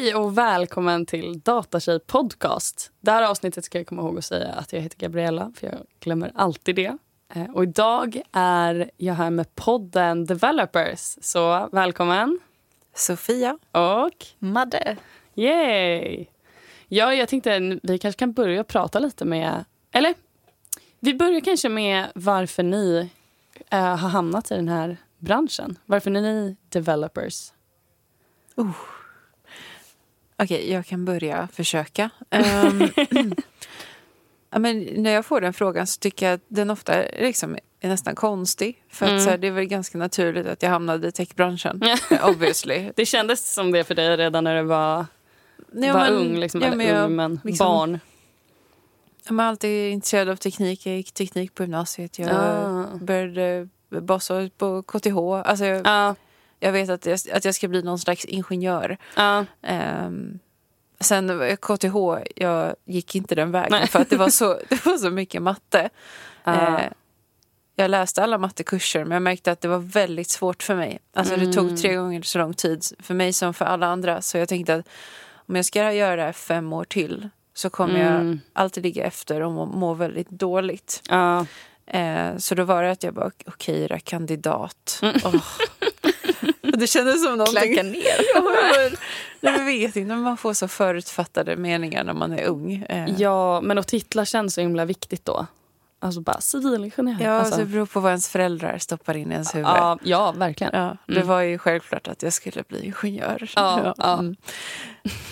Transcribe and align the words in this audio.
Hej 0.00 0.14
och 0.14 0.38
välkommen 0.38 1.06
till 1.06 1.40
Datatjej 1.40 2.00
podcast. 2.00 2.92
Det 3.00 3.10
här 3.10 3.22
avsnittet 3.30 3.64
ska 3.64 3.78
jag 3.78 3.86
komma 3.86 4.02
ihåg 4.02 4.18
att 4.18 4.24
säga 4.24 4.52
att 4.52 4.72
jag 4.72 4.80
heter 4.80 4.98
Gabriella, 4.98 5.52
för 5.56 5.66
jag 5.66 5.76
glömmer 6.00 6.32
alltid 6.34 6.76
det. 6.76 6.96
Eh, 7.34 7.50
Och 7.50 7.62
idag 7.62 8.22
är 8.32 8.90
jag 8.96 9.14
här 9.14 9.30
med 9.30 9.54
podden 9.54 10.26
Developers. 10.26 11.18
Så 11.20 11.68
välkommen. 11.72 12.38
Sofia. 12.94 13.58
Och 13.72 14.26
Madde. 14.38 14.96
yay! 15.34 16.26
Ja, 16.88 17.14
jag 17.14 17.28
tänkte 17.28 17.80
vi 17.82 17.98
kanske 17.98 18.18
kan 18.18 18.32
börja 18.32 18.64
prata 18.64 18.98
lite 18.98 19.24
med... 19.24 19.64
Eller, 19.92 20.14
vi 21.00 21.14
börjar 21.14 21.40
kanske 21.40 21.68
med 21.68 22.06
varför 22.14 22.62
ni 22.62 23.10
eh, 23.70 23.96
har 23.96 24.08
hamnat 24.08 24.50
i 24.50 24.54
den 24.54 24.68
här 24.68 24.96
branschen. 25.18 25.78
Varför 25.86 26.10
är 26.10 26.20
ni 26.20 26.56
developers? 26.68 27.52
Okej, 30.40 30.72
jag 30.72 30.86
kan 30.86 31.04
börja 31.04 31.48
försöka. 31.52 32.10
Ehm, 32.30 32.88
ja, 34.50 34.58
men 34.58 34.80
när 34.96 35.10
jag 35.10 35.26
får 35.26 35.40
den 35.40 35.52
frågan 35.52 35.86
så 35.86 35.98
tycker 35.98 36.26
jag 36.26 36.34
att 36.34 36.40
den 36.48 36.70
ofta 36.70 37.02
liksom 37.20 37.56
är 37.80 37.88
nästan 37.88 38.14
konstig. 38.14 38.82
För 38.90 39.06
att, 39.06 39.10
Mm. 39.12 39.24
så 39.24 39.30
här, 39.30 39.38
det 39.38 39.46
är 39.46 39.50
väl 39.50 39.64
ganska 39.64 39.98
naturligt 39.98 40.46
att 40.46 40.62
jag 40.62 40.70
hamnade 40.70 41.08
i 41.08 41.12
techbranschen. 41.12 41.80
obviously. 42.22 42.90
Det 42.96 43.06
kändes 43.06 43.52
som 43.54 43.72
det 43.72 43.84
för 43.84 43.94
dig 43.94 44.16
redan 44.16 44.44
när 44.44 44.56
du 44.56 44.62
var, 44.62 45.06
Ja, 45.72 45.92
var 45.92 46.00
men- 46.00 46.12
ung. 46.12 46.36
Liksom, 46.36 46.60
ja, 46.60 46.66
eller 46.66 46.84
jag, 46.84 47.04
ung, 47.04 47.16
men 47.16 47.40
liksom- 47.44 47.66
barn. 47.66 48.00
jag 49.28 49.40
är 49.40 49.42
alltid 49.44 49.92
intresserad 49.92 50.28
av 50.28 50.36
teknik. 50.36 50.86
Jag 50.86 50.96
gick 50.96 51.12
teknik 51.12 51.54
på 51.54 51.62
gymnasiet. 51.62 52.18
Jag 52.18 52.30
Ah. 52.32 52.84
började 53.00 53.68
bassa 53.88 54.50
på 54.58 54.82
KTH. 54.82 55.16
Alltså, 55.44 55.64
jag, 55.64 55.86
Ja, 55.86 56.14
jag 56.60 56.72
vet 56.72 56.90
att 56.90 57.06
jag, 57.06 57.18
att 57.32 57.44
jag 57.44 57.54
ska 57.54 57.68
bli 57.68 57.82
någon 57.82 57.98
slags 57.98 58.24
ingenjör. 58.24 58.96
ja. 59.16 59.44
Ehm, 59.62 60.38
sen 61.00 61.28
jag 61.28 61.60
KTH, 61.60 61.96
jag 62.36 62.74
gick 62.84 63.14
inte 63.14 63.34
den 63.34 63.50
vägen 63.50 63.68
Nej. 63.70 63.86
för 63.86 63.98
att 64.00 64.10
det 64.10 64.16
var 64.16 64.28
så, 64.30 64.58
det 64.68 64.86
var 64.86 64.96
så 64.98 65.10
mycket 65.10 65.42
matte. 65.42 65.88
Ja. 66.44 66.78
Eh, 66.80 66.90
jag 67.76 67.90
läste 67.90 68.22
alla 68.22 68.38
mattekurser 68.38 69.04
men 69.04 69.12
jag 69.12 69.22
märkte 69.22 69.52
att 69.52 69.60
det 69.60 69.68
var 69.68 69.78
väldigt 69.78 70.28
svårt 70.30 70.62
för 70.62 70.74
mig. 70.76 70.98
Alltså 71.14 71.36
det 71.36 71.42
Mm. 71.42 71.52
tog 71.52 71.78
tre 71.82 71.94
gånger 71.94 72.22
så 72.22 72.38
lång 72.38 72.54
tid 72.54 72.84
för 72.98 73.14
mig 73.14 73.32
som 73.32 73.54
för 73.54 73.64
alla 73.64 73.86
andra. 73.86 74.22
Så 74.22 74.38
jag 74.38 74.48
tänkte 74.48 74.74
att 74.74 74.88
om 75.34 75.56
jag 75.56 75.64
ska 75.64 75.92
göra 75.92 76.16
det 76.16 76.22
här 76.22 76.32
fem 76.32 76.72
år 76.72 76.84
till 76.84 77.28
så 77.54 77.70
kommer 77.70 78.00
jag 78.00 78.12
Mm. 78.20 78.40
alltid 78.52 78.82
ligga 78.82 79.04
efter 79.04 79.40
och 79.40 79.52
må, 79.52 79.66
må 79.66 79.94
väldigt 79.94 80.30
dåligt. 80.30 81.02
Ja. 81.08 81.46
Eh, 81.86 82.36
så 82.36 82.54
då 82.54 82.64
var 82.64 82.82
det 82.82 82.90
att 82.90 83.02
jag 83.02 83.14
bara, 83.14 83.30
okej 83.46 83.88
då, 83.88 83.96
kandidat. 84.04 84.98
Mm. 85.02 85.14
Åh. 85.24 85.34
Och 86.80 86.82
det 86.82 86.86
kändes 86.86 87.22
som 87.24 87.38
någonting... 87.38 87.72
Klanka 87.72 87.82
ner. 87.82 88.20
Ja, 88.34 88.42
men, 88.42 88.96
nej, 89.40 89.52
men 89.56 89.66
vet 89.66 89.96
inte, 89.96 90.14
man 90.14 90.36
får 90.36 90.52
så 90.54 90.68
förutfattade 90.68 91.56
meningar 91.56 92.04
när 92.04 92.12
man 92.12 92.32
är 92.32 92.44
ung. 92.44 92.86
Eh, 92.88 93.08
ja, 93.18 93.60
men 93.60 93.78
att 93.78 93.88
titlar 93.88 94.24
känns 94.24 94.54
så 94.54 94.60
himla 94.60 94.84
viktigt 94.84 95.24
då. 95.24 95.46
Alltså 96.02 96.20
bara 96.20 96.40
civilingenjör. 96.40 97.16
ja, 97.26 97.30
alltså. 97.30 97.54
så 97.54 97.60
det 97.60 97.66
beror 97.66 97.86
på 97.86 98.00
vad 98.00 98.10
ens 98.10 98.28
föräldrar 98.28 98.78
stoppar 98.78 99.16
in 99.16 99.30
i 99.30 99.34
ens 99.34 99.54
huvud. 99.54 99.66
ja, 99.68 99.98
ja, 100.02 100.32
verkligen. 100.32 100.72
Ja, 100.74 100.96
det 101.06 101.14
Mm. 101.16 101.26
var 101.28 101.40
ju 101.40 101.58
självklart 101.58 102.08
att 102.08 102.22
jag 102.22 102.32
skulle 102.32 102.62
bli 102.68 102.84
ingenjör. 103.02 103.50
Ja, 103.56 103.94
ja. 103.98 104.18
Mm. 104.18 104.36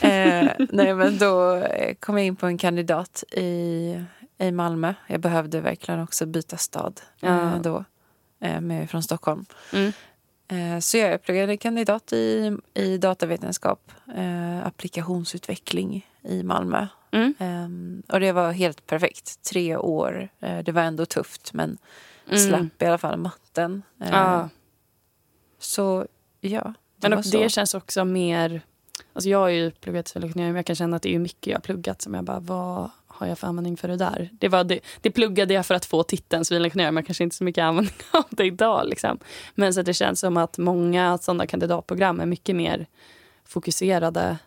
Eh, 0.01 0.53
nej, 0.71 0.95
men 0.95 1.19
då 1.19 1.55
eh, 1.55 1.95
kom 1.95 2.19
jag 2.19 2.27
in 2.27 2.37
på 2.37 2.47
en 2.47 2.59
kandidat 2.59 3.25
i, 3.33 4.05
i 4.39 4.51
Malmö. 4.53 4.95
Jag 5.07 5.21
behövde 5.21 5.61
verkligen 5.61 6.03
också 6.03 6.27
byta 6.27 6.57
stad 6.57 7.01
eh, 7.23 7.29
Ja. 7.29 7.61
då, 7.63 7.85
eh, 8.41 8.61
med, 8.61 8.91
från 8.91 9.03
Stockholm. 9.03 9.45
Mm. 9.73 9.93
Eh, 10.49 10.79
så 10.79 10.97
jag 10.97 11.23
pluggade 11.23 11.57
kandidat 11.57 12.13
i, 12.13 12.57
i 12.75 12.99
datavetenskap, 12.99 13.93
eh, 14.17 14.67
applikationsutveckling 14.67 16.07
i 16.23 16.43
Malmö. 16.43 16.87
Mm. 17.13 17.35
Eh, 17.39 18.15
och 18.15 18.21
det 18.21 18.33
var 18.33 18.53
helt 18.53 18.87
perfekt. 18.87 19.43
Tre 19.43 19.77
år. 19.77 20.29
Eh, 20.41 20.59
det 20.59 20.73
var 20.73 20.83
ändå 20.83 21.07
tufft 21.07 21.53
men 21.53 21.79
Mm. 22.31 22.39
slapp 22.49 22.83
i 22.83 22.87
alla 22.87 22.99
fall 22.99 23.17
matten. 23.19 23.83
Eh, 24.01 24.09
Ja. 24.11 24.49
Så 25.59 26.07
ja, 26.41 26.75
det 26.97 27.09
Men 27.09 27.19
och 27.19 27.25
det 27.33 27.49
känns 27.49 27.75
också 27.75 28.05
mer... 28.05 28.61
Alltså 29.13 29.31
jag 29.31 29.39
har 29.39 29.49
ju 29.49 29.71
pluggat 29.71 30.13
men 30.35 30.55
jag 30.57 30.67
kan 30.67 30.77
känna 30.77 30.97
att 30.97 31.03
det 31.03 31.15
är 31.15 31.19
mycket 31.19 31.47
jag 31.47 31.57
har 31.57 31.61
pluggat 31.61 32.03
som 32.03 32.15
jag 32.15 32.25
bara, 32.25 32.41
vad 32.41 32.91
har 33.19 33.27
jag 33.27 33.39
för 33.39 33.47
användning 33.47 33.77
för 33.77 33.89
det 33.89 33.97
där? 33.97 34.31
Det, 34.33 34.49
var 34.49 34.65
det, 34.65 34.81
det 35.01 35.11
pluggade 35.11 35.55
jag 35.55 35.67
för 35.67 35.75
att 35.75 35.85
få 35.85 36.03
titeln 36.03 36.45
civilingenjör 36.45 36.91
men 36.91 37.05
kanske 37.05 37.25
inte 37.25 37.37
så 37.37 37.45
mycket 37.45 37.63
användning 37.63 37.95
av 38.11 38.25
det 38.31 38.45
idag. 38.45 38.87
Liksom. 38.87 39.19
Men 39.55 39.75
så 39.75 39.83
det 39.83 39.95
känns 39.95 40.21
som 40.21 40.37
att 40.37 40.59
många 40.59 41.19
sådana 41.19 41.47
kandidatprogram 41.47 42.21
är 42.21 42.27
mycket 42.27 42.57
mer 42.57 42.87
fokuserade 43.45 44.39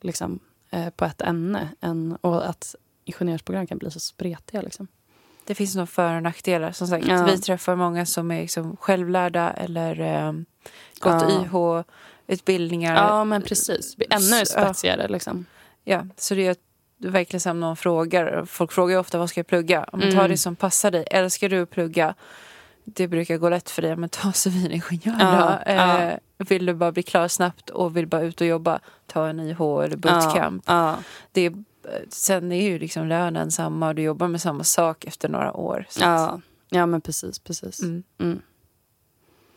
liksom, 0.00 0.38
eh, 0.70 0.90
på 0.90 1.04
ett 1.04 1.22
ämne 1.22 1.68
än, 1.80 2.16
och 2.20 2.48
att 2.48 2.74
ingenjörsprogram 3.04 3.66
kan 3.66 3.78
bli 3.78 3.90
så 3.90 4.00
spretiga. 4.00 4.62
Liksom. 4.62 4.86
Det 5.44 5.54
finns 5.54 5.76
nog 5.76 5.88
för 5.88 6.16
och 6.16 6.22
nackdelar. 6.22 6.72
Som 6.72 6.86
sagt, 6.86 7.06
Ja. 7.08 7.24
Vi 7.24 7.38
träffar 7.38 7.76
många 7.76 8.06
som 8.06 8.30
är 8.30 8.40
liksom 8.40 8.76
självlärda 8.76 9.50
eller 9.50 10.00
eh, 10.00 10.32
gått 11.00 11.22
Ja. 11.52 11.84
YH-utbildningar. 12.26 12.94
Ja, 12.94 13.24
men 13.24 13.42
precis. 13.42 13.96
Ännu 14.10 14.46
spetsigare. 14.46 15.08
Liksom. 15.08 15.46
Ja, 15.84 16.06
så 16.16 16.34
det 16.34 16.46
är 16.46 16.56
verkligen 17.08 17.40
som 17.40 17.60
någon 17.60 17.76
frågar. 17.76 18.44
Folk 18.44 18.72
frågar 18.72 18.94
ju 18.94 19.00
ofta 19.00 19.18
vad 19.18 19.30
ska 19.30 19.40
jag 19.40 19.46
plugga? 19.46 19.84
Tar 19.92 19.98
Mm. 19.98 20.30
det 20.30 20.36
som 20.38 20.56
passar 20.56 20.90
dig. 20.90 21.04
Älskar 21.10 21.48
du 21.48 21.62
att 21.62 21.70
plugga? 21.70 22.14
Det 22.84 23.08
brukar 23.08 23.36
gå 23.36 23.48
lätt 23.48 23.70
för 23.70 23.82
dig. 23.82 23.96
Men 23.96 24.08
ta 24.08 24.32
civilingenjör 24.34 25.16
Ja, 25.20 25.58
då. 25.66 25.72
ja. 25.72 25.98
Eh, 26.02 26.18
vill 26.36 26.66
du 26.66 26.74
bara 26.74 26.92
bli 26.92 27.02
klar 27.02 27.28
snabbt 27.28 27.70
och 27.70 27.96
vill 27.96 28.06
bara 28.06 28.22
ut 28.22 28.40
och 28.40 28.46
jobba, 28.46 28.80
ta 29.06 29.26
en 29.28 29.40
YH 29.40 29.60
eller 29.60 29.96
bootcamp. 29.96 30.64
Ja, 30.66 30.96
Det 31.32 31.40
är, 31.46 31.54
sen 32.08 32.52
är 32.52 32.62
ju 32.70 32.78
liksom 32.78 33.06
lönen 33.06 33.50
samma 33.50 33.88
och 33.88 33.94
du 33.94 34.02
jobbar 34.02 34.28
med 34.28 34.40
samma 34.40 34.64
sak 34.64 35.04
efter 35.04 35.28
några 35.28 35.52
år. 35.52 35.86
Ja, 36.00 36.40
ja. 36.68 36.86
men 36.86 37.00
precis. 37.00 37.38
precis. 37.38 37.82
mm. 37.82 38.02
Mm. 38.18 38.40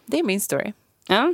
Det 0.05 0.19
är 0.19 0.23
min 0.23 0.41
story. 0.41 0.73
Ja. 1.07 1.33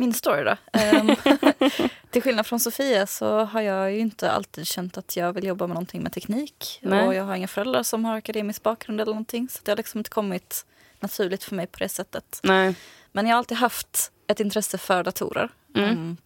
Min 0.00 0.14
story 0.14 0.44
då. 0.44 0.56
Ehm, 0.72 1.16
till 2.10 2.22
skillnad 2.22 2.46
från 2.46 2.60
Sofia 2.60 3.06
så 3.06 3.44
har 3.44 3.60
jag 3.60 3.92
ju 3.92 3.98
inte 3.98 4.30
alltid 4.30 4.66
känt 4.66 4.98
att 4.98 5.16
jag 5.16 5.32
vill 5.32 5.44
jobba 5.44 5.66
med 5.66 5.74
någonting 5.74 6.02
med 6.02 6.12
teknik. 6.12 6.78
Nej. 6.82 7.06
Och 7.06 7.14
jag 7.14 7.24
har 7.24 7.34
inga 7.34 7.48
föräldrar 7.48 7.82
som 7.82 8.04
har 8.04 8.16
akademisk 8.16 8.62
bakgrund 8.62 9.00
eller 9.00 9.12
någonting. 9.12 9.48
Så 9.48 9.58
det 9.62 9.70
har 9.70 9.76
liksom 9.76 9.98
inte 9.98 10.10
kommit 10.10 10.66
naturligt 11.00 11.44
för 11.44 11.54
mig 11.54 11.66
på 11.66 11.78
det 11.78 11.88
sättet. 11.88 12.40
Nej. 12.42 12.74
Men 13.12 13.26
jag 13.26 13.34
har 13.34 13.38
alltid 13.38 13.58
haft 13.58 14.12
ett 14.26 14.40
intresse 14.40 14.78
för 14.78 15.04
datorer. 15.04 15.48
Mm. 15.74 15.90
Ehm, 15.90 16.16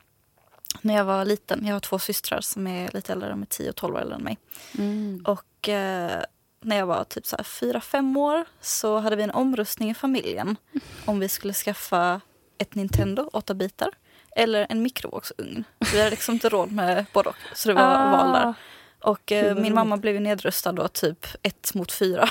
när 0.81 0.95
jag 0.95 1.05
var 1.05 1.25
liten, 1.25 1.67
jag 1.67 1.75
har 1.75 1.81
två 1.81 1.99
systrar 1.99 2.41
som 2.41 2.67
är 2.67 2.91
lite 2.93 3.13
äldre, 3.13 3.29
de 3.29 3.43
är 3.43 3.47
10 3.47 3.71
och 3.71 3.77
12 3.77 3.95
år 3.95 4.01
äldre 4.01 4.15
än 4.15 4.23
mig. 4.23 4.39
Mm. 4.79 5.25
Och 5.27 5.69
eh, 5.69 6.23
när 6.61 6.77
jag 6.77 6.87
var 6.87 7.05
typ 7.05 7.27
så 7.27 7.37
här 7.37 7.45
fyra, 7.45 7.81
fem 7.81 8.17
år 8.17 8.45
så 8.61 8.99
hade 8.99 9.17
vi 9.17 9.23
en 9.23 9.31
omröstning 9.31 9.91
i 9.91 9.95
familjen 9.95 10.57
om 11.05 11.21
vi 11.21 11.29
skulle 11.29 11.53
skaffa 11.53 12.21
ett 12.63 12.75
Nintendo 12.75 13.31
8 13.33 13.55
bitar 13.55 13.89
eller 14.37 14.67
en 14.69 14.83
mikrovågsugn. 14.83 15.65
Vi 15.93 15.99
hade 15.99 16.11
liksom 16.11 16.35
inte 16.35 16.49
råd 16.49 16.73
med 16.73 17.05
både 17.13 17.29
och, 17.29 17.37
så 17.55 17.69
det 17.69 17.75
var 17.75 17.83
Ah. 17.83 18.11
val 18.17 18.33
där. 18.33 18.55
Och 19.01 19.33
eh, 19.33 19.55
min 19.57 19.75
mamma 19.75 19.97
blev 19.97 20.15
ju 20.15 20.21
nedröstad 20.21 20.73
då 20.73 20.89
typ 20.89 21.27
ett 21.43 21.75
mot 21.75 21.93
fyra. 21.93 22.29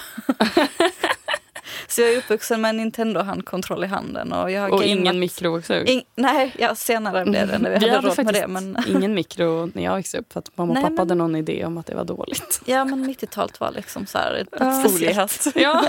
så 1.87 2.01
jag 2.01 2.13
är 2.13 2.17
uppvuxen 2.17 2.61
med 2.61 2.69
en 2.69 2.77
Nintendo-handkontroll 2.77 3.83
i 3.83 3.87
handen. 3.87 4.33
Och, 4.33 4.51
jag 4.51 4.61
har 4.61 4.69
Och 4.69 4.83
ingen 4.83 5.19
mikrovågsugn. 5.19 5.87
In, 5.87 6.01
nej, 6.15 6.55
ja, 6.59 6.75
senare 6.75 7.25
blev 7.25 7.47
det 7.47 7.57
när 7.57 7.69
vi, 7.79 7.89
hade 7.89 8.07
råd 8.07 8.25
med 8.25 8.33
det. 8.33 8.47
Men, 8.47 8.77
ingen 8.87 9.13
mikro 9.13 9.69
när 9.73 9.83
jag 9.83 9.95
växte 9.95 10.17
upp 10.17 10.33
för 10.33 10.39
att 10.39 10.57
mamma 10.57 10.69
och 10.69 10.73
Nej, 10.73 10.83
pappa 10.83 10.91
men- 10.91 10.99
hade 10.99 11.15
någon 11.15 11.35
idé 11.35 11.65
om 11.65 11.77
att 11.77 11.85
det 11.85 11.95
var 11.95 12.03
dåligt. 12.05 12.61
ja, 12.65 12.85
men 12.85 13.09
90-talet 13.09 13.59
var 13.59 13.71
liksom 13.71 14.05
så 14.05 14.17
här 14.17 14.33
ett 14.33 14.79
speciellt. 14.89 15.47
Ja. 15.55 15.85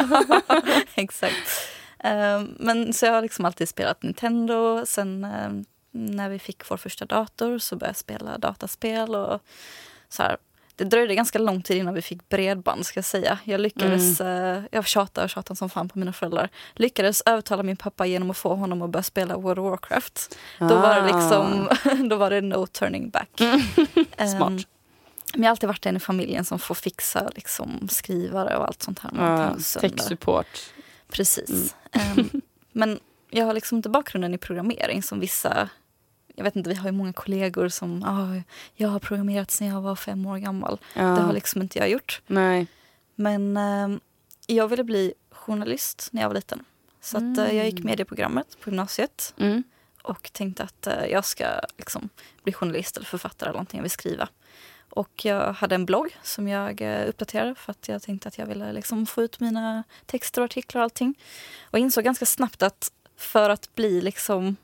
Exakt. 0.95 1.69
Ehm, 2.03 2.55
men 2.59 2.93
så 2.93 3.07
jag 3.07 3.13
har 3.13 3.23
liksom 3.23 3.45
alltid 3.45 3.69
spelat 3.69 4.03
Nintendo. 4.03 4.87
Sen 4.87 5.25
ehm, 5.25 5.65
när 5.91 6.29
vi 6.29 6.39
fick 6.39 6.71
vår 6.71 6.77
första 6.77 7.05
dator 7.05 7.59
så 7.59 7.77
började 7.77 7.91
jag 7.91 7.97
spela 7.97 8.39
dataspel. 8.39 9.15
Och 9.15 9.41
så 10.09 10.23
här. 10.23 10.37
Det 10.77 10.85
dröjde 10.85 11.15
ganska 11.15 11.39
lång 11.39 11.63
tid 11.63 11.77
innan 11.77 11.95
vi 11.95 12.03
fick 12.03 12.29
bredband 12.29 12.87
ska 12.87 12.99
jag 12.99 13.05
säga. 13.05 13.39
Jag 13.45 13.61
lyckades, 13.61 14.21
eh, 14.21 14.63
jag 14.71 14.87
tjatade 14.87 15.25
och 15.25 15.31
tjatade 15.31 15.57
som 15.59 15.71
fan 15.71 15.89
på 15.89 15.99
mina 15.99 16.13
föräldrar. 16.13 16.49
Lyckades 16.75 17.23
övertala 17.27 17.63
min 17.63 17.77
pappa 17.77 18.07
genom 18.07 18.31
att 18.31 18.37
få 18.37 18.55
honom 18.55 18.83
att 18.83 18.91
börja 18.91 19.03
spela 19.03 19.37
World 19.37 19.59
of 19.59 19.71
Warcraft. 19.71 20.39
Då 20.59 20.67
var 20.77 20.95
det 21.01 21.07
liksom, 21.07 21.69
då 22.09 22.17
var 22.17 22.31
det 22.31 22.41
no 22.41 22.67
turning 22.67 23.11
back. 23.11 23.41
Ehm, 23.41 23.61
Ah. 24.19 24.27
Smart. 24.27 24.49
men 25.35 25.43
jag 25.43 25.43
har 25.45 25.51
alltid 25.51 25.67
varit 25.69 25.83
den 25.83 25.97
i 25.97 26.01
familjen 26.01 26.45
som 26.45 26.59
får 26.59 26.75
fixa 26.75 27.31
liksom, 27.35 27.89
skrivare 27.91 28.57
och 28.57 28.67
allt 28.67 28.83
sånt 28.83 28.99
här. 28.99 29.11
Ja, 29.17 29.57
någonting 29.93 30.17
Precis. 31.13 31.75
Ehm, 31.93 32.31
men 32.73 33.01
jag 33.31 33.47
har 33.47 33.55
liksom 33.55 33.77
inte 33.77 33.89
bakgrunden 33.89 34.35
i 34.35 34.39
programmering 34.39 35.03
som 35.03 35.21
vissa... 35.21 35.69
Jag 36.35 36.45
vet 36.45 36.57
inte, 36.57 36.71
vi 36.71 36.77
har 36.77 36.89
ju 36.89 36.93
många 36.93 37.13
kollegor 37.13 37.69
som 37.69 38.03
ah, 38.03 38.43
jag 38.75 38.89
har 38.89 38.99
programmerat 38.99 39.51
sedan 39.51 39.67
jag 39.67 39.81
var 39.81 39.97
fem 39.97 40.27
år 40.27 40.39
gammal. 40.39 40.81
Ja. 40.95 41.03
Det 41.03 41.21
har 41.21 41.33
liksom 41.33 41.63
inte 41.63 41.79
jag 41.79 41.91
gjort. 41.91 42.23
Nej. 42.27 42.67
Men 43.15 43.57
ehm, 43.57 44.01
jag 44.47 44.69
ville 44.69 44.85
bli 44.85 45.15
journalist 45.31 46.09
när 46.13 46.23
jag 46.23 46.29
var 46.29 46.35
liten. 46.35 46.65
Så 47.01 47.17
att, 47.17 47.39
eh, 47.39 47.57
jag 47.57 47.67
gick 47.67 47.85
medieprogrammet 47.85 48.61
på 48.61 48.71
gymnasiet. 48.71 49.35
Mm. 49.37 49.63
och 50.03 50.33
tänkte 50.33 50.63
att 50.63 50.87
eh, 50.87 51.07
jag 51.07 51.25
ska 51.25 51.47
liksom, 51.79 52.09
bli 52.43 52.53
journalist 52.53 52.97
eller 52.97 53.07
författare 53.07 53.49
eller 53.49 53.57
någonting 53.57 53.79
jag 53.79 53.83
vill 53.83 53.91
skriva. 53.91 54.29
Och 54.95 55.25
jag 55.25 55.53
hade 55.53 55.75
en 55.75 55.87
blogg 55.87 56.17
som 56.23 56.49
jag 56.49 56.81
eh, 56.81 57.09
uppdaterade 57.09 57.55
för 57.55 57.71
att 57.71 57.89
jag 57.89 58.03
tänkte 58.03 58.29
att 58.29 58.39
jag 58.39 58.47
ville 58.47 58.73
liksom 58.73 59.07
få 59.07 59.23
ut 59.23 59.41
mina 59.41 59.83
texter 60.07 60.41
och 60.41 60.45
artiklar 60.45 60.81
och 60.81 60.85
allting. 60.85 61.15
Och 61.71 61.79
insåg 61.79 62.05
ganska 62.05 62.27
snabbt 62.27 62.63
att 62.63 62.93
för 63.17 63.51
att 63.51 63.75
bli 63.75 64.01
liksom 64.01 64.57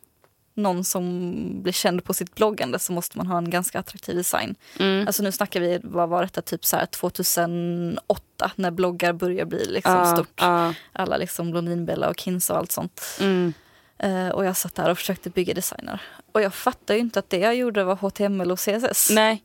någon 0.54 0.84
som 0.84 1.32
blir 1.62 1.72
känd 1.72 2.04
på 2.04 2.14
sitt 2.14 2.34
bloggande 2.34 2.78
så 2.78 2.92
måste 2.92 3.18
man 3.18 3.26
ha 3.26 3.38
en 3.38 3.50
ganska 3.50 3.78
attraktiv 3.78 4.16
design. 4.16 4.54
Mm. 4.78 5.06
Alltså 5.06 5.22
nu 5.22 5.32
snackar 5.32 5.60
vi, 5.60 5.80
vad 5.82 6.08
var 6.08 6.22
detta, 6.22 6.42
typ 6.42 6.64
så 6.64 6.76
här 6.76 6.86
2008 6.86 8.50
när 8.56 8.70
bloggar 8.70 9.12
börjar 9.12 9.44
bli 9.44 9.64
liksom 9.64 9.92
Ja, 9.94 10.14
stort. 10.16 10.32
ja. 10.36 10.74
Alla 10.92 11.16
liksom 11.16 11.50
Blondinbella 11.50 12.08
och 12.08 12.20
Kinsa 12.20 12.52
och 12.52 12.58
allt 12.58 12.72
sånt. 12.72 13.00
Mm. 13.20 13.52
Eh, 13.98 14.28
och 14.28 14.44
jag 14.44 14.56
satt 14.56 14.74
där 14.74 14.90
och 14.90 14.98
försökte 14.98 15.30
bygga 15.30 15.54
designer. 15.54 16.02
Och 16.32 16.42
jag 16.42 16.54
fattade 16.54 16.94
ju 16.94 17.00
inte 17.00 17.18
att 17.18 17.30
det 17.30 17.38
jag 17.38 17.54
gjorde 17.56 17.84
var 17.84 17.96
HTML 17.96 18.50
och 18.52 18.58
CSS. 18.58 19.10
Nej. 19.10 19.42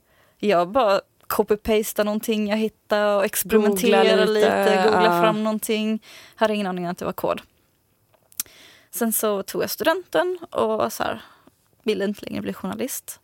Jag 0.48 0.70
bara 0.70 1.02
copy-pastade 1.28 2.06
någonting 2.06 2.48
jag 2.48 2.58
hittade 2.58 3.16
och 3.16 3.26
experimenterade 3.26 4.10
Googla 4.10 4.26
lite, 4.26 4.50
lite, 4.66 4.84
googlade 4.84 5.06
ja. 5.06 5.22
fram 5.22 5.44
någonting. 5.44 6.04
Hade 6.36 6.54
ingen 6.54 6.68
aning 6.68 6.86
om 6.86 6.92
att 6.92 6.98
det 6.98 7.06
var 7.06 7.14
kod. 7.14 7.42
Sen 8.92 9.14
så 9.14 9.44
tog 9.44 9.64
jag 9.64 9.70
studenten 9.70 10.38
och 10.52 10.94
så 10.94 11.04
här, 11.04 11.22
ville 11.84 12.06
inte 12.06 12.26
längre 12.26 12.42
bli 12.42 12.54
journalist. 12.54 13.20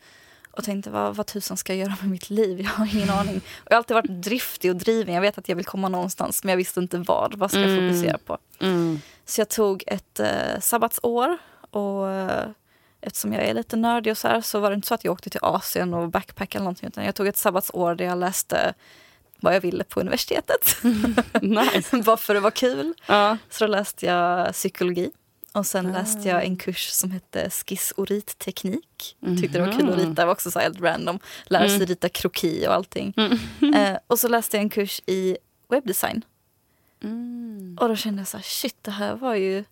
Och 0.52 0.64
tänkte 0.64 0.90
vad, 0.90 1.16
vad 1.16 1.26
tusan 1.26 1.58
ska 1.58 1.74
jag 1.74 1.80
göra 1.88 1.98
med 2.02 2.10
mitt 2.10 2.30
liv? 2.30 2.62
Jag 2.62 2.70
har 2.70 2.96
ingen 2.96 3.10
aning. 3.10 3.38
Och 3.38 3.66
jag 3.66 3.74
har 3.74 3.78
alltid 3.78 3.96
varit 3.96 4.24
driftig 4.24 4.72
och 4.72 4.78
driven. 4.78 5.14
Jag 5.16 5.22
vet 5.22 5.38
att 5.38 5.50
jag 5.50 5.56
vill 5.56 5.66
komma 5.66 5.90
någonstans 5.90 6.44
men 6.44 6.50
jag 6.50 6.58
visste 6.58 6.80
inte 6.80 6.98
vad. 6.98 7.36
Vad 7.36 7.52
ska 7.52 7.60
jag 7.60 7.70
Mm. 7.70 7.90
fokusera 7.90 8.18
på? 8.18 8.38
Mm. 8.60 9.02
Så 9.26 9.42
jag 9.42 9.50
tog 9.50 9.84
ett 9.88 10.20
eh, 10.20 10.60
sabbatsår 10.60 11.38
och 11.72 12.10
eh, 12.12 12.50
eftersom 13.02 13.34
jag 13.34 13.44
är 13.44 13.54
lite 13.54 13.76
nördig 13.76 14.12
och 14.12 14.18
så 14.18 14.28
här 14.28 14.42
så 14.42 14.60
var 14.60 14.70
det 14.70 14.76
inte 14.76 14.88
så 14.88 14.94
att 14.94 15.04
jag 15.04 15.12
åkte 15.12 15.30
till 15.30 15.40
Asien 15.44 15.94
och 15.94 16.10
backpackade 16.10 16.58
eller 16.60 16.64
någonting 16.64 16.88
utan 16.88 17.06
jag 17.06 17.16
tog 17.16 17.28
ett 17.28 17.38
sabbatsår 17.38 17.96
där 17.96 18.06
jag 18.06 18.18
läste 18.18 18.74
vad 19.42 19.56
jag 19.56 19.62
ville 19.62 19.84
på 19.84 20.00
universitetet. 20.00 20.78
Nice. 21.42 21.98
Bara 22.06 22.18
för 22.18 22.34
det 22.34 22.40
var 22.40 22.52
kul. 22.52 22.94
Ja. 23.06 23.38
Så 23.50 23.66
då 23.66 23.72
läste 23.72 24.06
jag 24.06 24.54
psykologi. 24.54 25.12
Och 25.54 25.66
sen 25.66 25.86
Ah. 25.86 25.94
läste 25.94 26.30
jag 26.30 26.44
en 26.44 26.58
kurs 26.58 26.90
som 26.90 27.12
hette 27.12 27.50
skiss-och-ritteknik. 27.50 29.16
Tyckte 29.42 29.58
det 29.60 29.66
var 29.66 29.72
kul 29.80 29.90
att 29.90 29.98
Mhm. 29.98 30.10
rita, 30.10 30.22
det 30.22 30.26
var 30.26 30.34
också 30.34 30.52
så 30.52 30.60
helt 30.60 30.82
random. 30.82 31.20
Lära 31.46 31.68
sig 31.68 31.76
Mm. 31.76 31.88
rita 31.88 32.10
kroki 32.10 32.68
och 32.68 32.74
allting. 32.74 33.14
Mm. 33.18 33.74
Eh, 33.76 33.98
och 34.08 34.20
så 34.20 34.28
läste 34.28 34.58
jag 34.58 34.62
en 34.64 34.70
kurs 34.70 35.02
i 35.06 35.38
webbdesign. 35.70 36.22
Mm. 37.04 37.78
Och 37.82 37.90
då 37.90 37.96
kände 37.96 38.22
jag 38.22 38.28
så 38.28 38.38
här, 38.38 38.44
shit 38.44 38.78
det 38.82 38.92
här 38.92 39.16
var 39.16 39.36
ju 39.36 39.64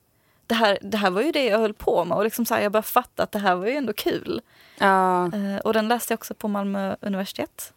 det 0.47 0.55
här, 0.55 0.77
det 0.81 0.97
här 0.97 1.11
var 1.11 1.21
ju 1.21 1.31
det 1.31 1.45
jag 1.45 1.59
höll 1.59 1.73
på 1.73 2.05
med 2.05 2.17
och 2.17 2.23
liksom 2.23 2.45
så 2.45 2.53
här, 2.53 2.61
jag 2.61 2.71
började 2.71 2.87
fatta 2.87 3.23
att 3.23 3.31
det 3.31 3.39
här 3.39 3.55
var 3.55 3.65
ju 3.65 3.73
ändå 3.73 3.93
kul. 3.93 4.41
Ja. 4.77 5.25
Eh, 5.25 5.57
och 5.57 5.73
den 5.73 5.87
läste 5.87 6.13
jag 6.13 6.17
också 6.17 6.33
på 6.33 6.47
Malmö 6.47 6.95
universitet. 7.01 7.73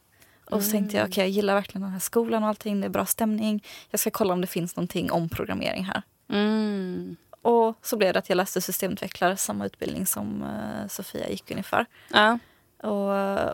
Och 0.50 0.62
så 0.62 0.70
tänkte 0.70 0.96
jag, 0.96 1.08
okej 1.08 1.24
jag 1.24 1.30
gillar 1.30 1.54
verkligen 1.54 1.82
den 1.82 1.90
här 1.90 1.98
skolan 1.98 2.42
och 2.42 2.48
allting, 2.48 2.80
det 2.80 2.86
är 2.86 2.90
bra 2.90 3.06
stämning. 3.06 3.64
Jag 3.90 4.00
ska 4.00 4.10
kolla 4.10 4.32
om 4.32 4.40
det 4.40 4.46
finns 4.46 4.76
någonting 4.76 5.10
om 5.10 5.28
programmering 5.28 5.84
här. 5.84 6.02
Mm. 6.28 7.16
Och 7.42 7.76
så 7.82 7.96
blev 7.96 8.12
det 8.12 8.18
att 8.18 8.28
jag 8.28 8.36
läste 8.36 8.60
systemutvecklare, 8.60 9.36
samma 9.36 9.66
utbildning 9.66 10.06
som 10.06 10.42
eh, 10.42 10.88
Sofia 10.88 11.28
gick 11.28 11.50
ungefär. 11.50 11.86
Ja. 12.08 12.38
Och 12.82 13.16
eh, 13.16 13.52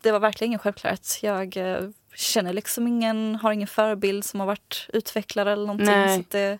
det 0.00 0.12
var 0.12 0.20
verkligen 0.20 0.48
ingen 0.48 0.58
självklarhet. 0.58 1.18
Jag 1.22 1.56
eh, 1.56 1.88
känner 2.14 2.52
liksom 2.52 2.86
ingen, 2.86 3.34
har 3.34 3.52
ingen 3.52 3.68
förebild 3.68 4.24
som 4.24 4.40
har 4.40 4.46
varit 4.46 4.86
utvecklare 4.92 5.52
eller 5.52 5.66
någonting. 5.66 5.86
Nej. 5.86 6.18
Så 6.18 6.24
det 6.28 6.58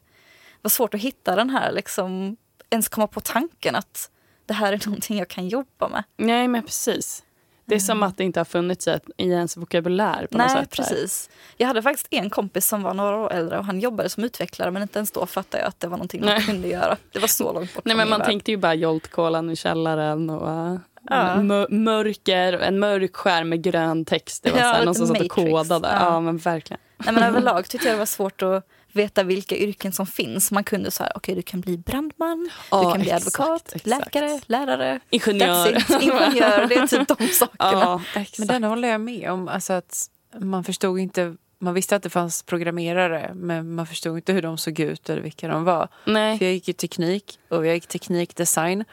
var 0.63 0.69
svårt 0.69 0.95
att 0.95 1.01
hitta 1.01 1.37
den 1.37 1.51
här, 1.51 1.73
liksom, 1.73 2.37
ens 2.71 2.89
komma 2.89 3.07
på 3.07 3.21
tanken 3.21 3.75
att 3.77 4.11
det 4.47 4.55
här 4.55 4.73
är 4.73 4.81
någonting 4.87 5.19
jag 5.19 5.29
kan 5.29 5.49
jobba 5.49 5.89
med. 5.89 6.05
Nej, 6.17 6.49
men 6.49 6.63
precis. 6.63 7.25
Det 7.65 7.75
är 7.75 7.79
som 7.79 8.03
att 8.03 8.17
det 8.17 8.25
inte 8.25 8.41
har 8.41 8.45
funnits 8.45 8.89
i, 8.89 8.99
ens 9.31 9.57
vokabulär 9.57 10.27
på 10.31 10.39
något 10.39 10.47
Nej, 10.47 10.57
sätt. 10.57 10.71
precis. 10.71 11.31
Jag 11.57 11.67
hade 11.67 11.83
faktiskt 11.83 12.07
en 12.11 12.31
kompis 12.31 12.67
som 12.67 12.83
var 12.83 12.95
några 12.95 13.17
år 13.17 13.33
äldre 13.33 13.59
och 13.59 13.65
han 13.65 13.81
jobbade 13.81 14.09
som 14.09 14.25
utvecklare 14.25 14.71
men 14.71 14.83
inte 14.83 14.99
ens 14.99 15.11
då 15.11 15.27
fattade 15.27 15.63
jag 15.63 15.69
att 15.69 15.81
det 15.81 15.87
var 15.87 15.97
någonting 15.97 16.25
man 16.25 16.41
kunde 16.41 16.69
göra. 16.69 16.97
Det 17.13 17.19
var 17.19 17.29
så 17.29 17.53
långt 17.53 17.75
bort 17.75 17.85
Nej, 17.85 17.97
men 17.97 18.09
man 18.09 18.19
värld. 18.19 18.29
tänkte 18.29 18.51
ju 18.51 18.57
bara 18.57 18.75
Jolt-kolan 18.75 19.51
i 19.51 19.57
källaren 19.57 20.31
och 20.31 20.49
uh, 20.73 20.79
Ja. 21.11 21.43
mör- 21.43 21.69
mörker, 21.71 22.53
en 22.53 22.79
mörk 22.79 23.17
skärm 23.17 23.49
med 23.49 23.63
grön 23.63 24.05
text. 24.05 24.43
Det 24.43 24.51
var 24.51 24.59
Ja, 24.59 24.65
så 24.73 24.79
här, 24.79 24.85
någon 24.85 24.95
som 24.95 25.07
satt 25.07 25.21
och 25.21 25.29
kodade. 25.31 25.89
Ja. 25.89 26.05
Ja. 26.05 26.21
men 26.21 26.39
verkligen. 26.39 26.81
Nej, 26.97 27.15
men 27.15 27.23
överlag 27.23 27.69
tyckte 27.69 27.87
jag 27.89 27.95
det 27.95 27.99
var 27.99 28.07
svårt 28.07 28.43
att 28.43 28.69
veta 28.93 29.23
vilka 29.23 29.56
yrken 29.56 29.93
som 29.93 30.06
finns. 30.06 30.50
Man 30.50 30.64
kunde 30.64 30.90
så 30.90 31.02
här, 31.02 31.12
okej 31.14 31.35
du 31.35 31.43
kan 31.43 31.61
bli 31.61 31.79
brandman, 31.79 32.38
du 32.44 32.50
Ja, 32.70 32.90
kan 32.93 33.00
bli 33.00 33.11
exakt, 33.11 33.40
advokat, 33.40 33.62
exakt. 33.75 33.87
läkare, 33.87 34.40
lärare. 34.46 35.00
Ingenjör. 35.11 35.76
It. 35.76 35.90
Ingenjör, 36.02 36.67
det 36.69 36.75
är 36.75 36.87
typ 36.87 37.08
de 37.08 37.26
sakerna. 37.29 37.70
ja, 37.73 38.02
exakt. 38.14 38.38
Men 38.38 38.49
den 38.49 38.64
håller 38.64 38.88
jag 38.88 39.00
med 39.00 39.31
om. 39.31 39.49
Alltså 39.49 39.73
att 39.73 40.11
man 40.38 40.64
förstod 40.64 40.99
inte... 40.99 41.37
Man 41.61 41.75
visste 41.75 41.96
att 41.96 42.02
det 42.02 42.11
fanns 42.11 42.43
programmerare 42.43 43.31
men 43.35 43.75
man 43.75 43.87
förstod 43.87 44.17
inte 44.17 44.32
hur 44.32 44.43
de 44.43 44.58
såg 44.58 44.81
ut 44.81 45.11
eller 45.11 45.23
vilka 45.23 45.49
de 45.49 45.64
var. 45.64 45.88
Nej. 46.05 46.38
För 46.38 46.44
jag 46.44 46.55
gick 46.55 46.69
ju 46.69 46.75
teknik 46.75 47.38
och 47.49 47.67
jag 47.67 47.75
gick 47.75 47.87
teknikdesign. 47.87 48.85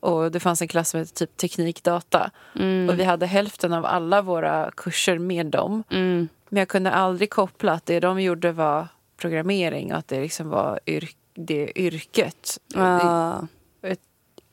Och 0.00 0.30
det 0.30 0.40
fanns 0.40 0.62
en 0.62 0.68
klass 0.68 0.90
som 0.90 1.00
hette 1.00 1.12
typ 1.14 1.36
teknikdata. 1.36 2.30
Mm. 2.58 2.88
Och 2.88 2.98
vi 2.98 3.04
hade 3.04 3.26
hälften 3.26 3.72
av 3.72 3.86
alla 3.86 4.22
våra 4.22 4.70
kurser 4.76 5.18
med 5.18 5.46
dem. 5.46 5.84
Mm. 5.90 6.28
Men 6.48 6.58
jag 6.58 6.68
kunde 6.68 6.90
aldrig 6.92 7.30
koppla 7.30 7.72
att 7.72 7.86
det 7.86 8.00
de 8.00 8.20
gjorde 8.20 8.52
var 8.52 8.88
programmering 9.22 9.92
och 9.92 9.98
att 9.98 10.08
det 10.08 10.20
liksom 10.20 10.48
var 10.48 10.80
yrk, 10.86 11.16
det 11.34 11.78
yrket. 11.80 12.58
Det, 12.68 12.78
Ja. 12.78 13.46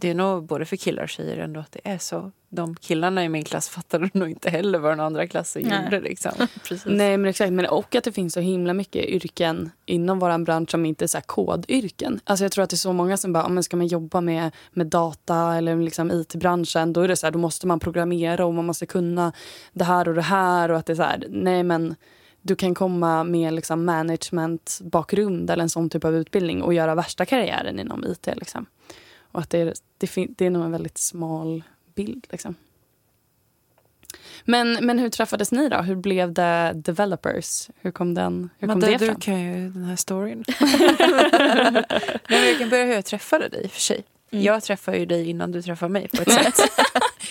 det 0.02 0.10
är 0.10 0.14
nog 0.16 0.44
både 0.46 0.66
för 0.66 0.76
killar 0.76 1.04
och 1.04 1.10
tjejer 1.10 1.38
ändå 1.38 1.60
att 1.60 1.72
det 1.72 1.80
är 1.84 1.98
så. 1.98 2.32
De 2.52 2.76
killarna 2.76 3.24
i 3.26 3.30
min 3.30 3.44
klass 3.44 3.70
fattade 3.76 4.10
nog 4.14 4.30
inte 4.30 4.50
heller 4.50 4.80
vad 4.80 4.92
den 4.92 5.00
andra 5.00 5.28
klassen 5.28 5.62
Nej. 5.66 5.84
gjorde. 5.84 6.00
Liksom. 6.02 6.32
Nej, 6.86 7.18
men 7.18 7.30
exakt. 7.30 7.54
Men 7.54 7.66
och 7.66 7.96
att 7.96 8.04
det 8.04 8.12
finns 8.12 8.34
så 8.34 8.40
himla 8.40 8.74
mycket 8.74 9.06
yrken 9.06 9.72
inom 9.86 10.20
vår 10.20 10.38
bransch 10.46 10.72
som 10.72 10.86
inte 10.86 11.06
är 11.06 11.08
så 11.08 11.18
här 11.18 11.24
kodyrken. 11.24 12.20
Alltså 12.24 12.46
jag 12.46 12.52
tror 12.52 12.64
att 12.64 12.70
det 12.70 12.74
är 12.76 12.78
så 12.78 12.94
många 12.94 13.18
som 13.18 13.34
bara, 13.34 13.44
"Ja, 13.44 13.50
men 13.50 13.64
ska 13.64 13.78
man 13.78 13.88
jobba 13.88 14.22
med, 14.22 14.52
med 14.72 14.88
data 14.88 15.56
eller 15.56 15.76
liksom 15.76 16.12
IT-branschen, 16.12 16.94
då 16.94 17.02
är 17.02 17.08
det 17.08 17.16
så 17.16 17.26
här, 17.28 17.32
då 17.32 17.40
måste 17.40 17.68
man 17.68 17.80
programmera 17.80 18.46
och 18.46 18.54
man 18.54 18.66
måste 18.66 18.86
kunna 18.86 19.34
det 19.74 19.84
här 19.84 20.08
och 20.08 20.16
det 20.16 20.22
här 20.22 20.72
och 20.72 20.78
att 20.78 20.86
det 20.86 20.94
är 20.94 20.96
så 20.96 21.04
här, 21.04 21.24
nej 21.30 21.64
men 21.64 21.96
du 22.42 22.56
kan 22.56 22.76
komma 22.76 23.24
med 23.24 23.54
liksom 23.54 23.86
management-bakgrund 23.86 25.50
eller 25.50 25.64
en 25.64 25.70
sån 25.70 25.90
typ 25.90 26.06
av 26.06 26.16
utbildning 26.16 26.62
och 26.62 26.74
göra 26.74 26.96
värsta 26.96 27.26
karriären 27.26 27.80
inom 27.80 28.06
IT. 28.06 28.28
Liksom. 28.36 28.66
Och 29.32 29.40
att 29.40 29.50
det 29.50 29.60
är, 29.60 29.74
det, 29.98 30.28
det 30.38 30.46
är 30.46 30.50
nog 30.50 30.64
en 30.64 30.72
väldigt 30.72 30.98
smal 30.98 31.64
bild. 31.96 32.28
Liksom. 32.30 32.56
Men, 34.46 34.86
men 34.86 35.00
hur 35.00 35.10
träffades 35.10 35.52
ni 35.52 35.70
då? 35.70 35.78
Hur 35.78 35.96
blev 35.96 36.34
det 36.34 36.72
developers? 36.76 37.70
Hur 37.82 37.92
kom, 37.92 38.14
den, 38.14 38.50
hur 38.58 38.68
kom 38.68 38.80
det 38.80 38.98
du 38.98 39.06
fram? 39.06 39.20
kan 39.20 39.42
ju 39.42 39.70
den 39.70 39.84
här 39.84 39.96
storyn. 39.96 40.44
Men 42.30 42.48
jag 42.48 42.58
kan 42.58 42.70
börja 42.70 42.86
hur 42.86 42.94
jag 42.94 43.06
träffade 43.06 43.50
dig 43.50 43.70
för 43.70 43.80
sig. 43.80 44.04
Mm. 44.32 44.44
Jag 44.44 44.64
träffade 44.64 44.98
ju 44.98 45.06
dig 45.06 45.30
innan 45.30 45.52
du 45.52 45.62
träffade 45.62 45.92
mig 45.92 46.08
på 46.08 46.22
ett 46.22 46.32
sätt. 46.44 46.56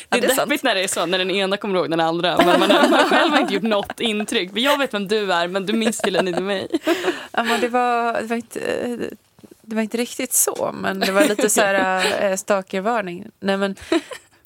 Det 0.09 0.17
är 0.19 0.21
det 0.21 0.27
är 0.27 0.37
deppigt 0.37 0.63
när 0.63 0.75
det 0.75 0.85
är 0.85 0.89
så, 0.89 1.07
när 1.07 1.19
den 1.19 1.31
ena 1.31 1.57
kommer 1.57 1.79
ihåg 1.79 1.91
den 1.91 2.01
andra. 2.01 2.37
Men 2.37 2.61
man, 2.61 2.69
man 2.91 3.05
själv 3.05 3.33
har 3.33 3.41
inte 3.41 3.55
gjort 3.55 3.63
något 3.63 4.01
intryck. 4.01 4.53
För 4.53 4.61
jag 4.61 4.79
vet 4.79 4.95
vem 4.95 5.09
du 5.09 5.33
är, 5.33 5.49
men 5.49 5.67
du 5.67 5.73
minns 5.73 5.99
tydligen 5.99 6.29
inte 6.29 6.41
mig. 6.41 6.69
Ja, 7.33 7.43
men 7.45 7.61
det, 7.61 7.69
var, 7.69 8.13
det, 8.13 8.27
var 8.27 8.37
inte, 8.37 8.61
det 9.63 9.75
var 9.77 9.83
inte 9.83 9.97
riktigt 9.97 10.33
så, 10.33 10.75
men 10.81 11.01
det 11.01 11.13
var 11.13 11.25
lite 11.25 11.51
så 11.51 11.61
här 11.61 12.05
äh, 12.31 12.37
stalkervarning. 12.37 13.27
Nej, 13.41 13.57
men 13.57 13.77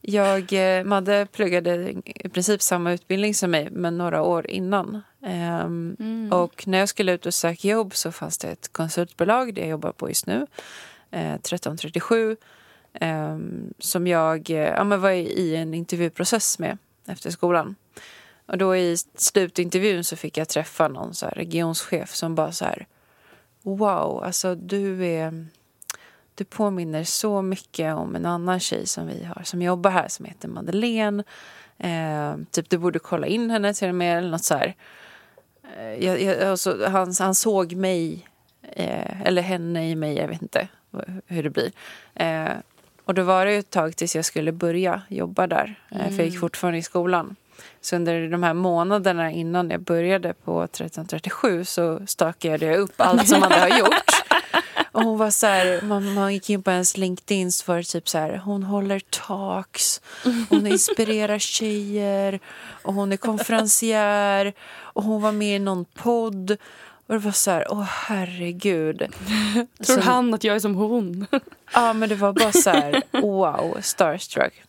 jag, 0.01 0.53
eh, 0.53 0.85
Madde 0.85 1.27
pluggade 1.33 1.95
i 2.05 2.29
princip 2.29 2.63
samma 2.63 2.93
utbildning 2.93 3.35
som 3.35 3.51
mig, 3.51 3.69
men 3.71 3.99
några 3.99 4.23
år 4.23 4.51
innan. 4.51 5.03
Ehm, 5.27 5.97
Mm. 5.99 6.33
Och 6.33 6.67
när 6.67 6.79
jag 6.79 6.89
skulle 6.89 7.13
ut 7.13 7.27
och 7.27 7.35
söka 7.35 7.69
jobb 7.69 7.95
så 7.95 8.13
fanns 8.13 8.39
det 8.39 8.49
ett 8.49 8.73
konsultbolag, 8.73 9.55
det 9.55 9.61
jag 9.61 9.71
jobbar 9.71 9.93
på 9.93 10.09
just 10.09 10.27
nu, 10.27 10.35
eh, 10.35 10.47
Eh, 11.13 11.35
1337, 11.35 12.37
eh, 12.95 13.39
som 13.79 14.07
jag 14.07 14.51
eh, 14.51 14.57
ja, 14.57 14.85
men 14.85 15.01
var 15.01 15.11
i 15.11 15.57
en 15.57 15.75
intervjuprocess 15.75 16.59
med 16.59 16.79
efter 17.07 17.31
skolan. 17.31 17.75
Och 18.47 18.59
då 18.59 18.77
i 18.77 18.97
slutintervjun 19.15 20.05
så 20.05 20.17
fick 20.17 20.37
jag 20.37 20.49
träffa 20.49 20.89
någon 20.89 21.15
så 21.15 21.27
här 21.27 21.35
regionschef 21.35 22.15
som 22.15 22.35
bara 22.35 22.53
så 22.53 22.65
här 22.65 22.87
Wow, 23.63 24.25
alltså 24.25 24.55
du 24.55 25.07
är 25.07 25.47
du 26.35 26.45
påminner 26.45 27.05
så 27.05 27.43
mycket 27.43 27.95
om 27.95 28.17
en 28.17 28.27
annan 28.27 28.61
tjej 28.61 28.87
som 28.87 29.07
vi 29.07 29.25
har 29.25 29.43
som 29.43 29.63
jobbar 29.63 29.91
här 29.91 30.09
som 30.09 30.27
heter 30.27 30.49
Madeleine. 30.49 31.25
Eh, 31.79 32.37
typ 32.51 32.71
du 32.71 32.79
borde 32.79 32.99
kolla 32.99 33.27
in 33.27 33.51
henne 33.51 33.75
till 33.75 33.89
och 33.89 33.95
med 33.95 34.19
eller 34.19 34.31
något 34.31 34.45
så 34.45 34.55
här. 34.55 34.75
Eh, 35.77 36.05
jag, 36.05 36.23
jag, 36.23 36.43
alltså, 36.43 36.87
han, 36.89 37.15
han 37.19 37.35
såg 37.35 37.73
mig, 37.73 38.29
eh, 38.63 39.21
eller 39.23 39.43
henne 39.43 39.91
i 39.91 39.95
mig, 39.95 40.17
jag 40.17 40.29
vet 40.29 40.43
inte 40.43 40.69
hur 41.27 41.43
det 41.43 41.51
blir. 41.51 41.73
Eh, 42.15 42.53
och 43.05 43.15
då 43.15 43.23
var 43.23 43.47
det 43.47 43.53
ett 43.53 43.71
tag 43.71 43.97
tills 43.97 44.17
jag 44.17 44.25
skulle 44.25 44.53
börja 44.53 45.03
jobba 45.09 45.47
där, 45.47 45.75
eh, 45.91 46.09
för 46.09 46.17
jag 46.17 46.27
gick 46.27 46.41
fortfarande 46.41 46.79
i 46.79 46.83
skolan. 46.83 47.37
Så 47.81 47.97
under 47.97 48.29
de 48.29 48.43
här 48.43 48.55
månaderna 48.55 49.31
innan 49.31 49.71
jag 49.71 49.81
började 49.81 50.35
på 50.35 50.63
1337 50.63 51.65
så 51.65 52.07
stakade 52.07 52.67
jag 52.67 52.79
upp 52.79 52.95
allt 52.97 53.29
som 53.29 53.41
man 53.41 53.53
hade 53.53 53.79
gjort. 53.79 54.11
Och 54.93 55.03
hon 55.03 55.19
var 55.19 55.31
så 55.31 55.47
här, 55.47 55.83
man, 55.83 56.15
man 56.15 56.35
gick 56.35 56.51
in 56.51 56.63
på 56.63 56.71
hennes 56.71 56.97
LinkedIn 56.97 57.53
så 57.53 57.73
var 57.73 57.79
det 57.79 57.85
typ 57.85 58.09
så 58.09 58.19
här, 58.19 58.37
hon 58.37 58.63
håller 58.63 59.01
talks, 59.01 60.01
hon 60.49 60.67
inspirerar 60.67 61.39
tjejer 61.39 62.41
och 62.83 62.95
hon 62.95 63.13
är 63.13 63.17
konferencier 63.17 64.53
och 64.71 65.03
hon 65.03 65.23
var 65.23 65.33
med 65.33 65.57
i 65.57 65.59
någon 65.59 65.85
podd. 65.85 66.57
Och 67.13 67.19
det 67.19 67.25
var 67.25 67.33
så 67.33 67.51
här, 67.51 67.67
åh 67.71 67.83
herregud. 67.83 68.99
Tror 69.87 69.97
Så- 69.97 70.01
han 70.01 70.35
att 70.35 70.45
jag 70.45 70.57
är 70.57 70.61
som 70.61 70.75
hon? 70.75 71.27
Ja, 71.75 71.93
men 71.93 72.09
det 72.09 72.15
var 72.15 72.33
bara 72.33 72.53
så 72.53 72.71
här, 72.71 73.03
wow, 73.21 73.77
starstruck. 73.81 74.63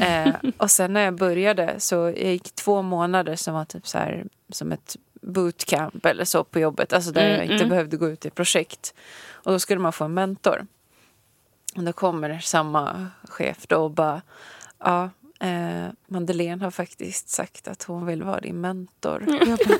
Eh, 0.00 0.34
och 0.56 0.70
sen 0.70 0.92
när 0.92 1.00
jag 1.00 1.14
började 1.14 1.80
så 1.80 1.94
jag 1.94 2.18
gick 2.18 2.54
två 2.54 2.82
månader 2.82 3.36
som 3.36 3.54
var 3.54 3.64
typ 3.64 3.86
så 3.86 3.98
här, 3.98 4.24
som 4.52 4.72
ett 4.72 4.96
bootcamp 5.20 6.06
eller 6.06 6.24
så 6.24 6.44
på 6.44 6.58
jobbet. 6.60 6.92
Alltså 6.92 7.10
där 7.10 7.26
Mm, 7.26 7.36
jag 7.36 7.44
inte 7.44 7.54
mm. 7.54 7.68
behövde 7.68 7.96
gå 7.96 8.08
ut 8.08 8.26
i 8.26 8.30
projekt. 8.30 8.94
Och 9.30 9.52
då 9.52 9.58
skulle 9.58 9.80
man 9.80 9.92
få 9.92 10.04
en 10.04 10.14
mentor. 10.14 10.66
Och 11.76 11.82
då 11.82 11.92
kommer 11.92 12.38
samma 12.38 13.06
chef 13.24 13.66
då 13.66 13.76
och 13.76 13.90
bara, 13.90 14.22
ja, 14.78 15.10
eh, 15.40 15.86
Madeleine 16.06 16.64
har 16.64 16.70
faktiskt 16.70 17.28
sagt 17.28 17.68
att 17.68 17.82
hon 17.82 18.06
vill 18.06 18.22
vara 18.22 18.40
din 18.40 18.60
mentor. 18.60 19.24
Och 19.28 19.48
jag 19.48 19.58
bara, 19.58 19.78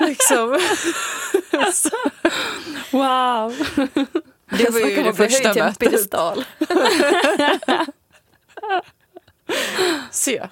liksom. 0.00 0.58
Wow! 2.90 3.54
Det 4.50 4.70
var 4.70 4.80
ju 4.80 5.02
det 5.02 5.14
första 5.14 5.54
mötet. 5.54 6.14
Se, 10.10 10.48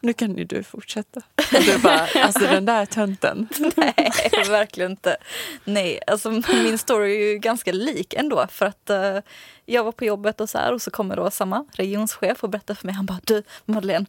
nu 0.00 0.12
kan 0.12 0.36
ju 0.36 0.44
du 0.44 0.62
fortsätta. 0.62 1.20
Och 1.36 1.62
du 1.62 1.78
bara, 1.78 2.06
alltså 2.14 2.40
den 2.40 2.64
där 2.64 2.86
tönten. 2.86 3.48
Nej, 3.76 4.12
verkligen 4.48 4.90
inte. 4.90 5.16
Nej, 5.64 6.00
alltså 6.06 6.42
min 6.48 6.78
story 6.78 7.16
är 7.16 7.32
ju 7.32 7.38
ganska 7.38 7.72
lik 7.72 8.14
ändå. 8.14 8.46
För 8.50 8.66
att 8.66 8.90
eh, 8.90 9.18
jag 9.66 9.84
var 9.84 9.92
på 9.92 10.04
jobbet 10.04 10.40
och 10.40 10.50
så 10.50 10.58
här 10.58 10.72
och 10.72 10.82
så 10.82 10.90
kommer 10.90 11.16
då 11.16 11.30
samma 11.30 11.64
regionschef 11.72 12.44
och 12.44 12.50
berättar 12.50 12.74
för 12.74 12.86
mig. 12.86 12.94
Han 12.94 13.06
bara, 13.06 13.20
du 13.24 13.42
Madeleine, 13.64 14.06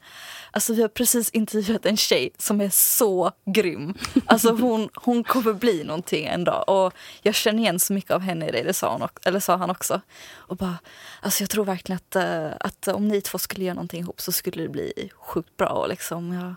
alltså 0.52 0.74
vi 0.74 0.82
har 0.82 0.90
precis 0.90 1.30
intervjuat 1.30 1.86
en 1.86 1.98
tjej 1.98 2.30
som 2.38 2.62
är 2.62 2.70
så 2.70 3.32
grym. 3.46 3.94
Alltså 4.26 4.52
hon, 4.52 4.90
hon 4.94 5.24
kommer 5.24 5.54
bli 5.54 5.84
någonting 5.84 6.26
en 6.26 6.44
dag. 6.44 6.70
Och 6.70 6.94
jag 7.22 7.36
känner 7.36 7.60
igen 7.60 7.80
så 7.80 7.94
mycket 7.94 8.12
av 8.12 8.22
henne 8.22 8.48
i 8.48 8.52
det, 8.52 8.64
det 8.64 8.74
sa, 8.74 8.98
hon, 8.98 9.08
eller 9.26 9.40
sa 9.40 9.56
han 9.58 9.70
också. 9.70 10.02
Och 10.34 10.58
bara, 10.58 10.78
alltså 11.22 11.44
jag 11.44 11.50
tror 11.50 11.66
verkligen 11.66 11.98
att, 11.98 12.16
eh, 12.16 12.52
att 12.60 12.88
om 12.88 13.08
ni 13.08 13.22
två 13.22 13.38
skulle 13.38 13.66
göra 13.66 13.76
någonting 13.76 14.00
ihop 14.00 14.22
så 14.22 14.32
skulle 14.32 14.64
det 14.64 14.70
bli 14.70 15.10
sjukt 15.16 15.58
bra. 15.58 15.70
Och 15.70 15.90
liksom, 15.90 16.34
jag, 16.34 16.56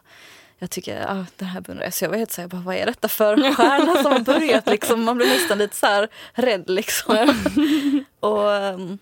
jag 0.58 0.70
tycker, 0.70 1.00
ja, 1.00 1.26
den 1.36 1.48
här 1.48 1.60
beundrar 1.60 1.84
jag. 1.86 1.94
Så 1.94 2.04
jag 2.04 2.10
var 2.10 2.16
helt 2.18 2.32
så 2.32 2.40
här, 2.40 2.48
bara, 2.48 2.60
vad 2.60 2.76
är 2.76 2.86
detta 2.86 3.08
för 3.08 3.52
stjärna 3.54 4.02
som 4.02 4.12
har 4.12 4.18
börjat 4.20 4.66
liksom? 4.66 5.04
Man 5.04 5.16
blir 5.16 5.26
nästan 5.26 5.58
lite 5.58 5.76
så 5.76 5.86
här 5.86 6.08
rädd 6.32 6.70
liksom. 6.70 7.16
och, 8.20 8.52
ehm, 8.54 8.98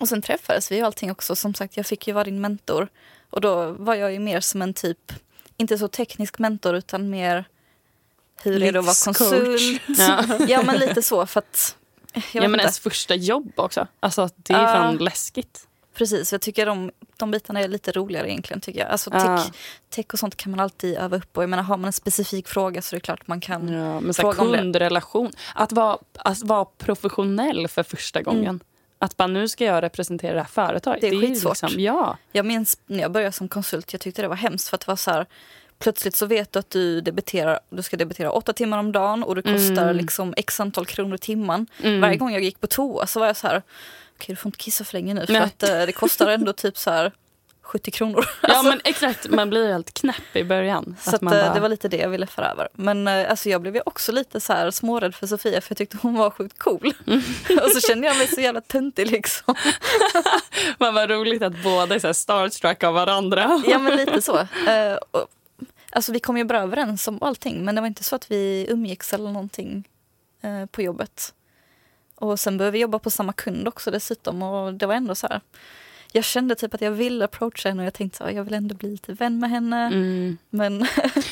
och 0.00 0.08
sen 0.08 0.22
träffades 0.22 0.72
vi 0.72 0.82
och 0.82 0.86
allting 0.86 1.10
också. 1.10 1.36
Som 1.36 1.54
sagt, 1.54 1.76
jag 1.76 1.86
fick 1.86 2.06
ju 2.06 2.12
vara 2.14 2.24
din 2.24 2.40
mentor. 2.40 2.88
Och 3.30 3.40
då 3.40 3.72
var 3.72 3.94
jag 3.94 4.12
ju 4.12 4.18
mer 4.18 4.40
som 4.40 4.62
en 4.62 4.74
typ, 4.74 5.12
inte 5.56 5.78
så 5.78 5.88
teknisk 5.88 6.38
mentor 6.38 6.74
utan 6.74 7.10
mer 7.10 7.44
hur 8.42 8.62
är 8.62 8.72
det 8.72 8.78
att 8.78 8.84
vara 8.84 8.94
konsult? 9.04 9.82
Ja. 9.98 10.24
Ja 10.48 10.62
men 10.62 10.76
lite 10.78 11.02
så 11.02 11.26
för 11.26 11.38
att 11.38 11.76
jag 12.14 12.22
ja, 12.32 12.40
men 12.40 12.50
inte. 12.50 12.60
ens 12.62 12.78
första 12.78 13.14
jobb 13.14 13.52
också. 13.56 13.86
Alltså, 14.00 14.28
det 14.36 14.54
är 14.54 14.62
Ja. 14.62 14.66
fan 14.66 14.96
läskigt. 14.96 15.67
Precis, 15.98 16.32
jag 16.32 16.40
tycker 16.40 16.66
de, 16.66 16.90
de 17.16 17.30
bitarna 17.30 17.60
är 17.60 17.68
lite 17.68 17.92
roligare 17.92 18.28
egentligen. 18.30 18.60
tycker 18.60 18.80
jag. 18.80 18.88
Alltså, 18.88 19.10
Ja. 19.12 19.38
tech, 19.38 19.52
tech 19.90 20.06
och 20.12 20.18
sånt 20.18 20.36
kan 20.36 20.50
man 20.50 20.60
alltid 20.60 20.96
öva 20.96 21.16
upp 21.16 21.36
och 21.36 21.42
jag 21.42 21.50
menar, 21.50 21.62
har 21.62 21.76
man 21.76 21.86
en 21.86 21.92
specifik 21.92 22.48
fråga 22.48 22.82
så 22.82 22.96
är 22.96 23.00
det 23.00 23.04
klart 23.04 23.26
man 23.28 23.40
kan. 23.40 23.68
Ja, 23.68 24.00
men 24.00 24.14
Fråga 24.14 24.42
om 24.42 24.52
det. 24.52 24.58
kundrelation. 24.58 25.32
Att 25.54 25.72
vara, 25.72 25.98
att 26.14 26.42
vara 26.42 26.64
professionell 26.64 27.68
för 27.68 27.82
första 27.82 28.22
gången. 28.22 28.60
Att 28.98 29.16
bara 29.16 29.28
nu 29.28 29.48
ska 29.48 29.64
jag 29.64 29.82
representera 29.82 30.34
det 30.34 30.40
här 30.40 30.46
företaget. 30.48 31.02
Mm. 31.04 31.20
Det 31.20 31.26
är 31.26 31.28
skitsvårt. 31.28 31.62
Liksom, 31.62 31.80
ja. 31.80 32.16
Jag 32.32 32.46
minns 32.46 32.80
när 32.86 33.00
jag 33.00 33.12
började 33.12 33.32
som 33.32 33.48
konsult, 33.48 33.92
jag 33.92 34.00
tyckte 34.00 34.22
det 34.22 34.28
var 34.28 34.36
hemskt 34.36 34.68
för 34.68 34.74
att 34.76 34.80
det 34.80 34.88
var 34.90 34.96
så 34.96 35.10
här 35.10 35.26
Plötsligt 35.80 36.16
så 36.16 36.26
vet 36.26 36.52
du 36.52 36.58
att 36.58 36.70
du 36.70 37.00
debiterar, 37.00 37.60
du 37.70 37.82
ska 37.82 37.96
debitera 37.96 38.30
åtta 38.32 38.52
timmar 38.52 38.78
om 38.78 38.92
dagen 38.92 39.22
och 39.24 39.34
det 39.34 39.42
kostar 39.42 39.82
Mm. 39.82 39.96
liksom 39.96 40.34
x 40.36 40.60
antal 40.60 40.86
kronor 40.86 41.14
i 41.14 41.18
timmen. 41.18 41.66
Mm. 41.82 42.00
Varje 42.00 42.16
gång 42.16 42.32
jag 42.32 42.42
gick 42.42 42.60
på 42.60 42.66
toa 42.66 43.06
så 43.06 43.20
var 43.20 43.26
jag 43.26 43.36
så 43.36 43.46
här, 43.46 43.62
okej 44.18 44.32
du 44.34 44.36
får 44.36 44.48
inte 44.48 44.58
kissa 44.58 44.84
för 44.84 44.92
länge 44.92 45.14
nu 45.14 45.26
för 45.26 45.32
Nej. 45.32 45.42
att 45.42 45.62
eh, 45.62 45.68
det 45.86 45.92
kostar 45.92 46.28
ändå 46.28 46.52
typ 46.52 46.78
så 46.78 46.90
här 46.90 47.12
70 47.62 47.90
kronor. 47.90 48.24
Ja 48.42 48.62
men 48.62 48.80
exakt, 48.84 49.28
man 49.30 49.50
blir 49.50 49.68
helt 49.72 49.94
knäpp 49.94 50.36
i 50.36 50.44
början. 50.44 50.96
Så 51.00 51.16
att, 51.16 51.22
eh, 51.22 51.28
bara- 51.28 51.54
det 51.54 51.60
var 51.60 51.68
lite 51.68 51.88
det 51.88 51.96
jag 51.96 52.08
ville 52.08 52.26
föra 52.26 52.50
över. 52.50 52.68
Men 52.72 53.08
eh, 53.08 53.30
alltså, 53.30 53.48
jag 53.48 53.60
blev 53.60 53.74
ju 53.74 53.82
också 53.86 54.12
lite 54.12 54.40
så 54.40 54.52
här 54.52 54.70
smårädd 54.70 55.14
för 55.14 55.26
Sofia 55.26 55.60
för 55.60 55.70
jag 55.70 55.78
tyckte 55.78 55.96
hon 56.02 56.14
var 56.14 56.30
sjukt 56.30 56.58
cool. 56.58 56.94
Mm. 57.06 57.22
och 57.64 57.70
så 57.70 57.80
kände 57.80 58.06
jag 58.06 58.16
mig 58.18 58.26
så 58.26 58.40
jävla 58.40 58.60
töntig 58.60 59.10
liksom. 59.10 59.54
Man 60.78 60.94
var 60.94 61.06
roligt 61.08 61.42
att 61.42 61.62
båda 61.62 61.94
är 61.94 61.98
så 61.98 62.14
starstruck 62.14 62.84
av 62.84 62.94
varandra. 62.94 63.62
Ja 63.66 63.78
men 63.78 63.96
lite 63.96 64.22
så. 64.22 64.46
Och, 65.10 65.26
alltså 65.90 66.12
vi 66.12 66.20
kom 66.20 66.36
ju 66.38 66.44
bra 66.44 66.58
överens 66.60 67.08
om 67.08 67.22
allting 67.22 67.64
men 67.64 67.74
det 67.74 67.80
var 67.80 67.88
inte 67.88 68.04
så 68.04 68.16
att 68.16 68.30
vi 68.30 68.66
umgicks 68.68 69.12
eller 69.12 69.30
någonting 69.30 69.88
på 70.70 70.82
jobbet. 70.82 71.34
Och 72.20 72.40
sen 72.40 72.58
började 72.58 72.72
vi 72.72 72.78
jobba 72.78 72.98
på 72.98 73.10
samma 73.10 73.32
kund 73.32 73.68
också 73.68 73.90
dessutom 73.90 74.42
och 74.42 74.74
det 74.74 74.86
var 74.86 74.94
ändå 74.94 75.14
så 75.14 75.26
här. 75.26 75.40
Jag 76.12 76.24
kände 76.24 76.54
typ 76.54 76.74
att 76.74 76.80
jag 76.80 76.90
ville 76.90 77.24
approacha 77.24 77.68
henne 77.68 77.82
och 77.82 77.86
jag 77.86 77.94
tänkte 77.94 78.18
så 78.18 78.24
här, 78.24 78.30
jag 78.30 78.44
vill 78.44 78.54
ändå 78.54 78.74
bli 78.74 78.90
lite 78.90 79.12
vän 79.12 79.38
med 79.38 79.50
henne. 79.50 79.86
Mm. 79.86 80.38
Men 80.50 80.78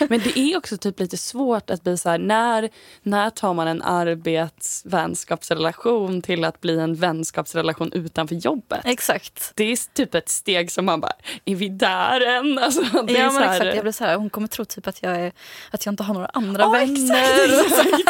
Men 0.08 0.20
det 0.20 0.38
är 0.38 0.56
också 0.56 0.76
typ 0.76 1.00
lite 1.00 1.16
svårt 1.16 1.70
att 1.70 1.82
bli 1.84 1.98
så 1.98 2.08
här, 2.10 2.18
när, 2.18 2.68
när 3.02 3.30
tar 3.30 3.54
man 3.54 3.68
en 3.68 3.82
arbetsvänskapsrelation 3.82 6.22
till 6.22 6.44
att 6.44 6.60
bli 6.60 6.78
en 6.78 6.94
vänskapsrelation 6.94 7.92
utanför 7.92 8.34
jobbet? 8.34 8.80
exakt. 8.84 9.52
Det 9.54 9.64
är 9.64 9.94
typ 9.94 10.14
ett 10.14 10.28
steg 10.28 10.72
som 10.72 10.84
man 10.84 11.00
bara, 11.00 11.12
är 11.44 11.54
vi 11.54 11.68
där 11.68 12.20
än? 12.20 12.58
Alltså, 12.58 12.82
det 13.06 13.16
är 13.18 13.22
Ja, 13.22 13.30
så 13.30 13.34
men 13.40 13.48
här, 13.48 13.54
exakt. 13.56 13.74
Jag 13.74 13.84
blev 13.84 13.92
så 13.92 14.04
här, 14.04 14.16
hon 14.16 14.30
kommer 14.30 14.48
tro 14.48 14.64
typ 14.64 14.86
att 14.86 15.02
jag, 15.02 15.16
är, 15.20 15.32
att 15.70 15.86
jag 15.86 15.92
inte 15.92 16.02
har 16.02 16.14
några 16.14 16.30
andra 16.32 16.62
Ja, 16.62 16.70
vänner. 16.70 17.70
exakt, 17.72 18.08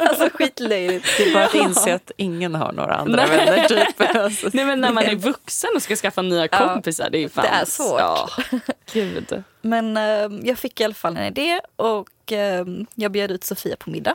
alltså 0.08 0.28
skitlöjligt. 0.34 1.06
Det 1.16 1.22
är 1.22 1.34
bara 1.34 1.44
att 1.44 1.54
inse 1.54 1.94
att 1.94 2.10
ingen 2.16 2.54
har 2.54 2.72
några 2.72 2.94
andra 2.94 3.26
Nej. 3.26 3.36
vänner. 3.36 3.68
Typ. 3.68 4.16
Alltså, 4.16 4.50
Nej 4.52 4.64
men 4.64 4.80
när 4.80 4.92
man 4.92 5.04
är 5.04 5.16
vuxen 5.16 5.70
och 5.76 5.82
ska 5.96 5.96
skaffa 5.96 6.22
nya 6.22 6.48
kompisar, 6.48 7.10
det 7.10 7.18
är 7.18 7.28
fan... 7.28 7.44
det 7.44 7.50
är 7.50 7.64
svårt. 7.64 8.00
Ja, 8.00 8.28
gud. 8.92 9.42
Men 9.60 9.96
eh, 9.96 10.48
jag 10.48 10.58
fick 10.58 10.80
i 10.80 10.84
alla 10.84 10.94
fall 10.94 11.16
en 11.16 11.24
idé 11.24 11.60
och 11.76 12.32
eh, 12.32 12.64
jag 12.94 13.12
bjöd 13.12 13.30
ut 13.30 13.44
Sofia 13.44 13.76
på 13.76 13.90
middag. 13.90 14.14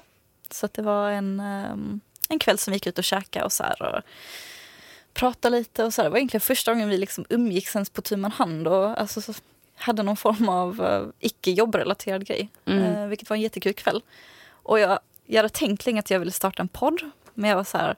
Så 0.51 0.69
det 0.71 0.81
var 0.81 1.09
en, 1.09 1.39
eh, 1.39 2.03
en 2.29 2.39
kväll 2.39 2.57
som 2.57 2.71
vi 2.71 2.75
gick 2.75 2.87
ut 2.87 2.97
och 2.97 3.03
käkade 3.03 3.45
och 3.45 3.51
så 3.51 3.63
här 3.63 3.81
och 3.81 4.01
pratade 5.13 5.57
lite 5.57 5.83
och 5.83 5.93
så 5.93 6.01
här. 6.01 6.09
Det 6.09 6.11
var 6.11 6.17
egentligen 6.17 6.41
första 6.41 6.73
gången 6.73 6.89
vi 6.89 6.97
liksom 6.97 7.25
umgicks 7.29 7.75
ens 7.75 7.89
på 7.89 8.01
tu 8.01 8.17
man 8.17 8.31
hand 8.31 8.67
och 8.67 9.01
alltså, 9.01 9.21
så 9.21 9.33
hade 9.75 10.03
någon 10.03 10.17
form 10.17 10.49
av 10.49 10.81
uh, 10.81 11.09
icke 11.19 11.51
jobbrelaterad 11.51 12.25
grej. 12.25 12.49
Mm. 12.65 12.83
Eh, 12.83 13.07
vilket 13.07 13.29
var 13.29 13.35
en 13.37 13.41
jättekul 13.41 13.73
kväll. 13.73 14.01
Och 14.49 14.79
jag, 14.79 14.99
jag 15.25 15.37
hade 15.37 15.49
tänkt 15.49 15.85
länge 15.85 15.99
att 15.99 16.11
jag 16.11 16.19
ville 16.19 16.31
starta 16.31 16.61
en 16.61 16.67
podd. 16.67 17.11
Men 17.33 17.49
jag 17.49 17.57
var 17.57 17.63
så 17.63 17.77
här, 17.77 17.95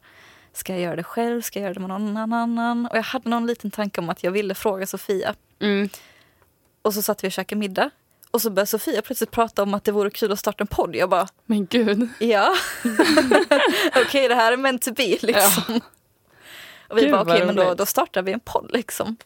ska 0.58 0.74
jag 0.74 0.82
göra 0.82 0.96
det 0.96 1.04
själv? 1.04 1.42
Ska 1.42 1.60
jag 1.60 1.64
göra 1.64 1.74
det 1.74 1.80
med 1.80 1.90
någon 1.90 2.18
annan? 2.18 2.86
Och 2.86 2.98
jag 2.98 3.04
hade 3.04 3.30
någon 3.30 3.48
liten 3.48 3.72
tanke 3.72 4.02
om 4.02 4.10
att 4.10 4.24
jag 4.24 4.32
ville 4.32 4.56
fråga 4.56 4.88
Sofia. 4.88 5.36
Mm. 5.60 5.90
Och 6.82 6.94
så 6.94 7.02
satt 7.02 7.24
vi 7.24 7.28
och 7.28 7.32
käkade 7.32 7.60
middag. 7.60 7.90
Och 8.32 8.42
så 8.42 8.50
började 8.50 8.68
Sofia 8.68 9.02
plötsligt 9.02 9.32
prata 9.32 9.64
om 9.64 9.74
att 9.74 9.84
det 9.84 9.92
vore 9.92 10.10
kul 10.10 10.32
att 10.32 10.40
starta 10.40 10.64
en 10.64 10.68
podd. 10.68 10.96
Jag 10.96 11.10
bara, 11.10 11.28
Men 11.46 11.66
gud. 11.66 12.10
ja. 12.20 12.56
okej, 13.96 14.28
det 14.28 14.36
här 14.36 14.52
är 14.52 14.58
meant 14.58 14.82
to 14.82 14.94
be 14.94 15.18
liksom. 15.22 15.82
Och 16.90 16.98
vi 16.98 17.02
Gud, 17.02 17.12
bara, 17.12 17.22
okej, 17.22 17.46
men 17.46 17.56
då, 17.56 17.74
då 17.74 17.86
startar 17.86 18.22
vi 18.22 18.32
en 18.32 18.40
podd 18.40 18.70
liksom. 18.74 19.18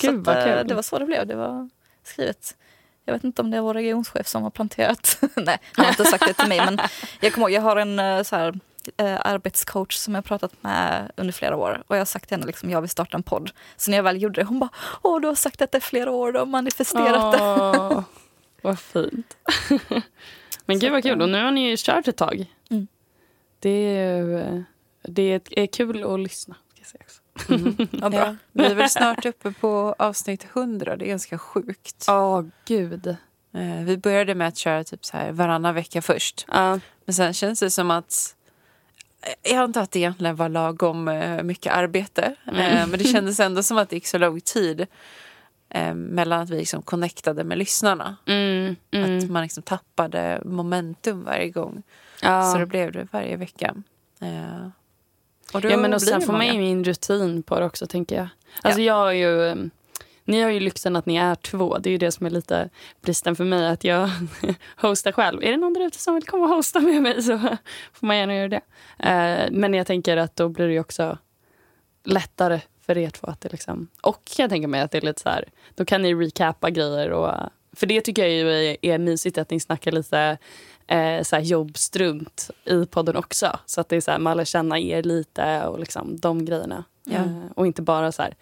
Gud, 0.00 0.24
så 0.24 0.30
att, 0.30 0.36
eh, 0.36 0.44
kul. 0.44 0.68
det 0.68 0.74
var 0.74 0.82
så 0.82 0.98
det 0.98 1.04
blev. 1.04 1.26
Det 1.26 1.36
var 1.36 1.70
skrivet. 2.04 2.56
Jag 3.04 3.12
vet 3.12 3.24
inte 3.24 3.42
om 3.42 3.50
det 3.50 3.56
är 3.56 3.60
vår 3.60 3.74
regionschef 3.74 4.26
som 4.26 4.42
har 4.42 4.50
planterat. 4.50 5.18
Nej, 5.36 5.58
han 5.72 5.84
har 5.84 5.92
inte 5.92 6.04
sagt 6.04 6.26
det 6.26 6.32
till 6.32 6.48
mig. 6.48 6.58
Men 6.58 6.78
jag 7.20 7.32
kommer 7.32 7.48
ihåg, 7.48 7.56
jag 7.56 7.62
har 7.62 7.76
en 7.76 7.98
eh, 7.98 8.22
så 8.22 8.36
här, 8.36 8.58
arbetscoach 8.98 9.94
som 9.96 10.14
jag 10.14 10.24
pratat 10.24 10.62
med 10.62 11.12
under 11.16 11.32
flera 11.32 11.56
år. 11.56 11.82
Och 11.86 11.96
jag 11.96 12.00
har 12.00 12.04
sagt 12.04 12.28
till 12.28 12.36
henne 12.36 12.46
liksom, 12.46 12.70
jag 12.70 12.80
vill 12.80 12.90
starta 12.90 13.16
en 13.16 13.22
podd. 13.22 13.50
Så 13.76 13.90
när 13.90 13.98
jag 13.98 14.02
väl 14.04 14.22
gjorde 14.22 14.40
det, 14.40 14.44
hon 14.44 14.58
bara, 14.58 14.70
åh 15.02 15.20
du 15.20 15.28
har 15.28 15.34
sagt 15.34 15.58
detta 15.58 15.78
i 15.78 15.80
flera 15.80 16.10
år, 16.10 16.32
du 16.32 16.38
har 16.38 16.46
manifesterat 16.46 17.32
det. 17.32 17.38
Åh, 17.42 18.02
vad 18.62 18.78
fint. 18.78 19.36
Men 20.66 20.78
gud 20.78 20.92
vad 20.92 21.02
kul. 21.02 21.22
Och 21.22 21.28
nu 21.28 21.44
har 21.44 21.50
ni 21.50 21.70
ju 21.70 21.76
kört 21.78 22.08
ett 22.08 22.16
tag. 22.16 22.46
Mm. 22.70 22.86
Det 23.58 23.70
är, 23.70 24.16
ju- 24.16 24.64
det 25.02 25.40
är, 25.50 25.66
kul 25.66 26.04
att 26.14 26.20
lyssna. 26.20 26.54
Ska 26.74 26.80
jag 26.80 26.86
säga 26.86 27.02
också. 27.04 27.20
Vad 28.02 28.10
bra. 28.12 28.20
Ja, 28.20 28.36
vi 28.52 28.64
är 28.64 28.74
väl 28.74 28.90
snart 28.90 29.26
uppe 29.26 29.52
på 29.52 29.94
avsnitt 29.98 30.46
100. 30.54 30.96
Det 30.96 31.04
är 31.04 31.08
ganska 31.08 31.38
sjukt. 31.38 32.04
Åh, 32.08 32.42
gud. 32.64 33.06
Eh, 33.06 33.84
Vi 33.84 33.96
började 33.96 34.34
med 34.34 34.48
att 34.48 34.56
köra 34.56 34.84
typ 34.84 35.04
så 35.04 35.16
här 35.16 35.32
varannan 35.32 35.74
vecka 35.74 36.02
först. 36.02 36.46
Ja. 36.52 36.80
Men 37.04 37.14
sen 37.14 37.34
känns 37.34 37.60
det 37.60 37.70
som 37.70 37.90
att 37.90 38.34
jag 39.42 39.56
antar 39.56 39.82
att 39.82 39.90
det 39.90 39.98
egentligen 39.98 40.36
var 40.36 40.48
lagom 40.48 41.08
eh, 41.08 41.42
mycket 41.42 41.72
arbete. 41.72 42.34
Mm. 42.46 42.60
Eh, 42.60 42.86
Men 42.86 42.98
det 42.98 43.04
kändes 43.12 43.40
ändå 43.40 43.62
som 43.62 43.78
att 43.78 43.90
det 43.90 43.96
gick 43.96 44.06
så 44.06 44.18
lång 44.18 44.40
tid 44.40 44.86
eh, 45.68 45.94
mellan 45.94 46.40
att 46.40 46.50
vi 46.50 46.56
liksom 46.56 46.82
connectade 46.82 47.44
med 47.44 47.58
lyssnarna. 47.58 48.16
Mm, 48.26 48.76
Att 48.90 48.94
mm. 48.94 49.32
man 49.32 49.42
liksom 49.42 49.62
tappade 49.62 50.42
momentum 50.44 51.24
varje 51.24 51.50
gång. 51.50 51.82
Ja. 52.22 52.52
Så 52.52 52.58
det 52.58 52.66
blev 52.66 52.92
det 52.92 53.08
varje 53.10 53.36
vecka. 53.36 53.74
Eh, 54.20 54.68
och 55.52 55.64
Ja, 55.64 55.76
men 55.76 55.94
och 55.94 56.02
sen 56.02 56.22
får 56.22 56.32
man 56.32 56.46
ju 56.46 56.58
min 56.58 56.84
rutin 56.84 57.42
på 57.42 57.60
det 57.60 57.66
också, 57.66 57.86
tänker 57.86 58.16
jag. 58.16 58.28
Alltså 58.62 58.80
jag 58.80 58.94
har 58.94 59.12
ju... 59.12 59.70
Ni 60.26 60.42
har 60.42 60.50
ju 60.50 60.60
lyxen 60.60 60.96
att 60.96 61.06
ni 61.06 61.16
är 61.16 61.34
två. 61.34 61.78
Det 61.78 61.88
är 61.88 61.92
ju 61.92 61.98
det 61.98 62.12
som 62.12 62.26
är 62.26 62.30
lite 62.30 62.68
bristen 63.00 63.36
för 63.36 63.44
mig, 63.44 63.68
att 63.68 63.84
jag 63.84 64.10
hostar 64.76 65.12
själv. 65.12 65.44
Är 65.44 65.50
det 65.50 65.56
någon 65.56 65.72
där 65.72 65.86
ute 65.86 65.98
som 65.98 66.14
vill 66.14 66.26
komma 66.26 66.44
och 66.44 66.50
hosta 66.50 66.80
med 66.80 67.02
mig 67.02 67.22
så 67.22 67.38
får 67.92 68.06
man 68.06 68.16
gärna 68.16 68.34
göra 68.34 68.48
det. 68.48 68.60
Eh, 68.98 69.50
Men 69.50 69.74
jag 69.74 69.86
tänker 69.86 70.16
att 70.16 70.36
då 70.36 70.48
blir 70.48 70.68
det 70.68 70.80
också 70.80 71.18
lättare 72.04 72.60
för 72.86 72.98
er 72.98 73.10
två 73.10 73.26
att 73.26 73.40
det 73.40 73.52
liksom... 73.52 73.88
Och 74.02 74.30
jag 74.38 74.50
tänker 74.50 74.68
mig 74.68 74.80
att 74.80 74.90
det 74.90 74.98
är 74.98 75.02
lite 75.02 75.22
så 75.22 75.28
här, 75.28 75.44
då 75.74 75.84
kan 75.84 76.02
ni 76.02 76.14
recapa 76.14 76.70
grejer 76.70 77.10
och... 77.10 77.32
För 77.72 77.86
det 77.86 78.00
tycker 78.00 78.26
jag 78.26 78.52
är, 78.52 78.76
är 78.82 78.98
mysigt 78.98 79.38
att 79.38 79.50
ni 79.50 79.60
snackar 79.60 79.92
lite 79.92 80.38
eh, 80.86 81.22
så 81.22 81.36
här 81.36 81.42
jobbstrunt 81.42 82.50
i 82.64 82.86
podden 82.86 83.16
också. 83.16 83.58
Så 83.66 83.80
att 83.80 83.88
det 83.88 83.96
är 83.96 84.00
så 84.00 84.10
här, 84.10 84.18
man 84.18 84.36
lär 84.36 84.44
känna 84.44 84.78
er 84.78 85.02
lite 85.02 85.66
och 85.66 85.78
liksom 85.78 86.20
de 86.20 86.44
grejerna. 86.44 86.84
Eh, 87.10 87.52
och 87.54 87.66
inte 87.66 87.82
bara 87.82 88.12
så 88.12 88.22
här 88.22 88.34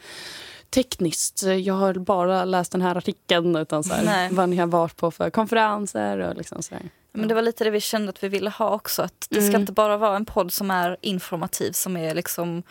tekniskt, 0.74 1.42
jag 1.42 1.74
har 1.74 1.94
bara 1.94 2.44
läst 2.44 2.72
den 2.72 2.82
här 2.82 2.96
artikeln 2.96 3.56
utan 3.56 3.84
så 3.84 3.94
här, 3.94 4.30
vad 4.30 4.48
ni 4.48 4.56
har 4.56 4.66
varit 4.66 4.96
på 4.96 5.10
för 5.10 5.30
konferenser 5.30 6.18
och 6.18 6.36
liksom 6.36 6.62
så 6.62 6.74
här. 6.74 6.82
Men 7.12 7.28
det 7.28 7.34
var 7.34 7.42
lite 7.42 7.64
det 7.64 7.70
vi 7.70 7.80
kände 7.80 8.10
att 8.10 8.24
vi 8.24 8.28
ville 8.28 8.50
ha 8.50 8.70
också. 8.70 9.02
Att 9.02 9.26
det 9.30 9.40
ska 9.40 9.48
Mm. 9.48 9.60
inte 9.60 9.72
bara 9.72 9.96
vara 9.96 10.16
en 10.16 10.24
podd 10.24 10.52
som 10.52 10.70
är 10.70 10.96
informativ, 11.00 11.72
som 11.72 11.96
är 11.96 12.14
liksom 12.14 12.62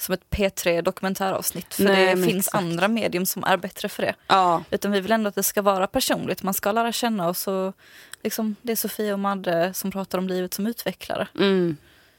som 0.00 0.14
ett 0.14 0.30
P3 0.30 0.82
dokumentäravsnitt. 0.82 1.74
För 1.74 1.84
Nej, 1.84 2.16
det 2.16 2.22
finns 2.22 2.46
exakt. 2.46 2.54
andra 2.64 2.88
medium 2.88 3.26
som 3.26 3.44
är 3.44 3.56
bättre 3.56 3.88
för 3.88 4.02
det. 4.02 4.14
Ja, 4.26 4.62
Utan 4.70 4.92
vi 4.92 5.00
vill 5.00 5.12
ändå 5.12 5.28
att 5.28 5.34
det 5.34 5.42
ska 5.42 5.62
vara 5.62 5.86
personligt. 5.86 6.42
Man 6.42 6.54
ska 6.54 6.72
lära 6.72 6.92
känna 6.92 7.28
oss. 7.28 7.46
Och 7.48 7.74
liksom, 8.22 8.56
det 8.62 8.72
är 8.72 8.76
Sofia 8.76 9.12
och 9.12 9.18
Madde 9.20 9.74
som 9.74 9.90
pratar 9.90 10.18
om 10.18 10.28
livet 10.28 10.54
som 10.54 10.66
utvecklare. 10.66 11.28
mm. 11.38 11.76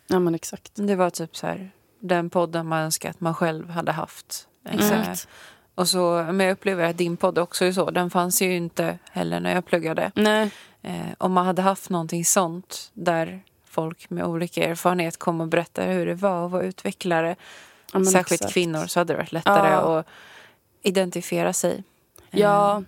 ja 0.08 0.19
men 0.19 0.36
exakt. 0.36 0.72
Det 0.75 0.96
var 0.96 1.10
typ 1.10 1.36
så 1.38 1.48
här, 1.48 1.72
den 2.00 2.29
podden 2.29 2.67
man 2.67 2.79
önskar 2.81 3.10
att 3.10 3.19
man 3.22 3.34
själv 3.36 3.69
hade 3.69 3.91
haft. 3.91 4.48
Exakt. 4.73 5.27
och 5.75 5.88
så, 5.88 6.25
men 6.31 6.39
jag 6.39 6.51
upplever 6.53 6.83
att 6.89 6.97
din 6.97 7.17
podd 7.17 7.38
också 7.38 7.65
är 7.65 7.71
så. 7.71 7.89
Den 7.91 8.09
fanns 8.09 8.41
ju 8.41 8.55
inte 8.55 8.97
heller 9.11 9.39
när 9.39 9.53
jag 9.55 9.65
pluggade. 9.65 10.11
Nej. 10.15 10.51
Eh, 10.81 10.93
om 11.17 11.31
man 11.33 11.45
hade 11.45 11.61
haft 11.61 11.89
någonting 11.89 12.25
sånt 12.25 12.91
där 12.93 13.41
folk 13.65 14.09
med 14.09 14.25
olika 14.25 14.63
erfarenhet 14.63 15.17
kom 15.19 15.41
och 15.41 15.47
berättade 15.47 15.91
hur 15.91 16.05
det 16.05 16.15
var 16.15 16.45
att 16.45 16.51
vara 16.51 16.63
utvecklare, 16.63 17.35
Ja, 17.93 18.05
särskilt 18.05 18.31
exakt. 18.41 18.53
kvinnor, 18.53 18.85
så 18.88 18.99
hade 18.99 19.13
det 19.13 19.17
varit 19.17 19.31
lättare 19.31 19.69
Ja. 19.71 19.99
att 19.99 20.05
identifiera 20.81 21.53
sig. 21.53 21.83
Eh, 22.31 22.39
Ja, 22.39 22.83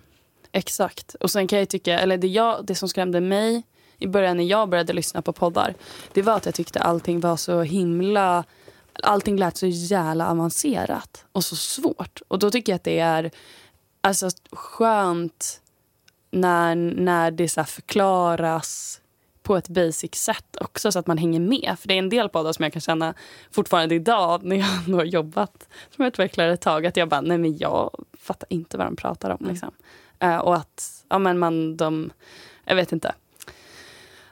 exakt. 0.52 1.14
Och 1.14 1.30
sen 1.30 1.46
kan 1.48 1.58
jag 1.58 1.68
tycka, 1.68 1.98
eller 1.98 2.16
det, 2.16 2.26
jag, 2.28 2.64
det 2.66 2.74
som 2.74 2.88
skrämde 2.88 3.20
mig 3.20 3.62
i 3.98 4.06
början 4.06 4.36
när 4.36 4.44
jag 4.44 4.68
började 4.68 4.92
lyssna 4.92 5.22
på 5.22 5.32
poddar, 5.32 5.74
det 6.12 6.22
var 6.22 6.36
att 6.36 6.46
jag 6.46 6.54
tyckte 6.54 6.80
allting 6.80 7.20
var 7.20 7.36
så 7.36 7.62
himla 7.62 8.44
Allting 9.02 9.36
lät 9.36 9.56
så 9.56 9.66
jävla 9.66 10.30
avancerat 10.30 11.24
och 11.32 11.44
så 11.44 11.56
svårt. 11.56 12.22
Och 12.28 12.38
då 12.38 12.50
tycker 12.50 12.72
jag 12.72 12.76
att 12.76 12.84
det 12.84 12.98
är 12.98 13.30
alltså, 14.00 14.28
skönt 14.52 15.60
när, 16.30 16.74
när 16.74 17.30
det 17.30 17.48
så 17.48 17.64
förklaras 17.64 19.00
på 19.42 19.56
ett 19.56 19.68
basic 19.68 20.14
sätt 20.14 20.56
också 20.60 20.92
så 20.92 20.98
att 20.98 21.06
man 21.06 21.18
hänger 21.18 21.40
med. 21.40 21.76
För 21.78 21.88
det 21.88 21.94
är 21.94 21.98
en 21.98 22.08
del 22.08 22.28
poddar 22.28 22.52
som 22.52 22.62
jag 22.62 22.72
kan 22.72 22.82
känna 22.82 23.14
fortfarande 23.50 23.94
idag 23.94 24.44
när 24.44 24.56
jag 24.56 24.94
har 24.96 25.04
jobbat 25.04 25.68
som 25.96 26.04
utvecklare 26.04 26.52
ett 26.52 26.60
tag 26.60 26.86
att 26.86 26.96
jag 26.96 27.08
bara, 27.08 27.20
nej 27.20 27.38
men 27.38 27.58
jag 27.58 28.04
fattar 28.18 28.46
inte 28.52 28.78
vad 28.78 28.86
de 28.86 28.96
pratar 28.96 29.30
om. 29.30 29.38
Mm. 29.40 29.50
Liksom. 29.50 29.70
Eh, 30.18 30.36
och 30.36 30.56
att, 30.56 31.04
ja 31.08 31.18
men 31.18 31.38
man, 31.38 31.76
de, 31.76 32.10
jag 32.64 32.76
vet 32.76 32.92
inte. 32.92 33.14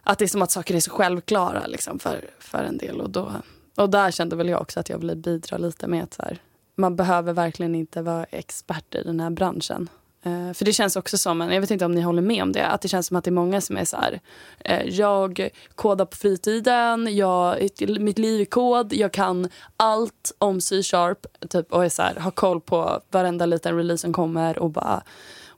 Att 0.03 0.19
det 0.19 0.25
är 0.25 0.29
som 0.29 0.43
att 0.43 0.51
saker 0.51 0.75
är 0.75 0.81
så 0.81 0.91
självklara 0.91 1.67
liksom, 1.67 1.99
för, 1.99 2.31
för 2.39 2.63
en 2.63 2.79
del. 2.79 3.01
Och, 3.01 3.11
då, 3.11 3.33
och 3.77 3.91
där 3.91 4.11
kände 4.11 4.37
väl 4.37 4.49
jag 4.49 4.61
också 4.61 4.81
att 4.81 4.89
jag 4.89 4.99
ville 4.99 5.17
bidra 5.17 5.59
lite 5.59 5.87
med 5.87 6.05
att 6.05 6.15
så 6.15 6.23
här, 6.23 6.39
man 6.77 6.97
behöver 6.97 7.33
verkligen 7.33 7.75
inte 7.75 8.03
vara 8.03 8.25
expert 8.25 8.95
i 8.95 9.03
den 9.03 9.21
här 9.21 9.31
branschen. 9.31 9.89
Eh, 10.23 10.53
för 10.53 10.65
det 10.65 10.73
känns 10.73 10.97
också 10.97 11.19
som, 11.19 11.43
en, 11.43 11.53
jag 11.53 11.61
vet 11.61 11.71
inte 11.71 11.85
om 11.85 11.93
ni 11.93 12.01
håller 12.01 12.23
med 12.23 12.43
om 12.43 12.53
det, 12.53 12.67
att 12.67 12.81
det 12.81 12.89
känns 12.89 13.07
som 13.07 13.17
att 13.17 13.25
det 13.25 13.31
är 13.31 13.33
många 13.33 13.61
som 13.61 13.77
är 13.77 13.85
så 13.85 13.97
här, 13.97 14.21
eh, 14.65 14.83
jag 14.83 15.51
kodar 15.75 16.05
på 16.05 16.17
fritiden, 16.17 17.17
jag, 17.17 17.69
mitt 18.01 18.19
liv 18.19 18.41
är 18.41 18.45
kod, 18.45 18.93
jag 18.93 19.13
kan 19.13 19.49
allt 19.77 20.33
om 20.39 20.61
C-sharp 20.61 21.27
typ, 21.49 21.73
och 21.73 21.85
är 21.85 21.89
så 21.89 22.03
här, 22.03 22.15
har 22.15 22.31
koll 22.31 22.61
på 22.61 23.01
varenda 23.11 23.47
liten 23.47 23.77
release 23.77 24.01
som 24.01 24.13
kommer 24.13 24.59
och 24.59 24.71
bara 24.71 25.03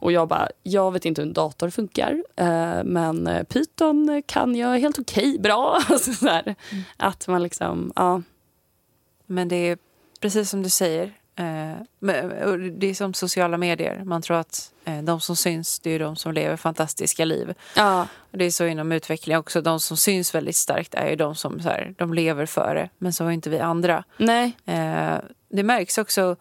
och 0.03 0.13
jag 0.13 0.29
bara, 0.29 0.49
jag 0.63 0.93
vet 0.93 1.05
inte 1.05 1.21
hur 1.21 1.29
en 1.29 1.33
dator 1.33 1.71
funkar 1.71 2.23
eh, 2.37 2.85
men 2.85 3.27
eh, 3.27 3.43
Python 3.43 4.23
kan 4.27 4.55
jag 4.55 4.79
helt 4.79 4.99
okej 4.99 5.39
bra. 5.39 5.79
Alltså, 5.89 6.13
så 6.13 6.29
här, 6.29 6.55
Att 6.97 7.29
man 7.29 7.43
liksom, 7.43 7.93
ja. 7.97 8.23
Men 9.27 9.49
det 9.49 9.57
är 9.57 9.79
precis 10.21 10.51
som 10.51 10.63
du 10.63 10.71
säger. 10.71 11.05
Eh, 11.37 11.77
det 12.79 12.87
är 12.87 12.95
som 12.95 13.15
sociala 13.15 13.59
medier. 13.59 14.05
Man 14.05 14.23
tror 14.23 14.37
att 14.37 14.73
eh, 14.85 15.03
de 15.03 15.21
som 15.21 15.37
syns, 15.37 15.81
det 15.81 15.91
är 15.91 15.99
de 15.99 16.17
som 16.17 16.33
lever 16.33 16.57
fantastiska 16.57 17.25
liv. 17.25 17.55
ja. 17.77 18.07
Och 18.33 18.39
det 18.39 18.45
är 18.45 18.51
så 18.51 18.67
inom 18.67 18.93
utveckling 18.93 19.37
också. 19.37 19.61
De 19.61 19.81
som 19.81 19.97
syns 19.97 20.35
väldigt 20.35 20.57
starkt 20.57 20.95
är 20.95 21.11
ju 21.11 21.17
de 21.17 21.35
som 21.35 21.61
så 21.61 21.69
här, 21.69 21.95
de 21.99 22.15
lever 22.15 22.47
för 22.47 22.75
det. 22.75 22.89
Men 22.99 23.13
så 23.13 23.27
är 23.27 23.31
inte 23.31 23.51
vi 23.51 23.59
andra. 23.59 24.05
Nej. 24.17 24.57
Eh, 24.67 25.15
det 25.49 25.63
märks 25.63 25.99
också 25.99 26.37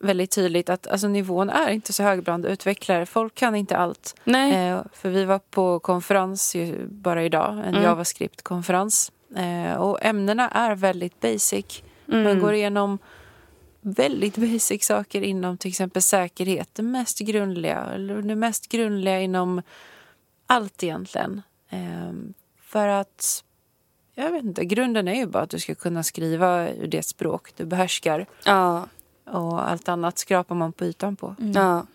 väldigt 0.00 0.30
tydligt 0.30 0.68
att 0.68 0.86
alltså, 0.86 1.08
nivån 1.08 1.50
är 1.50 1.70
inte 1.70 1.92
så 1.92 2.02
hög 2.02 2.22
bland 2.22 2.46
utvecklare. 2.46 3.06
Folk 3.06 3.34
kan 3.34 3.54
inte 3.54 3.76
allt. 3.76 4.14
Eh, 4.52 4.80
för 4.92 5.10
vi 5.10 5.24
var 5.24 5.38
på 5.38 5.78
konferens 5.78 6.56
bara 6.88 7.24
idag, 7.24 7.52
en 7.52 7.64
Mm. 7.64 7.82
JavaScript-konferens. 7.82 9.12
Eh, 9.36 9.74
och 9.74 10.04
ämnena 10.04 10.48
är 10.48 10.74
väldigt 10.74 11.20
basic. 11.20 11.82
Mm. 12.08 12.22
Man 12.24 12.38
går 12.40 12.54
igenom 12.54 12.98
väldigt 13.80 14.36
basic 14.36 14.84
saker 14.84 15.22
inom 15.22 15.56
till 15.58 15.68
exempel 15.68 16.02
säkerhet. 16.02 16.68
Det 16.72 16.82
mest 16.82 17.18
grundliga, 17.18 17.84
eller 17.94 18.22
det 18.22 18.36
mest 18.36 18.68
grundliga 18.68 19.20
inom 19.20 19.62
allt 20.46 20.82
egentligen. 20.82 21.42
Ehm, 21.70 22.34
för 22.62 22.88
att, 22.88 23.44
jag 24.14 24.30
vet 24.30 24.44
inte, 24.44 24.64
grunden 24.64 25.08
är 25.08 25.14
ju 25.14 25.26
bara 25.26 25.42
att 25.42 25.50
du 25.50 25.58
ska 25.58 25.74
kunna 25.74 26.02
skriva 26.02 26.68
det 26.86 27.02
språk 27.02 27.52
du 27.56 27.64
behärskar. 27.64 28.26
Ja. 28.44 28.86
Och 29.30 29.70
allt 29.70 29.88
annat 29.88 30.18
skrapar 30.18 30.54
man 30.54 30.72
på 30.72 30.84
ytan 30.84 31.16
på. 31.16 31.34
Mm. 31.38 31.52
Ja. 31.52 31.86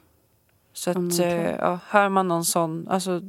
Så 0.74 0.90
att, 0.90 1.20
eh, 1.20 1.52
ja, 1.52 1.80
hör 1.88 2.10
man 2.10 2.28
någon 2.28 2.46
sån, 2.46 2.88
alltså 2.90 3.22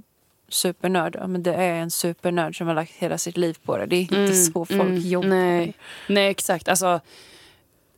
supernörd, 0.48 1.16
ja, 1.20 1.26
men 1.26 1.42
det 1.42 1.54
är 1.54 1.74
en 1.74 1.90
supernörd 1.90 2.58
som 2.58 2.66
har 2.66 2.74
lagt 2.74 2.92
hela 2.92 3.18
sitt 3.18 3.36
liv 3.36 3.58
på 3.64 3.76
det. 3.76 3.86
Det 3.86 3.96
är 3.96 4.00
inte 4.00 4.16
Mm, 4.16 4.34
så 4.34 4.64
folk 4.64 4.80
mm, 4.80 4.96
jobbar. 4.98 5.28
Nej. 5.28 5.74
nej, 6.08 6.30
exakt. 6.30 6.68
Alltså, 6.68 7.00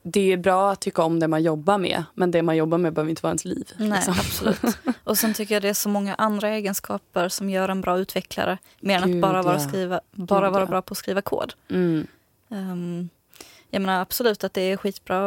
det 0.02 0.32
är 0.32 0.36
bra 0.36 0.72
att 0.72 0.80
tycka 0.80 1.02
om 1.02 1.20
det 1.20 1.28
man 1.28 1.42
jobbar 1.42 1.78
med 1.78 2.04
men 2.14 2.30
det 2.30 2.42
man 2.42 2.56
jobbar 2.56 2.78
med 2.78 2.92
behöver 2.92 3.10
inte 3.10 3.22
vara 3.22 3.30
ens 3.30 3.44
liv. 3.44 3.72
Nej, 3.78 3.88
liksom. 3.88 4.14
absolut. 4.18 4.78
Och 5.04 5.18
sen 5.18 5.34
tycker 5.34 5.54
jag 5.54 5.62
det 5.62 5.68
är 5.68 5.74
så 5.74 5.88
många 5.88 6.14
andra 6.14 6.48
egenskaper 6.48 7.28
som 7.28 7.50
gör 7.50 7.68
en 7.68 7.80
bra 7.80 7.98
utvecklare. 7.98 8.58
Mer 8.80 9.02
än 9.02 9.14
att 9.14 9.20
bara, 9.20 9.42
vara, 9.42 9.58
skriva, 9.60 10.00
bara 10.12 10.46
Gud, 10.46 10.52
vara 10.52 10.62
ja. 10.62 10.66
bra 10.66 10.82
på 10.82 10.92
att 10.92 10.98
skriva 10.98 11.22
kod. 11.22 11.54
Mm. 11.70 12.06
Um, 12.48 13.08
jag 13.70 13.82
menar 13.82 14.00
absolut 14.00 14.44
att 14.44 14.54
det 14.54 14.60
är 14.60 14.76
skitbra 14.76 15.18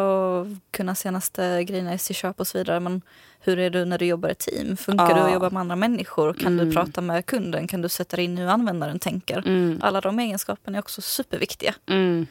att 0.42 0.48
kunna 0.72 0.96
senaste 0.96 1.64
grejerna 1.64 1.94
i 1.94 1.98
C-sharp 1.98 2.40
och 2.40 2.48
så 2.48 2.58
vidare. 2.58 2.80
Men 2.80 3.02
hur 3.40 3.60
är 3.60 3.70
du 3.70 3.86
när 3.86 3.98
du 3.98 4.06
jobbar 4.06 4.30
i 4.30 4.36
team? 4.36 4.78
Funkar 4.78 5.10
Ja. 5.10 5.16
du 5.16 5.22
att 5.22 5.34
jobba 5.34 5.50
med 5.50 5.60
andra 5.62 5.76
människor? 5.76 6.34
Kan 6.34 6.54
Mm. 6.54 6.66
du 6.70 6.76
prata 6.76 7.02
med 7.02 7.26
kunden? 7.26 7.68
Kan 7.68 7.82
du 7.82 7.90
sätta 7.90 8.16
dig 8.16 8.26
in 8.26 8.38
hur 8.38 8.48
användaren 8.48 9.00
tänker? 9.00 9.38
Mm. 9.48 9.80
Alla 9.82 10.02
de 10.02 10.20
egenskaperna 10.20 10.78
är 10.78 10.82
också 10.82 11.02
superviktiga. 11.02 11.76
Mm. 11.90 12.28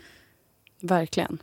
Verkligen. 0.80 1.38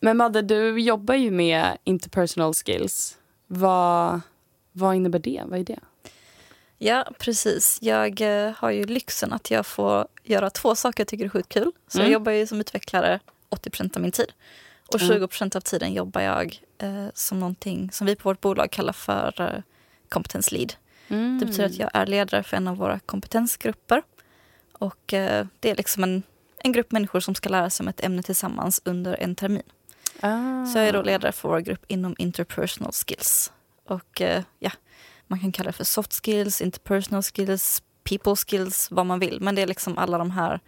Men 0.00 0.16
Madde, 0.16 0.42
du 0.42 0.80
jobbar 0.80 1.14
ju 1.14 1.30
med 1.30 1.76
interpersonal 1.84 2.54
skills. 2.54 3.18
Vad, 3.46 4.20
vad 4.72 4.94
innebär 4.96 5.18
det? 5.18 5.42
Vad 5.46 5.58
är 5.60 5.64
det? 5.64 5.78
Ja, 6.84 7.04
precis. 7.18 7.78
Jag 7.82 8.20
eh, 8.20 8.52
har 8.56 8.70
ju 8.70 8.84
lyxen 8.84 9.32
att 9.32 9.50
jag 9.50 9.66
får 9.66 10.06
göra 10.22 10.50
två 10.50 10.74
saker 10.74 11.00
jag 11.00 11.08
tycker 11.08 11.24
är 11.24 11.28
sjukt 11.28 11.48
kul. 11.48 11.72
Så 11.88 11.98
Mm. 11.98 12.06
jag 12.06 12.12
jobbar 12.12 12.32
ju 12.32 12.46
som 12.46 12.60
utvecklare 12.60 13.20
80% 13.50 13.96
av 13.96 14.02
min 14.02 14.12
tid. 14.12 14.32
Och 14.88 15.02
Mm. 15.02 15.08
20% 15.16 15.56
av 15.56 15.60
tiden 15.60 15.92
jobbar 15.92 16.20
jag 16.20 16.60
eh, 16.78 17.06
som 17.14 17.40
någonting 17.40 17.90
som 17.92 18.06
vi 18.06 18.16
på 18.16 18.28
vårt 18.28 18.40
bolag 18.40 18.70
kallar 18.70 18.92
för 18.92 19.40
eh, 19.40 19.62
kompetenslead. 20.08 20.72
Mm. 21.08 21.38
Det 21.38 21.46
betyder 21.46 21.66
att 21.66 21.78
jag 21.78 21.90
är 21.94 22.06
ledare 22.06 22.42
för 22.42 22.56
en 22.56 22.68
av 22.68 22.76
våra 22.76 22.98
kompetensgrupper. 23.00 24.02
Och 24.72 25.12
eh, 25.12 25.46
det 25.60 25.70
är 25.70 25.76
liksom 25.76 26.02
en, 26.04 26.22
en 26.58 26.72
grupp 26.72 26.92
människor 26.92 27.20
som 27.20 27.34
ska 27.34 27.48
lära 27.48 27.70
sig 27.70 27.84
om 27.84 27.88
ett 27.88 28.04
ämne 28.04 28.22
tillsammans 28.22 28.80
under 28.84 29.14
en 29.20 29.34
termin. 29.34 29.62
Ah. 30.20 30.66
Så 30.66 30.78
jag 30.78 30.88
är 30.88 30.92
då 30.92 31.02
ledare 31.02 31.32
för 31.32 31.48
vår 31.48 31.60
grupp 31.60 31.84
inom 31.88 32.14
interpersonal 32.18 32.92
skills. 32.92 33.52
Och 33.84 34.20
eh, 34.20 34.42
ja, 34.58 34.70
man 35.26 35.40
kan 35.40 35.52
kalla 35.52 35.66
det 35.66 35.72
för 35.76 35.84
soft 35.84 36.12
skills, 36.24 36.60
interpersonal 36.60 37.22
skills, 37.22 37.82
people 38.04 38.36
skills, 38.36 38.88
vad 38.90 39.06
man 39.06 39.18
vill. 39.20 39.40
Men 39.40 39.54
det 39.54 39.62
är 39.62 39.66
liksom 39.66 39.98
alla 39.98 40.18
de 40.18 40.30
här 40.30 40.60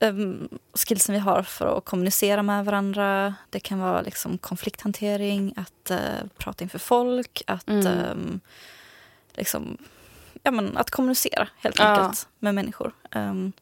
um, 0.00 0.48
skillsen 0.74 1.12
vi 1.12 1.18
har 1.18 1.42
för 1.42 1.78
att 1.78 1.84
kommunicera 1.84 2.42
med 2.42 2.64
varandra. 2.64 3.34
Det 3.50 3.60
kan 3.60 3.78
vara 3.78 4.00
liksom 4.02 4.38
konflikthantering, 4.38 5.54
att 5.56 5.90
eh, 5.90 5.98
prata 6.38 6.64
inför 6.64 6.78
folk, 6.78 7.42
att 7.46 7.68
Mm. 7.68 7.86
ehm, 7.86 8.40
liksom 9.34 9.76
ja, 10.42 10.50
men, 10.50 10.76
att 10.76 10.90
kommunicera 10.90 11.48
helt 11.56 11.78
Ja. 11.78 11.84
enkelt 11.84 12.28
med 12.38 12.54
människor. 12.54 12.92
Ehm, 13.10 13.52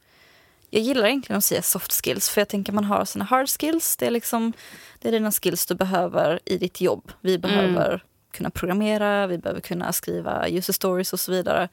jag 0.71 0.83
gillar 0.83 1.07
egentligen 1.07 1.39
att 1.39 1.45
säga 1.45 1.63
soft 1.63 1.93
skills 2.05 2.29
för 2.29 2.41
jag 2.41 2.49
tänker 2.49 2.73
man 2.73 2.85
har 2.85 3.05
sina 3.05 3.25
hard 3.25 3.49
skills. 3.49 3.97
Det 3.97 4.07
är, 4.07 4.11
liksom, 4.11 4.53
det 4.99 5.09
är 5.09 5.13
dina 5.13 5.33
skills 5.33 5.67
du 5.67 5.75
behöver 5.75 6.41
i 6.45 6.59
ditt 6.59 6.81
jobb. 6.81 7.13
Vi 7.21 7.39
behöver 7.39 8.05
kunna 8.33 8.51
programmera, 8.51 9.27
vi 9.27 9.39
behöver 9.39 9.61
kunna 9.61 9.93
skriva 9.93 10.49
user 10.49 10.73
stories 10.73 11.13
och 11.13 11.21
så 11.21 11.33
vidare. 11.33 11.69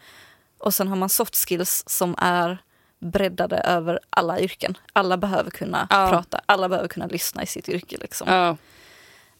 Och 0.57 0.73
sen 0.73 0.87
har 0.87 0.95
man 0.95 1.09
soft 1.09 1.35
skills 1.35 1.83
som 1.87 2.15
är 2.17 2.57
breddade 2.99 3.57
över 3.57 3.99
alla 4.09 4.39
yrken. 4.39 4.77
Alla 4.93 5.17
behöver 5.17 5.51
kunna 5.51 5.87
Ja. 5.89 6.09
prata, 6.09 6.41
alla 6.45 6.69
behöver 6.69 6.87
kunna 6.87 7.07
lyssna 7.07 7.43
i 7.43 7.45
sitt 7.45 7.69
yrke. 7.69 7.97
Liksom. 8.01 8.27
Ja. 8.27 8.57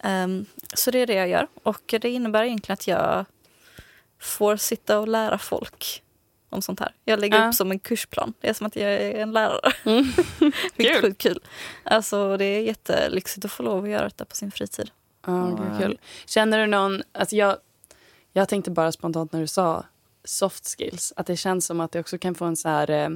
Ehm, 0.03 0.45
så 0.73 0.91
det 0.91 0.99
är 0.99 1.07
det 1.07 1.13
jag 1.13 1.27
gör. 1.29 1.47
Och 1.63 1.81
det 2.01 2.09
innebär 2.09 2.43
egentligen 2.43 2.73
att 2.73 2.87
jag 2.87 3.25
får 4.19 4.57
sitta 4.57 4.99
och 4.99 5.07
lära 5.07 5.37
folk 5.37 6.03
om 6.49 6.61
sånt 6.61 6.79
här. 6.79 6.91
Jag 7.05 7.19
lägger 7.19 7.37
Ja. 7.41 7.47
upp 7.49 7.55
som 7.55 7.71
en 7.71 7.79
kursplan. 7.79 8.33
Det 8.41 8.49
är 8.49 8.53
som 8.53 8.67
att 8.67 8.75
jag 8.75 8.91
är 8.93 9.15
en 9.15 9.31
lärare. 9.31 9.71
Mm. 9.83 10.03
Vilket 10.75 10.79
är 10.79 10.93
Kul. 10.93 11.01
sjukt 11.01 11.21
kul. 11.21 11.39
Alltså, 11.83 12.37
det 12.37 12.45
är 12.45 12.61
jättelyxigt 12.61 13.45
att 13.45 13.51
få 13.51 13.63
lov 13.63 13.83
att 13.83 13.89
göra 13.89 14.03
detta 14.03 14.25
på 14.25 14.35
sin 14.35 14.51
fritid. 14.51 14.91
Ja, 15.25 15.43
Och, 15.43 15.57
gud, 15.59 15.77
kul. 15.81 15.99
Känner 16.25 16.57
du 16.59 16.65
någon... 16.65 17.01
Alltså 17.11 17.35
jag, 17.35 17.57
jag 18.33 18.49
tänkte 18.49 18.71
bara 18.71 18.91
spontant 18.91 19.33
när 19.33 19.39
du 19.41 19.47
sa 19.47 19.85
soft 20.23 20.67
skills 20.77 21.13
att 21.15 21.25
det 21.27 21.35
känns 21.37 21.65
som 21.65 21.79
att 21.79 21.91
det 21.91 21.99
också 21.99 22.17
kan 22.17 22.35
få 22.35 22.45
en 22.45 22.55
så 22.55 22.69
här, 22.69 22.89
eh, 22.89 23.09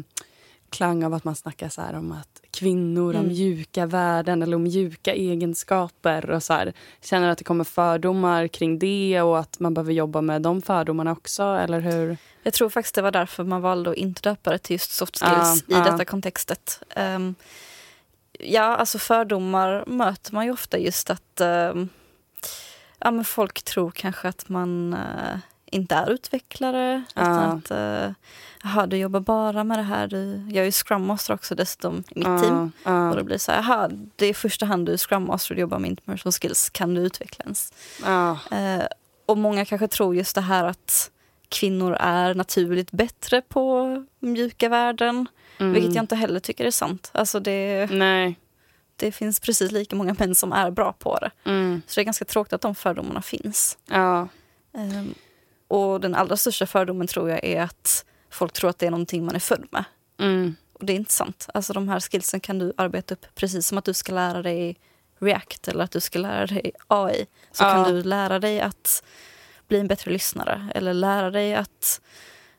klang 0.69 1.03
av 1.03 1.13
att 1.13 1.23
man 1.23 1.35
snackar 1.35 1.69
så 1.69 1.81
om 1.81 2.11
att 2.11 2.41
kvinnor 2.51 3.13
har 3.13 3.19
Mm. 3.19 3.27
mjuka 3.27 3.85
värden 3.85 4.41
eller 4.43 4.57
mjuka 4.57 5.13
egenskaper. 5.13 6.29
och 6.29 6.43
så 6.43 6.53
här. 6.53 6.73
Känner 7.01 7.25
du 7.25 7.31
att 7.31 7.37
det 7.37 7.43
kommer 7.43 7.63
fördomar 7.63 8.47
kring 8.47 8.79
det 8.79 9.21
och 9.21 9.39
att 9.39 9.59
man 9.59 9.73
behöver 9.73 9.93
jobba 9.93 10.21
med 10.21 10.41
de 10.41 10.61
fördomarna 10.61 11.11
också? 11.11 11.43
Eller 11.43 11.79
hur? 11.79 12.17
Jag 12.43 12.53
tror 12.53 12.69
faktiskt 12.69 12.95
det 12.95 13.01
var 13.01 13.11
därför 13.11 13.43
man 13.43 13.61
valde 13.61 13.89
att 13.89 13.95
inte 13.95 14.21
döpa 14.21 14.51
det 14.51 14.57
till 14.57 14.73
just 14.73 14.91
soft 14.91 15.19
skills 15.19 15.63
Ja, 15.67 15.75
i 15.77 15.79
ja. 15.79 15.91
detta 15.91 16.05
kontextet. 16.05 16.79
Ehm, 16.89 17.35
ja, 18.39 18.63
alltså 18.75 18.99
fördomar 18.99 19.83
möter 19.87 20.33
man 20.33 20.45
ju 20.45 20.51
ofta 20.51 20.77
just 20.77 21.09
att 21.09 21.41
ehm, 21.41 21.89
ja, 22.99 23.11
men 23.11 23.25
folk 23.25 23.63
tror 23.63 23.91
kanske 23.91 24.27
att 24.27 24.49
man 24.49 24.93
eh, 24.93 25.37
inte 25.65 25.95
är 25.95 26.09
utvecklare. 26.11 27.03
Ja. 27.15 27.21
Att 27.23 27.71
uh, 27.71 28.11
jaha, 28.63 28.85
du 28.87 28.97
jobbar 28.97 29.19
bara 29.19 29.63
med 29.63 29.79
det 29.79 29.83
här. 29.83 30.07
Du, 30.07 30.47
jag 30.49 30.61
är 30.61 30.65
ju 30.65 30.71
Scrum 30.71 31.05
Master 31.05 31.33
också 31.33 31.55
dessutom 31.55 32.03
i 32.09 32.19
mitt 32.19 32.41
team. 32.43 32.71
Ja, 32.83 33.09
Och 33.09 33.15
det 33.15 33.23
blir 33.23 33.37
så 33.37 33.51
här, 33.51 33.61
jaha, 33.61 33.89
det 34.15 34.25
är 34.25 34.29
i 34.29 34.33
första 34.33 34.65
hand 34.65 34.85
du 34.85 34.93
är 34.93 34.97
Scrum 34.97 35.25
Master 35.25 35.51
och 35.51 35.55
du 35.55 35.61
jobbar 35.61 35.79
med 35.79 35.89
interpersonal 35.89 36.33
skills. 36.33 36.69
Kan 36.69 36.93
du 36.93 37.01
utveckla 37.01 37.43
ens? 37.43 37.73
ja, 38.05 38.39
Eh, 38.51 38.85
och 39.25 39.37
många 39.37 39.65
kanske 39.65 39.87
tror 39.87 40.15
just 40.15 40.35
det 40.35 40.41
här 40.41 40.63
att 40.63 41.11
kvinnor 41.49 41.97
är 41.99 42.33
naturligt 42.33 42.91
bättre 42.91 43.41
på 43.41 44.05
mjuka 44.19 44.69
värden. 44.69 45.27
Mm. 45.59 45.73
Vilket 45.73 45.95
jag 45.95 46.03
inte 46.03 46.15
heller 46.15 46.39
tycker 46.39 46.65
är 46.65 46.71
sant. 46.71 47.09
Alltså 47.13 47.39
det, 47.39 47.89
Nej. 47.91 48.39
det 48.95 49.11
finns 49.11 49.39
precis 49.39 49.71
lika 49.71 49.95
många 49.95 50.15
män 50.19 50.35
som 50.35 50.53
är 50.53 50.71
bra 50.71 50.93
på 50.93 51.17
det. 51.19 51.31
Mm. 51.45 51.81
Så 51.87 51.99
det 51.99 52.01
är 52.01 52.05
ganska 52.05 52.25
tråkigt 52.25 52.53
att 52.53 52.61
de 52.61 52.75
fördomarna 52.75 53.21
finns. 53.21 53.77
Ja. 53.89 54.27
Ehm, 54.77 55.13
och 55.67 56.01
den 56.01 56.15
allra 56.15 56.37
största 56.37 56.65
fördomen 56.65 57.07
tror 57.07 57.29
jag 57.29 57.43
är 57.43 57.61
att 57.61 58.05
folk 58.29 58.53
tror 58.53 58.69
att 58.69 58.79
det 58.79 58.85
är 58.85 58.91
någonting 58.91 59.25
man 59.25 59.35
är 59.35 59.39
född 59.39 59.67
med. 59.71 59.83
Mm. 60.19 60.55
Och 60.73 60.85
det 60.85 60.93
är 60.93 60.97
inte 60.97 61.13
sant. 61.13 61.49
Alltså 61.53 61.73
de 61.73 61.89
här 61.89 61.99
skillsen 61.99 62.39
kan 62.39 62.59
du 62.59 62.73
arbeta 62.77 63.13
upp 63.13 63.25
precis 63.35 63.67
som 63.67 63.77
att 63.77 63.85
du 63.85 63.93
ska 63.93 64.13
lära 64.13 64.41
dig 64.41 64.79
React 65.19 65.67
eller 65.67 65.83
att 65.83 65.91
du 65.91 65.99
ska 65.99 66.19
lära 66.19 66.45
dig 66.47 66.71
AI. 66.87 67.25
Så 67.51 67.63
Ja. 67.63 67.69
kan 67.73 67.93
du 67.93 68.03
lära 68.03 68.39
dig 68.39 68.61
att 68.61 69.03
bli 69.67 69.79
en 69.79 69.87
bättre 69.87 70.11
lyssnare 70.11 70.69
eller 70.75 70.93
lära 70.93 71.31
dig 71.31 71.55
att 71.55 72.01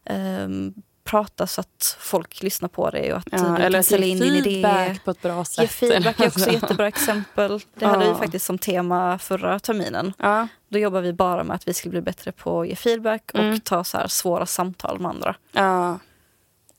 ehm, 0.04 0.74
prata 1.04 1.46
så 1.46 1.60
att 1.60 1.96
folk 2.00 2.42
lyssnar 2.42 2.68
på 2.68 2.90
dig 2.90 3.12
och 3.12 3.18
att 3.18 3.28
Ja, 3.32 3.38
du 3.38 3.62
eller 3.62 3.78
kan 3.78 3.84
sälja 3.84 4.06
in 4.06 4.18
din 4.18 4.34
idé. 4.34 4.42
feedback 4.50 5.04
på 5.04 5.10
ett 5.10 5.22
bra 5.22 5.44
sätt. 5.44 5.62
Ge 5.62 5.68
feedback 5.68 6.20
är 6.20 6.26
också 6.26 6.46
ett 6.46 6.52
jättebra 6.62 6.88
exempel. 6.88 7.60
Det 7.78 7.86
hade 7.86 8.08
vi 8.08 8.14
faktiskt 8.14 8.46
som 8.46 8.58
tema 8.58 9.18
förra 9.18 9.58
terminen. 9.58 10.12
Ja. 10.18 10.48
Då 10.68 10.78
jobbar 10.78 11.00
vi 11.00 11.12
bara 11.12 11.44
med 11.44 11.54
att 11.56 11.68
vi 11.68 11.74
skulle 11.74 11.90
bli 11.90 12.00
bättre 12.00 12.32
på 12.32 12.60
att 12.60 12.68
ge 12.68 12.76
feedback 12.76 13.30
och 13.34 13.40
Mm. 13.40 13.60
ta 13.60 13.84
så 13.84 13.96
här 13.98 14.08
svåra 14.08 14.46
samtal 14.46 14.98
med 15.00 15.08
andra. 15.10 15.36
Ja. 15.52 15.98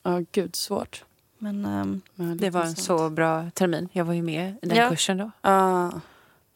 Ja, 0.04 0.22
gud 0.32 0.56
svårt. 0.56 1.04
Men 1.38 1.66
ehm, 1.66 2.02
Men 2.16 2.38
Det 2.38 2.50
var 2.50 2.62
en 2.62 2.68
sånt. 2.76 2.80
så 3.00 3.10
bra 3.10 3.50
termin. 3.54 3.90
Jag 3.92 4.06
var 4.06 4.14
ju 4.14 4.22
med 4.22 4.56
i 4.62 4.68
den 4.68 4.78
Ja. 4.78 4.90
kursen 4.90 5.18
då. 5.18 5.32
Ja. 5.42 5.92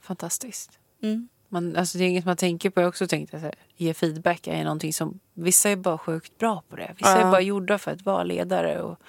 Fantastiskt. 0.02 0.72
mm. 1.04 1.28
Man, 1.52 1.76
alltså 1.76 1.98
det 1.98 2.04
är 2.04 2.08
inget 2.08 2.26
man 2.26 2.38
tänker 2.38 2.70
på. 2.70 2.82
Jag 2.82 2.88
också 2.88 3.08
tänkt 3.08 3.34
att 3.34 3.40
så 3.40 3.46
här, 3.46 3.56
ge 3.82 3.94
feedback 3.94 4.48
är 4.48 4.64
någonting 4.64 4.94
som 4.94 5.20
vissa 5.34 5.70
är 5.70 5.76
bara 5.76 5.98
sjukt 5.98 6.38
bra 6.38 6.64
på 6.70 6.76
det. 6.76 6.92
Vissa 6.98 7.10
Ja. 7.12 7.18
är 7.18 7.32
bara 7.32 7.42
gjorda 7.42 7.78
för 7.78 7.92
att 7.92 8.02
vara 8.02 8.24
ledare 8.24 8.82
och 8.82 9.00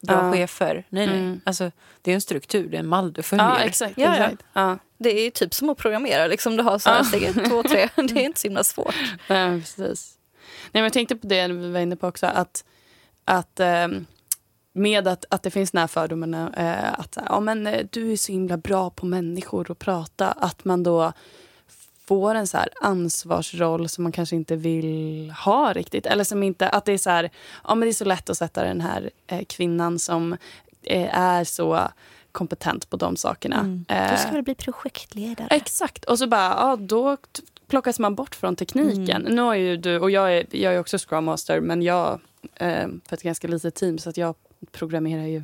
bra 0.00 0.16
Ja. 0.26 0.32
chefer. 0.32 0.86
Nej, 0.88 1.06
nej. 1.06 1.18
Mm. 1.18 1.40
Alltså, 1.44 1.70
det 2.02 2.10
är 2.10 2.14
en 2.14 2.20
struktur, 2.20 2.68
det 2.68 2.76
är 2.76 2.80
en 2.80 2.86
mall 2.86 3.12
du 3.12 3.22
följer. 3.22 3.46
Ja, 3.46 3.58
exakt. 3.60 3.98
Ja, 3.98 4.16
ja. 4.16 4.24
exakt. 4.24 4.42
Ja. 4.52 4.78
Det 4.98 5.20
är 5.20 5.24
ju 5.24 5.30
typ 5.30 5.54
som 5.54 5.70
att 5.70 5.78
programmera. 5.78 6.26
Liksom 6.26 6.56
du 6.56 6.62
har 6.62 6.78
så 6.78 6.90
här 6.90 7.02
steg 7.02 7.22
ett, 7.22 7.44
två, 7.50 7.62
tre. 7.62 7.88
Det 7.96 8.20
är 8.20 8.24
inte 8.24 8.40
så 8.40 8.48
himla 8.48 8.64
svårt. 8.64 8.94
Nej, 9.28 9.60
precis. 9.60 10.18
Nej, 10.62 10.70
men 10.72 10.82
jag 10.82 10.92
tänkte 10.92 11.16
på 11.16 11.26
det 11.26 11.48
vi 11.48 11.70
var 11.70 11.80
inne 11.80 11.96
på 11.96 12.06
också. 12.08 12.26
Att, 12.26 12.64
att, 13.24 13.60
ehm, 13.60 14.06
med 14.72 15.08
att, 15.08 15.24
att 15.30 15.42
det 15.42 15.50
finns 15.50 15.70
den 15.70 15.80
här 15.80 15.86
fördomen 15.86 16.34
eh, 16.34 16.92
att 17.00 17.18
ja, 17.26 17.40
men, 17.40 17.66
eh, 17.66 17.86
du 17.90 18.12
är 18.12 18.16
så 18.16 18.32
himla 18.32 18.56
bra 18.56 18.90
på 18.90 19.06
människor 19.06 19.70
och 19.70 19.78
prata. 19.78 20.30
Att 20.32 20.64
man 20.64 20.82
då 20.82 21.12
får 22.10 22.34
en 22.34 22.46
så 22.46 22.58
ansvarsroll 22.82 23.88
som 23.88 24.02
man 24.04 24.12
kanske 24.12 24.36
inte 24.36 24.56
vill 24.56 25.30
ha 25.44 25.72
riktigt. 25.72 26.06
Eller 26.06 26.24
som 26.24 26.42
inte, 26.42 26.68
att 26.68 26.84
det 26.84 26.92
är 26.92 26.98
så 26.98 27.10
här, 27.10 27.30
ja 27.64 27.74
men 27.74 27.80
det 27.80 27.90
är 27.90 27.92
så 27.92 28.04
lätt 28.04 28.30
att 28.30 28.36
sätta 28.36 28.64
den 28.64 28.80
här 28.80 29.10
eh, 29.26 29.44
kvinnan 29.48 29.98
som 29.98 30.32
eh, 30.82 31.18
är 31.18 31.44
så 31.44 31.88
kompetent 32.32 32.90
på 32.90 32.96
de 32.96 33.16
sakerna. 33.16 33.58
Mm. 33.60 33.84
Eh, 33.88 34.10
Du 34.12 34.16
ska 34.18 34.30
väl 34.30 34.42
bli 34.42 34.54
projektledare? 34.54 35.48
Exakt. 35.50 36.04
Och 36.04 36.18
så 36.18 36.26
bara, 36.26 36.40
ja, 36.50 36.76
då 36.80 37.16
plockas 37.68 37.98
man 37.98 38.14
bort 38.14 38.34
från 38.34 38.56
tekniken. 38.56 39.22
Mm. 39.22 39.34
Nu 39.34 39.42
har 39.42 39.54
ju 39.54 39.76
du, 39.76 39.98
och 39.98 40.10
jag 40.10 40.36
är, 40.36 40.46
jag 40.56 40.74
är 40.74 40.78
också 40.80 40.98
Scrum 40.98 41.24
Master, 41.24 41.60
men 41.60 41.82
jag 41.82 42.20
eh, 42.54 42.88
för 43.08 43.14
ett 43.16 43.22
ganska 43.22 43.48
litet 43.48 43.74
team 43.74 43.98
så 43.98 44.10
att 44.10 44.16
jag 44.16 44.34
programmerar 44.72 45.26
ju 45.26 45.42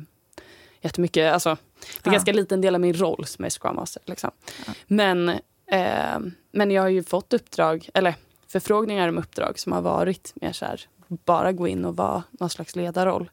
jättemycket. 0.81 1.33
Alltså, 1.33 1.49
det 1.49 1.85
är 1.85 1.99
Ja. 2.03 2.11
ganska 2.11 2.33
liten 2.33 2.61
del 2.61 2.75
av 2.75 2.81
min 2.81 2.93
roll 2.93 3.25
som 3.25 3.45
är 3.45 3.49
Scrum 3.49 3.75
Master. 3.75 4.01
Liksom. 4.05 4.31
Ja. 4.67 4.73
Men, 4.87 5.31
eh, 5.71 6.19
men 6.51 6.71
jag 6.71 6.81
har 6.81 6.89
ju 6.89 7.03
fått 7.03 7.33
uppdrag, 7.33 7.89
eller 7.93 8.15
förfrågningar 8.47 9.09
om 9.09 9.17
uppdrag 9.17 9.59
som 9.59 9.71
har 9.71 9.81
varit 9.81 10.33
mer 10.35 10.51
så 10.51 10.65
här, 10.65 10.81
bara 11.07 11.51
gå 11.51 11.67
in 11.67 11.85
och 11.85 11.95
vara 11.95 12.23
någon 12.31 12.49
slags 12.49 12.75
ledarroll. 12.75 13.29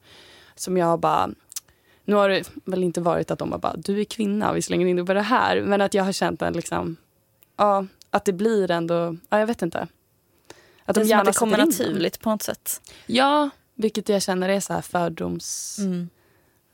Som 0.55 0.77
jag 0.77 1.01
bara, 1.01 1.31
nu 2.05 2.15
har 2.15 2.29
det 2.29 2.51
väl 2.65 2.85
inte 2.85 3.01
varit 3.01 3.31
att 3.31 3.39
de 3.39 3.53
har 3.53 3.59
bara, 3.59 3.77
du 3.77 4.01
är 4.01 4.05
kvinna, 4.05 4.53
vi 4.53 4.63
slänger 4.63 4.87
in 4.87 4.97
dig 4.97 5.07
på 5.07 5.15
det 5.15 5.23
här. 5.23 5.61
Men 5.61 5.81
att 5.81 5.95
jag 5.95 6.05
har 6.05 6.13
känt 6.13 6.43
en 6.43 6.53
liksom, 6.53 6.97
ja, 7.57 7.87
att 8.11 8.25
det 8.25 8.33
blir 8.33 8.71
ändå, 8.71 9.17
ja 9.29 9.39
jag 9.39 9.47
vet 9.47 9.63
inte. 9.63 9.89
Att 10.85 10.95
det 10.95 11.07
som 11.07 11.19
att 11.19 11.25
det 11.25 11.33
kommer 11.33 11.59
naturligt 11.59 12.21
på 12.21 12.31
något 12.31 12.43
sätt. 12.43 12.81
Ja, 13.07 13.51
vilket 13.75 14.09
jag 14.09 14.23
känner 14.23 14.49
är 14.49 14.61
så 14.61 14.73
här 14.73 14.81
fördoms... 14.81 15.79
Mm. 15.79 16.09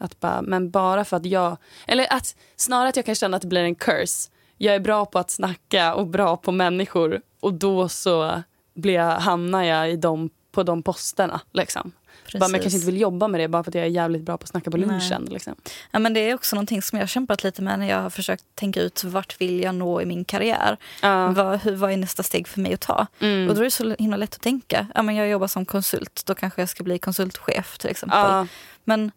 Att 0.02 0.20
bara, 0.20 0.42
men 0.42 0.70
bara 0.70 1.04
för 1.04 1.16
att 1.16 1.26
jag... 1.26 1.56
Eller 1.86 2.12
att, 2.12 2.36
snarare 2.56 2.88
att 2.88 2.96
jag 2.96 3.06
kan 3.06 3.14
känna 3.14 3.36
att 3.36 3.42
det 3.42 3.48
blir 3.48 3.60
en 3.60 3.74
curse. 3.74 4.30
Jag 4.62 4.74
är 4.74 4.80
bra 4.80 5.06
på 5.06 5.18
att 5.18 5.30
snacka 5.30 5.94
och 5.94 6.06
bra 6.06 6.36
på 6.36 6.52
människor 6.52 7.20
och 7.40 7.54
då 7.54 7.88
så 7.88 8.42
blir 8.74 8.94
jag, 8.94 9.10
hamnar 9.10 9.62
jag 9.62 9.90
i 9.90 9.96
dem, 9.96 10.30
på 10.52 10.62
de 10.62 10.82
posterna. 10.82 11.40
Liksom. 11.52 11.92
Bara, 12.32 12.48
men 12.48 12.52
jag 12.52 12.62
kanske 12.62 12.76
inte 12.76 12.86
vill 12.86 13.00
jobba 13.00 13.28
med 13.28 13.40
det 13.40 13.48
bara 13.48 13.64
för 13.64 13.70
att 13.70 13.74
jag 13.74 13.84
är 13.84 13.88
jävligt 13.88 14.22
bra 14.22 14.36
på 14.36 14.42
att 14.42 14.48
snacka 14.48 14.70
på 14.70 14.76
lunchen. 14.76 15.24
Liksom. 15.30 15.54
Ja, 15.90 15.98
men 15.98 16.14
det 16.14 16.20
är 16.20 16.34
också 16.34 16.56
någonting 16.56 16.82
som 16.82 16.98
jag 16.98 17.02
har 17.02 17.08
kämpat 17.08 17.44
lite 17.44 17.62
med 17.62 17.78
när 17.78 17.88
jag 17.88 18.02
har 18.02 18.10
försökt 18.10 18.44
tänka 18.54 18.80
ut 18.80 19.04
vart 19.04 19.40
vill 19.40 19.60
jag 19.60 19.74
nå 19.74 20.00
i 20.00 20.04
min 20.04 20.24
karriär. 20.24 20.76
Ja. 21.02 21.28
Vad, 21.28 21.60
hur, 21.60 21.76
vad 21.76 21.92
är 21.92 21.96
nästa 21.96 22.22
steg 22.22 22.48
för 22.48 22.60
mig 22.60 22.74
att 22.74 22.80
ta? 22.80 23.06
Mm. 23.20 23.48
Och 23.48 23.54
då 23.54 23.60
är 23.60 23.64
det 23.64 23.70
så 23.70 23.96
himla 23.98 24.16
lätt 24.16 24.34
att 24.34 24.42
tänka. 24.42 24.86
Ja, 24.94 25.02
men 25.02 25.14
jag 25.14 25.28
jobbar 25.28 25.46
som 25.46 25.66
konsult, 25.66 26.22
då 26.26 26.34
kanske 26.34 26.62
jag 26.62 26.68
ska 26.68 26.84
bli 26.84 26.98
konsultchef 26.98 27.78
till 27.78 27.90
exempel. 27.90 28.18
ja, 28.18 28.46
Men 28.84 29.10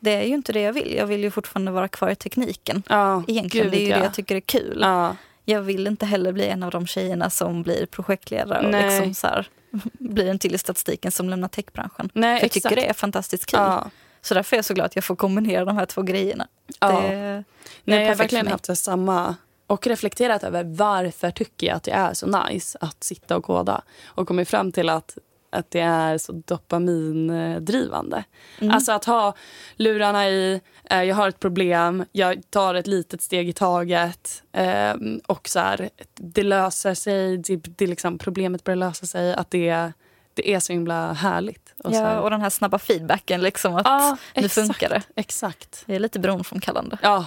det 0.00 0.14
är 0.14 0.22
ju 0.22 0.34
inte 0.34 0.52
det 0.52 0.60
jag 0.60 0.72
vill. 0.72 0.94
Jag 0.94 1.06
vill 1.06 1.20
ju 1.20 1.30
fortfarande 1.30 1.70
vara 1.70 1.88
kvar 1.88 2.10
i 2.10 2.14
tekniken. 2.14 2.82
ja, 2.88 3.22
Egentligen, 3.28 3.64
gud, 3.64 3.72
det 3.72 3.78
är 3.78 3.84
ju 3.84 3.88
ja. 3.88 3.96
det 3.96 4.04
jag 4.04 4.14
tycker 4.14 4.36
är 4.36 4.40
kul. 4.40 4.78
Ja. 4.80 5.16
Jag 5.44 5.60
vill 5.62 5.86
inte 5.86 6.06
heller 6.06 6.32
bli 6.32 6.46
en 6.46 6.62
av 6.62 6.70
de 6.70 6.86
tjejerna 6.86 7.30
som 7.30 7.62
blir 7.62 7.86
projektledare 7.86 8.64
och 8.64 8.70
Nej. 8.70 8.84
liksom 8.84 9.14
så 9.14 9.26
här, 9.26 9.48
blir 9.92 10.26
en 10.26 10.38
till 10.38 10.54
i 10.54 10.58
statistiken 10.58 11.12
som 11.12 11.30
lämnar 11.30 11.48
techbranschen. 11.48 12.10
Nej, 12.12 12.38
För 12.38 12.44
jag 12.44 12.52
tycker 12.52 12.76
det 12.76 12.88
är 12.88 12.92
fantastiskt 12.92 13.46
kul. 13.46 13.60
Ja. 13.60 13.90
Så 14.20 14.34
därför 14.34 14.56
är 14.56 14.58
jag 14.58 14.64
så 14.64 14.74
glad 14.74 14.86
att 14.86 14.94
jag 14.94 15.04
får 15.04 15.16
kombinera 15.16 15.64
de 15.64 15.76
här 15.76 15.86
två 15.86 16.02
grejerna. 16.02 16.46
Ja. 16.80 16.88
Det, 16.88 16.98
Nej, 17.00 17.44
det 17.84 18.02
jag 18.02 18.08
har 18.08 18.14
verkligen 18.14 18.46
haft 18.46 18.64
det 18.64 18.76
samma 18.76 19.36
och 19.66 19.86
reflekterat 19.86 20.44
över 20.44 20.64
varför 20.64 21.30
tycker 21.30 21.66
jag 21.66 21.76
att 21.76 21.82
det 21.82 21.90
är 21.90 22.14
så 22.14 22.26
nice 22.26 22.78
att 22.80 23.04
sitta 23.04 23.36
och 23.36 23.44
koda 23.44 23.82
och 24.06 24.28
kommit 24.28 24.48
fram 24.48 24.72
till 24.72 24.88
att, 24.88 25.18
att 25.50 25.70
det 25.70 25.80
är 25.80 26.18
så 26.18 26.32
dopamindrivande. 26.32 28.24
Mm. 28.60 28.74
Alltså 28.74 28.92
att 28.92 29.04
ha 29.04 29.34
lurarna 29.76 30.28
i, 30.28 30.60
eh, 30.90 31.02
jag 31.02 31.16
har 31.16 31.28
ett 31.28 31.40
problem, 31.40 32.04
jag 32.12 32.42
tar 32.50 32.74
ett 32.74 32.86
litet 32.86 33.22
steg 33.22 33.48
i 33.48 33.52
taget 33.52 34.42
eh, 34.52 34.94
och 35.26 35.48
så 35.48 35.58
här, 35.58 35.90
det 36.14 36.42
löser 36.42 36.94
sig, 36.94 37.38
det, 37.38 37.56
det 37.56 37.86
liksom, 37.86 38.18
problemet 38.18 38.64
börjar 38.64 38.76
lösa 38.76 39.06
sig. 39.06 39.34
Att 39.34 39.50
det, 39.50 39.92
det 40.34 40.54
är 40.54 40.60
så 40.60 40.72
himla 40.72 41.12
härligt. 41.12 41.74
Och 41.84 41.90
så 41.94 41.96
Ja, 42.00 42.04
här- 42.06 42.20
och 42.20 42.30
den 42.30 42.40
här 42.40 42.50
snabba 42.50 42.78
feedbacken, 42.78 43.40
liksom 43.40 43.74
att 43.76 43.86
ja, 43.86 44.16
nu 44.34 44.44
exakt, 44.44 44.66
funkar 44.66 44.88
det. 44.88 45.02
Exakt. 45.16 45.82
Det 45.86 45.94
är 45.94 46.00
lite 46.00 46.18
beroendeframkallande. 46.18 46.98
Ja, 47.02 47.26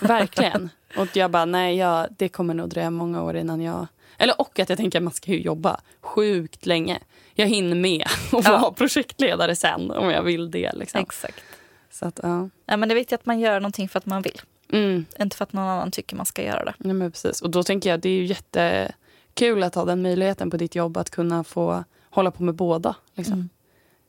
verkligen. 0.00 0.68
och 0.96 1.16
jag 1.16 1.30
bara, 1.30 1.44
nej, 1.44 1.76
jag, 1.76 2.06
det 2.18 2.28
kommer 2.28 2.54
nog 2.54 2.68
dröja 2.68 2.90
många 2.90 3.22
år 3.22 3.36
innan 3.36 3.60
jag... 3.60 3.86
Eller 4.20 4.40
och 4.40 4.58
att 4.58 4.68
jag 4.68 4.78
tänker 4.78 4.98
att 4.98 5.02
man 5.02 5.12
ska 5.12 5.30
ju 5.30 5.40
jobba 5.40 5.80
sjukt 6.00 6.66
länge. 6.66 6.98
Jag 7.34 7.46
hinner 7.46 7.76
med 7.76 8.04
och 8.32 8.44
Ja. 8.44 8.58
vara 8.58 8.72
projektledare 8.72 9.56
sen 9.56 9.90
om 9.90 10.10
jag 10.10 10.22
vill 10.22 10.50
det. 10.50 10.72
Liksom. 10.72 11.00
Exakt. 11.00 11.42
Så 11.90 12.06
att, 12.06 12.20
ja. 12.22 12.48
Ja, 12.66 12.76
men 12.76 12.88
det 12.88 12.92
är 12.92 12.96
viktigt 12.96 13.20
att 13.20 13.26
man 13.26 13.40
gör 13.40 13.60
någonting 13.60 13.88
för 13.88 13.98
att 13.98 14.06
man 14.06 14.22
vill. 14.22 14.40
Mm, 14.72 15.04
Inte 15.20 15.36
för 15.36 15.42
att 15.44 15.52
någon 15.52 15.64
annan 15.68 15.90
tycker 15.90 16.16
man 16.16 16.26
ska 16.26 16.42
göra 16.42 16.64
det. 16.64 16.74
nej, 16.78 16.94
men 16.94 17.12
precis. 17.12 17.42
Och 17.42 17.50
då 17.50 17.62
tänker 17.62 17.90
jag 17.90 17.96
att 17.96 18.02
det 18.02 18.08
är 18.08 18.12
ju 18.16 18.24
jättekul 18.24 19.62
att 19.62 19.74
ha 19.74 19.84
den 19.84 20.02
möjligheten 20.02 20.50
på 20.50 20.56
ditt 20.56 20.74
jobb 20.74 20.96
att 20.96 21.10
kunna 21.10 21.44
få 21.44 21.84
hålla 22.10 22.30
på 22.30 22.42
med 22.42 22.54
båda. 22.54 22.94
Liksom. 23.14 23.34
Mm. 23.34 23.48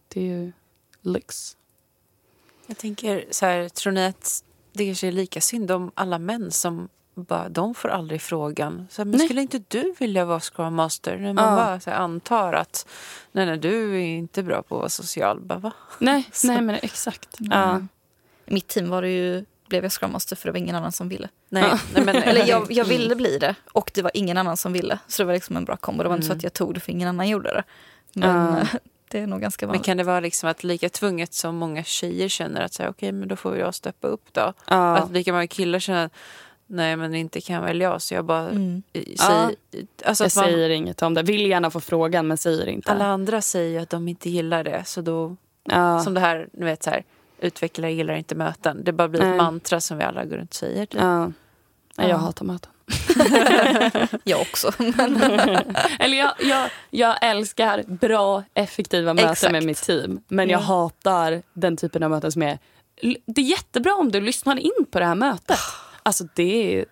Det 0.08 0.20
är 0.20 0.26
ju 0.26 0.52
lyx. 1.02 1.58
Jag 2.68 2.78
tänker 2.78 3.26
så 3.32 3.46
här, 3.46 3.70
tror 3.70 3.94
ni 3.94 4.06
att 4.06 4.44
det 4.74 4.86
kanske 4.86 5.08
är 5.08 5.12
lika 5.12 5.42
synd 5.42 5.72
om 5.72 5.92
alla 5.96 6.20
män 6.20 6.52
som 6.52 6.90
bara, 7.16 7.50
de 7.50 7.74
får 7.76 7.90
aldrig 7.90 8.22
frågan. 8.22 8.88
Så 8.90 9.02
här, 9.02 9.06
men 9.06 9.18
Nej. 9.18 9.28
skulle 9.28 9.42
inte 9.42 9.62
du 9.68 9.94
vilja 10.00 10.26
vara 10.26 10.40
Scrum 10.40 10.76
Master? 10.76 11.18
När 11.18 11.34
man 11.34 11.50
Ja. 11.50 11.56
bara 11.56 11.80
så 11.80 11.90
här, 11.90 11.98
antar 11.98 12.54
att 12.54 12.88
nej, 13.32 13.46
nej, 13.46 13.58
du 13.58 13.96
är 13.96 14.06
inte 14.06 14.44
bra 14.44 14.62
på 14.62 14.76
att 14.76 14.80
vara 14.80 14.90
social. 14.90 15.40
Bara, 15.42 15.60
va? 15.60 15.72
Nej, 16.00 16.30
Så- 16.34 16.48
nej 16.48 16.62
men 16.62 16.76
exakt. 16.76 17.40
Mm. 17.40 17.52
Ja. 17.60 17.82
I 18.46 18.54
mitt 18.54 18.68
team 18.68 18.90
var 18.90 19.02
det 19.02 19.10
ju, 19.10 19.46
blev 19.68 19.84
jag 19.84 19.92
Scrum 19.92 20.12
Master 20.12 20.36
för 20.36 20.46
det 20.48 20.52
var 20.52 20.60
ingen 20.60 20.76
annan 20.76 20.92
som 20.92 21.10
ville. 21.10 21.30
Nej, 21.50 21.64
Ja. 21.72 21.80
nej, 21.94 22.06
men, 22.06 22.16
Eller 22.24 22.48
jag, 22.48 22.72
jag 22.72 22.86
ville 22.86 23.16
bli 23.16 23.38
det 23.38 23.56
och 23.72 23.92
det 23.94 24.02
var 24.02 24.12
ingen 24.14 24.38
annan 24.38 24.58
som 24.58 24.74
ville. 24.74 25.00
Så 25.08 25.22
det 25.24 25.28
var 25.28 25.34
liksom 25.34 25.58
en 25.58 25.66
bra 25.66 25.78
kombo. 25.78 26.04
Det 26.04 26.10
var 26.10 26.16
inte 26.16 26.28
så 26.28 26.32
Mm. 26.32 26.38
att 26.38 26.44
jag 26.44 26.54
tog 26.54 26.74
det 26.74 26.80
för 26.80 26.92
ingen 26.92 27.08
annan 27.08 27.28
gjorde 27.30 27.50
det. 27.54 27.64
Men 28.14 28.54
Ja. 28.54 28.60
eh, 28.60 28.68
det 29.12 29.20
är 29.20 29.28
nog 29.28 29.42
ganska 29.42 29.66
Men 29.66 29.70
vanligt. 29.72 29.86
kan 29.86 29.98
det 29.98 30.04
vara 30.04 30.20
liksom 30.20 30.50
att 30.50 30.64
lika 30.64 30.90
tvunget 30.90 31.34
som 31.34 31.56
många 31.56 31.84
tjejer 31.84 32.28
känner 32.30 32.62
att 32.62 32.74
så 32.74 32.84
här, 32.84 32.90
okej, 32.90 33.12
men 33.12 33.28
då 33.28 33.36
får 33.36 33.58
jag 33.58 33.76
steppa 33.76 34.08
upp 34.08 34.34
då. 34.34 34.54
Ja. 34.68 34.98
Att 34.98 35.12
lika 35.12 35.32
många 35.34 35.48
killar 35.48 35.80
känner 35.80 36.06
att 36.06 36.14
nej, 36.72 36.96
men 36.96 37.16
inte 37.16 37.42
kan 37.42 37.64
väl 37.64 37.82
jag. 37.82 38.02
Så 38.02 38.14
jag 38.14 38.26
bara 38.26 38.50
Mm. 38.50 38.84
eh, 38.94 39.04
Ja. 39.08 39.24
säger... 39.28 39.56
Alltså 40.06 40.24
jag 40.24 40.32
man, 40.36 40.46
säger 40.46 40.70
inget 40.70 41.02
om 41.02 41.14
det. 41.14 41.24
Vill 41.24 41.46
gärna 41.46 41.72
få 41.72 41.80
frågan 41.80 42.28
men 42.28 42.38
säger 42.38 42.68
inte. 42.70 42.92
alla 42.92 43.06
andra 43.06 43.42
säger 43.42 43.82
att 43.82 43.90
de 43.90 44.08
inte 44.08 44.30
gillar 44.30 44.64
det. 44.64 44.84
Så 44.86 45.02
då, 45.02 45.36
ja. 45.64 46.00
som 46.00 46.14
det 46.14 46.20
här, 46.20 46.48
ni 46.54 46.66
vet 46.66 46.84
så 46.84 46.90
här, 46.90 47.04
utvecklare 47.40 47.92
gillar 47.92 48.14
inte 48.14 48.36
möten. 48.36 48.84
Det 48.84 48.92
bara 48.92 49.08
blir 49.08 49.22
Nej. 49.22 49.32
ett 49.32 49.38
mantra 49.38 49.82
som 49.82 49.98
vi 49.98 50.04
alla 50.04 50.26
går 50.26 50.36
runt 50.38 50.50
och 50.50 50.56
säger. 50.56 50.86
Typ. 50.86 51.02
ja. 51.02 51.32
Jag 51.96 52.18
hatar 52.18 52.46
möten. 52.46 52.72
Jag 54.24 54.42
också. 54.42 54.72
Eller 56.00 56.18
jag, 56.18 56.32
jag, 56.40 56.70
jag 56.90 57.16
älskar 57.22 57.84
bra, 57.88 58.44
effektiva 58.54 59.14
möten 59.14 59.32
Exakt. 59.32 59.52
med 59.52 59.64
mitt 59.64 59.78
team. 59.84 60.22
Men 60.28 60.50
jag 60.50 60.58
Mm. 60.58 60.68
hatar 60.68 61.42
den 61.54 61.78
typen 61.78 62.04
av 62.04 62.10
möten 62.10 62.32
som 62.32 62.42
är... 62.44 62.60
Det 63.26 63.42
är 63.42 63.46
jättebra 63.46 63.94
om 63.96 64.12
du 64.12 64.22
lyssnar 64.22 64.56
in 64.60 64.86
på 64.92 65.00
det 65.00 65.06
här 65.06 65.16
mötet. 65.16 65.60
Alltså 66.04 66.24
det 66.36 66.80
är 66.80 66.86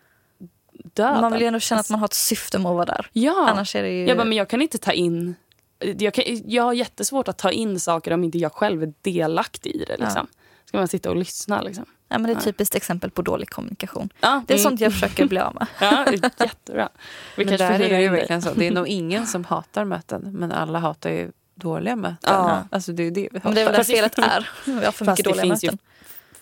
döden. 0.93 1.21
man 1.21 1.31
vill 1.31 1.41
ju 1.41 1.47
ändå 1.47 1.59
känna 1.59 1.81
att 1.81 1.89
man 1.89 1.99
har 1.99 2.05
ett 2.05 2.13
syfte 2.13 2.59
med 2.59 2.69
att 2.69 2.75
vara 2.75 2.85
där. 2.85 3.09
Ja. 3.13 3.49
Annars 3.49 3.75
är 3.75 3.83
det 3.83 3.89
ju... 3.89 4.07
Jag 4.07 4.17
bara, 4.17 4.25
men 4.25 4.37
jag 4.37 4.49
kan 4.49 4.61
inte 4.61 4.77
ta 4.77 4.91
in... 4.91 5.35
Jag, 5.79 6.13
kan, 6.13 6.23
jag 6.45 6.63
har 6.63 6.73
jättesvårt 6.73 7.27
att 7.27 7.37
ta 7.37 7.51
in 7.51 7.79
saker 7.79 8.11
om 8.13 8.23
inte 8.23 8.37
jag 8.37 8.51
själv 8.51 8.83
är 8.83 8.93
delaktig 9.01 9.75
i 9.75 9.85
det. 9.85 9.97
Liksom. 9.97 10.27
Ska 10.65 10.77
man 10.77 10.87
sitta 10.87 11.09
och 11.09 11.15
lyssna 11.15 11.61
liksom. 11.61 11.85
ja, 12.07 12.17
men 12.17 12.23
det 12.23 12.33
är 12.33 12.37
ett 12.37 12.43
typiskt 12.43 12.75
exempel 12.75 13.11
på 13.11 13.21
dålig 13.21 13.49
kommunikation. 13.49 14.09
Ja, 14.19 14.43
Det 14.47 14.53
är 14.53 14.57
mm. 14.57 14.69
sånt 14.69 14.81
jag 14.81 14.93
försöker 14.93 15.25
bli 15.25 15.39
av 15.39 15.55
med. 15.55 15.67
Ja, 15.81 16.05
jättebra. 16.39 16.89
Vi 17.37 17.45
Men 17.45 17.57
där 17.57 17.71
är 17.71 17.89
det 17.89 18.01
ju 18.01 18.09
verkligen 18.09 18.41
så. 18.41 18.53
Det 18.53 18.67
är 18.67 18.71
nog 18.71 18.87
ingen 18.99 19.27
som 19.27 19.45
hatar 19.45 19.85
möten. 19.85 20.21
Men 20.33 20.51
alla 20.51 20.79
hatar 20.79 21.09
ju 21.09 21.31
dåliga 21.55 21.95
möten. 21.95 22.33
Ja. 22.33 22.63
Alltså 22.71 22.91
det 22.91 23.03
är 23.03 23.11
det 23.11 23.29
vi 23.31 23.39
Men 23.43 23.55
det 23.55 23.61
är 23.61 23.65
väl 23.65 23.75
hatar. 23.75 23.77
där 23.77 23.95
felet 23.95 24.17
är. 24.17 24.49
Vi 24.65 24.85
har 24.85 24.91
för 24.91 25.05
Fast 25.05 25.19
mycket 25.19 25.25
dåliga 25.25 25.41
finns 25.41 25.63
ju, 25.63 25.67
möten. 25.67 25.79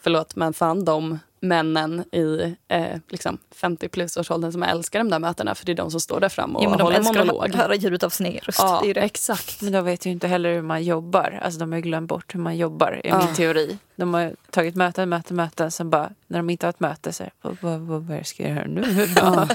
Förlåt 0.08 0.36
men 0.36 0.54
fan 0.54 0.86
de 0.86 1.20
männen 1.40 2.04
i 2.12 2.56
eh, 2.68 2.98
liksom 3.10 3.38
50 3.56 3.90
plus 3.90 4.18
årsåldern 4.18 4.52
som 4.52 4.64
älskar 4.64 5.00
de 5.00 5.10
där 5.10 5.20
mötena 5.20 5.56
för 5.56 5.66
det 5.66 5.72
är 5.72 5.76
de 5.76 5.92
som 5.92 6.00
står 6.00 6.20
där 6.20 6.30
fram 6.30 6.56
och 6.56 6.64
Jo, 6.64 6.70
men 6.70 6.78
de 6.78 6.84
håller 6.84 6.98
älskar 6.98 7.14
monolog. 7.26 7.46
att 7.50 7.56
höra 7.56 7.76
ljudet 7.76 8.04
av 8.04 8.10
sin 8.10 8.26
egen 8.26 8.42
röst. 8.44 8.60
Ja, 8.62 8.80
det 8.84 8.90
är 8.90 8.94
det. 8.94 9.02
exakt. 9.02 9.62
Men 9.62 9.72
de 9.74 9.86
vet 9.86 10.06
ju 10.06 10.10
inte 10.10 10.28
heller 10.28 10.54
hur 10.54 10.62
man 10.62 10.84
jobbar. 10.84 11.40
Alltså 11.44 11.60
de 11.60 11.72
har 11.72 11.78
ju 11.78 11.82
glömt 11.82 12.10
bort 12.10 12.36
hur 12.36 12.40
man 12.40 12.58
jobbar, 12.58 13.02
i 13.04 13.08
Ja. 13.10 13.26
min 13.26 13.36
teori. 13.36 13.78
De 13.96 14.14
har 14.14 14.36
tagit 14.52 14.76
möten, 14.76 15.10
möten, 15.10 15.36
möten. 15.38 15.72
Sen 15.72 15.90
bara, 15.90 16.10
när 16.28 16.40
de 16.40 16.50
inte 16.50 16.66
har 16.66 16.70
ett 16.70 16.80
möte, 16.80 17.14
så 17.14 17.24
här, 17.24 17.32
vad, 17.42 17.80
vad, 17.80 18.02
vad, 18.08 18.26
ska 18.28 18.44
jag 18.44 18.52
göra 18.56 18.68
nu? 18.68 19.08
Ja. 19.16 19.48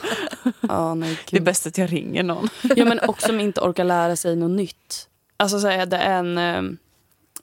Ja, 0.60 0.94
nej, 0.94 1.18
Det 1.30 1.36
är 1.36 1.40
bäst 1.40 1.66
att 1.66 1.78
jag 1.78 1.92
ringer 1.92 2.22
någon. 2.22 2.48
ja, 2.76 2.84
men 2.84 3.00
också 3.00 3.26
som 3.26 3.40
inte 3.40 3.60
orkar 3.60 3.84
lära 3.84 4.16
sig 4.16 4.36
något 4.36 4.50
nytt. 4.56 5.08
Alltså 5.36 5.60
så 5.60 5.68
är 5.68 5.86
det 5.86 5.98
en, 5.98 6.38
eh, 6.38 6.62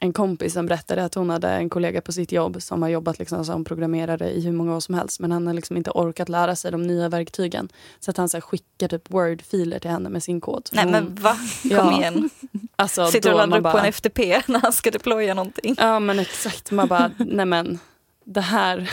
en 0.01 0.13
kompis 0.13 0.53
som 0.53 0.65
berättade 0.65 1.03
att 1.05 1.15
hon 1.15 1.29
hade 1.29 1.49
en 1.49 1.69
kollega 1.69 2.01
på 2.01 2.11
sitt 2.11 2.31
jobb 2.31 2.61
som 2.61 2.81
har 2.81 2.89
jobbat 2.89 3.19
liksom 3.19 3.45
som 3.45 3.63
programmerare 3.63 4.29
i 4.31 4.41
hur 4.41 4.51
många 4.51 4.75
år 4.75 4.79
som 4.79 4.95
helst. 4.95 5.19
Men 5.19 5.31
han 5.31 5.47
har 5.47 5.53
liksom 5.53 5.77
inte 5.77 5.91
orkat 5.91 6.29
lära 6.29 6.55
sig 6.55 6.71
de 6.71 6.83
nya 6.83 7.09
verktygen. 7.09 7.69
Så 7.99 8.11
att 8.11 8.17
han 8.17 8.29
så 8.29 8.37
här, 8.37 8.41
skickar 8.41 8.87
typ 8.87 9.09
word-filer 9.11 9.79
till 9.79 9.91
henne 9.91 10.09
med 10.09 10.23
sin 10.23 10.41
kod. 10.41 10.69
Nej 10.71 10.83
hon- 10.83 10.91
men 10.91 11.15
va? 11.15 11.37
Kom 11.61 11.69
Ja. 11.71 11.97
igen. 11.99 12.29
alltså, 12.75 13.05
Sitter 13.07 13.29
då 13.29 13.35
och 13.35 13.47
laddar 13.49 13.57
upp 13.69 13.71
på 13.73 13.77
en 13.79 13.85
FTP 13.93 14.41
när 14.47 14.59
han 14.59 14.73
ska 14.73 14.91
deploya 14.91 15.33
någonting. 15.33 15.75
Ja 15.77 15.99
men 15.99 16.19
exakt. 16.19 16.71
Man 16.71 16.87
bara, 16.87 17.11
nej 17.17 17.45
men 17.45 17.79
det 18.25 18.41
här. 18.41 18.91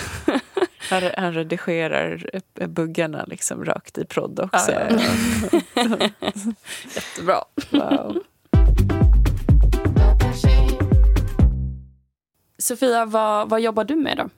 Han, 0.91 1.03
han 1.17 1.33
redigerar 1.35 2.27
buggarna 2.67 3.25
liksom 3.27 3.65
rakt 3.65 3.99
i 3.99 4.05
prodd 4.05 4.41
också. 4.41 4.73
Ja, 4.73 4.81
ja, 5.75 6.09
Jättebra. 6.95 7.45
Wow. 7.71 8.23
Sofia, 12.59 13.05
vad, 13.05 13.49
vad 13.49 13.61
jobbar 13.61 13.85
du 13.85 13.97
med 13.97 14.17
då? 14.17 14.29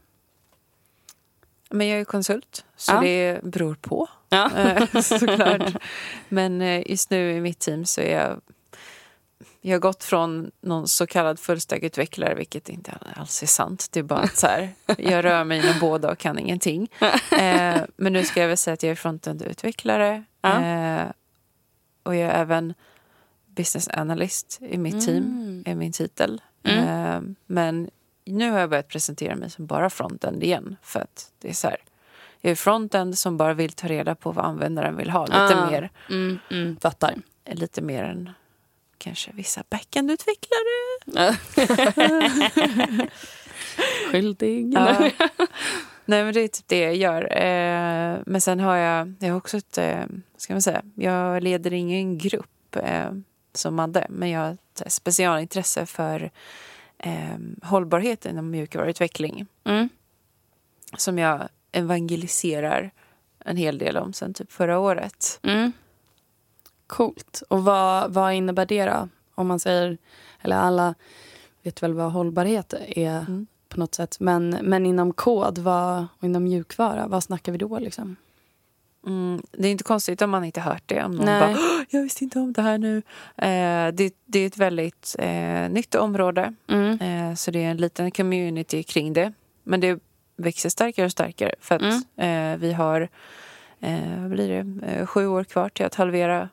Men 1.70 1.88
jag 1.88 2.00
är 2.00 2.04
konsult, 2.04 2.64
så 2.76 2.92
Ja. 2.92 3.00
det 3.00 3.40
beror 3.42 3.74
på. 3.74 4.08
Ja. 4.28 4.50
Eh, 4.56 5.00
såklart. 5.00 5.76
Men 6.28 6.62
eh, 6.62 6.90
just 6.90 7.10
nu 7.10 7.32
i 7.32 7.40
mitt 7.40 7.58
team 7.58 7.84
så 7.84 8.00
är 8.00 8.18
jag... 8.20 8.40
Jag 9.60 9.74
har 9.74 9.80
gått 9.80 10.04
från 10.04 10.50
någon 10.60 10.88
så 10.88 11.06
kallad 11.06 11.38
fullstackutvecklare, 11.38 12.34
vilket 12.34 12.68
inte 12.68 12.98
alls 13.16 13.42
är 13.42 13.46
sant. 13.46 13.88
Det 13.90 13.98
är 14.00 14.04
bara 14.04 14.20
att 14.20 14.36
så 14.36 14.46
här, 14.46 14.70
jag 14.98 15.24
rör 15.24 15.44
mig 15.44 15.58
inom 15.58 15.78
båda 15.80 16.10
och 16.10 16.18
kan 16.18 16.38
ingenting. 16.38 16.88
Eh, 17.32 17.80
men 17.96 18.12
nu 18.12 18.24
ska 18.24 18.40
jag 18.40 18.48
väl 18.48 18.56
säga 18.56 18.74
att 18.74 18.82
jag 18.82 18.90
är 18.90 18.94
frontend-utvecklare. 18.94 20.24
Ja. 20.40 21.12
Och 22.02 22.14
jag 22.16 22.30
är 22.30 22.40
även 22.40 22.74
business 23.46 23.88
analyst 23.92 24.58
i 24.62 24.78
mitt 24.78 25.06
team, 25.06 25.16
Mm. 25.24 25.62
är 25.66 25.74
min 25.74 25.92
titel. 25.92 26.42
Mm. 26.62 27.36
Men 27.46 27.90
nu 28.32 28.50
har 28.50 28.58
jag 28.58 28.70
börjat 28.70 28.88
presentera 28.88 29.36
mig 29.36 29.50
som 29.50 29.66
bara 29.66 29.90
frontend 29.90 30.42
igen. 30.44 30.76
För 30.82 31.00
att 31.00 31.30
det 31.38 31.48
är 31.48 31.52
så 31.52 31.68
här, 31.68 31.76
jag 32.40 32.50
är 32.50 32.54
frontend 32.54 33.18
som 33.18 33.36
bara 33.36 33.54
vill 33.54 33.72
ta 33.72 33.88
reda 33.88 34.14
på 34.14 34.32
vad 34.32 34.44
användaren 34.44 34.96
vill 34.96 35.10
ha. 35.10 35.26
Lite, 35.26 35.38
Ah. 35.62 35.70
mer, 35.70 35.90
Mm, 36.10 36.38
mm, 36.50 36.76
fattar. 36.80 37.14
lite 37.52 37.82
mer 37.82 38.04
än 38.04 38.30
kanske 38.98 39.30
vissa 39.34 39.62
backend-utvecklare. 39.70 41.36
Skyldig. 44.10 44.74
Ja. 44.74 45.10
Nej 46.04 46.24
men 46.24 46.34
det 46.34 46.40
är 46.40 46.48
typ 46.48 46.68
det 46.68 46.80
jag 46.80 46.96
gör. 46.96 47.22
Eh, 47.36 48.18
men 48.26 48.40
sen 48.40 48.60
har 48.60 48.76
jag, 48.76 49.14
jag 49.18 49.28
har 49.28 49.36
också 49.36 49.56
ett, 49.56 49.78
eh, 49.78 50.04
ska 50.36 50.54
man 50.54 50.62
säga, 50.62 50.82
jag 50.94 51.42
leder 51.42 51.72
ingen 51.72 52.18
grupp 52.18 52.76
eh, 52.76 53.10
som 53.54 53.74
Madde. 53.74 54.06
Men 54.10 54.30
jag 54.30 54.40
har 54.40 54.50
ett 54.50 54.92
specialintresse 54.92 55.86
för 55.86 56.30
eh, 56.98 57.38
hållbarhet 57.62 58.26
inom 58.26 58.50
mjukvaruutveckling. 58.50 59.46
Mm. 59.64 59.88
Som 60.96 61.18
jag 61.18 61.48
evangeliserar 61.72 62.90
en 63.44 63.56
hel 63.56 63.78
del 63.78 63.96
om 63.96 64.12
sen 64.12 64.34
typ 64.34 64.52
förra 64.52 64.78
året. 64.78 65.40
Mm. 65.42 65.72
Coolt. 66.86 67.42
Och 67.48 67.64
vad, 67.64 68.12
vad 68.12 68.34
innebär 68.34 68.66
det 68.66 68.84
då? 68.84 69.08
Om 69.34 69.46
man 69.46 69.60
säger, 69.60 69.98
eller 70.40 70.56
alla 70.56 70.94
vet 71.62 71.82
väl 71.82 71.94
vad 71.94 72.12
hållbarhet 72.12 72.72
är 72.88 73.18
Mm. 73.18 73.46
på 73.68 73.80
något 73.80 73.94
sätt. 73.94 74.20
Men, 74.20 74.50
men 74.62 74.86
inom 74.86 75.12
kod 75.12 75.58
vad, 75.58 76.06
och 76.18 76.24
inom 76.24 76.44
mjukvara, 76.44 77.06
vad 77.08 77.22
snackar 77.22 77.52
vi 77.52 77.58
då? 77.58 77.78
Liksom? 77.78 78.16
Mm, 79.06 79.42
det 79.52 79.68
är 79.68 79.72
inte 79.72 79.84
konstigt 79.84 80.22
om 80.22 80.30
man 80.30 80.44
inte 80.44 80.60
hört 80.60 80.82
det. 80.86 81.04
Om 81.04 81.10
någon 81.12 81.24
Nej. 81.26 81.40
bara, 81.40 81.50
"Åh, 81.50 81.82
jag 81.90 82.02
visste 82.02 82.24
inte 82.24 82.38
om 82.38 82.52
det 82.52 82.62
här 82.62 82.78
nu. 82.78 82.96
Eh, 83.36 83.92
det, 83.94 84.14
det 84.26 84.38
är 84.38 84.46
ett 84.46 84.56
väldigt 84.58 85.16
eh, 85.18 85.68
nytt 85.70 85.94
område. 85.94 86.54
Mm. 86.68 87.00
Eh, 87.00 87.34
så 87.34 87.50
det 87.50 87.64
är 87.64 87.70
en 87.70 87.76
liten 87.76 88.10
community 88.10 88.82
kring 88.82 89.12
det. 89.12 89.32
Men 89.64 89.80
det 89.80 89.98
växer 90.36 90.68
starkare 90.68 91.06
och 91.06 91.12
starkare. 91.12 91.54
För 91.60 91.74
att 91.74 91.82
Mm. 92.18 92.52
eh, 92.54 92.58
vi 92.60 92.72
har 92.72 93.08
eh, 93.80 94.20
vad 94.20 94.30
blir 94.30 94.48
det? 94.48 94.86
Eh, 94.86 95.06
sju 95.06 95.26
år 95.26 95.44
kvar 95.44 95.68
till 95.68 95.86
att 95.86 95.94
halvera 95.94 96.48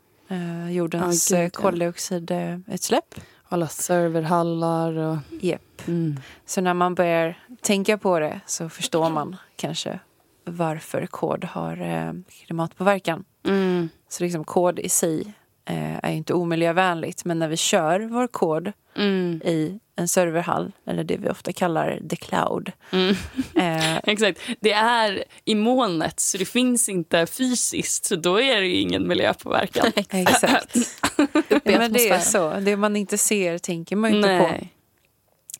jordens 0.71 1.31
eh, 1.31 1.41
gud, 1.43 1.53
koldioxidutsläpp. 1.53 3.15
Alla 3.49 3.67
serverhallar 3.67 4.93
och... 4.97 5.17
Yep. 5.41 5.87
Mm. 5.87 6.19
Så 6.45 6.61
när 6.61 6.73
man 6.73 6.95
börjar 6.95 7.39
tänka 7.61 7.97
på 7.97 8.19
det 8.19 8.39
så 8.45 8.69
förstår 8.69 9.09
man 9.09 9.35
kanske 9.55 9.99
varför 10.45 11.05
kod 11.05 11.43
har 11.43 11.81
eh, 11.81 12.13
klimatpåverkan. 12.45 13.23
Mm. 13.47 13.89
Så 14.09 14.23
liksom 14.23 14.43
kod 14.43 14.79
i 14.79 14.89
sig 14.89 15.33
eh, 15.65 15.95
är 16.03 16.11
inte 16.11 16.33
omiljövänligt. 16.33 17.25
Men 17.25 17.39
när 17.39 17.47
vi 17.47 17.57
kör 17.57 17.99
vår 17.99 18.27
kod 18.27 18.71
Mm. 18.97 19.41
i 19.45 19.79
en 19.95 20.07
serverhall, 20.07 20.71
eller 20.87 21.03
det 21.03 21.17
vi 21.17 21.29
ofta 21.29 21.53
kallar 21.53 21.99
the 22.09 22.15
cloud. 22.15 22.71
Mm. 22.91 23.15
Eh, 23.55 23.97
Exakt. 24.03 24.39
Det 24.59 24.71
är 24.71 25.23
i 25.45 25.55
molnet, 25.55 26.19
så 26.19 26.37
det 26.37 26.45
finns 26.45 26.89
inte 26.89 27.25
fysiskt. 27.25 28.05
Så 28.05 28.15
då 28.15 28.41
är 28.41 28.61
det 28.61 28.67
ingen 28.67 29.07
miljöpåverkan. 29.07 29.91
exakt. 30.09 30.75
Uppe 31.49 31.71
i 31.71 31.73
Ja, 31.73 31.79
men 31.79 31.93
det 31.93 32.09
är 32.09 32.19
så. 32.19 32.53
Det 32.59 32.77
man 32.77 32.95
inte 32.95 33.17
ser 33.17 33.57
tänker 33.57 33.95
man 33.95 34.13
inte 34.15 34.59
på. 34.59 34.67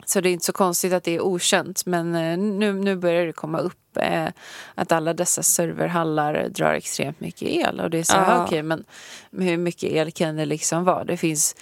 Så 0.08 0.20
det 0.20 0.28
är 0.28 0.32
inte 0.32 0.44
så 0.44 0.52
konstigt 0.52 0.92
att 0.92 1.04
det 1.04 1.14
är 1.16 1.20
okänt. 1.20 1.86
Men 1.86 2.14
eh, 2.14 2.38
nu, 2.38 2.72
nu 2.72 2.96
börjar 2.96 3.26
det 3.26 3.32
komma 3.32 3.58
upp 3.58 3.96
eh, 3.96 4.26
att 4.74 4.92
alla 4.92 5.14
dessa 5.14 5.42
serverhallar 5.42 6.48
drar 6.48 6.72
extremt 6.72 7.20
mycket 7.20 7.48
el. 7.48 7.80
Och 7.80 7.90
det 7.90 7.98
är 7.98 8.02
så 8.02 8.12
här, 8.16 8.34
Ja. 8.36 8.44
okej, 8.44 8.62
men 8.62 8.84
hur 9.30 9.56
mycket 9.56 9.92
el 9.92 10.12
kan 10.12 10.36
det 10.36 10.44
liksom 10.46 10.84
vara? 10.84 11.04
Det 11.04 11.16
finns 11.16 11.56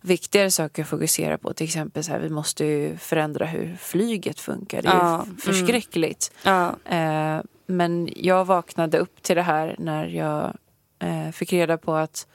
viktigare 0.00 0.50
saker 0.50 0.82
att 0.82 0.88
fokusera 0.88 1.38
på. 1.38 1.52
Till 1.52 1.66
exempel 1.66 2.04
så 2.04 2.12
här, 2.12 2.18
vi 2.18 2.28
måste 2.28 2.64
ju 2.64 2.96
förändra 2.96 3.46
hur 3.46 3.76
flyget 3.80 4.40
funkar. 4.40 4.82
Det 4.82 4.88
är 4.88 4.92
Ja, 4.92 5.26
f- 5.36 5.44
förskräckligt. 5.44 6.32
Ja. 6.42 6.76
Eh, 6.84 7.40
men 7.66 8.08
jag 8.16 8.44
vaknade 8.44 8.98
upp 8.98 9.22
till 9.22 9.36
det 9.36 9.42
här 9.42 9.76
när 9.78 10.06
jag 10.06 10.56
eh, 10.98 11.30
fick 11.32 11.52
reda 11.52 11.78
på 11.78 11.94
att 11.94 12.26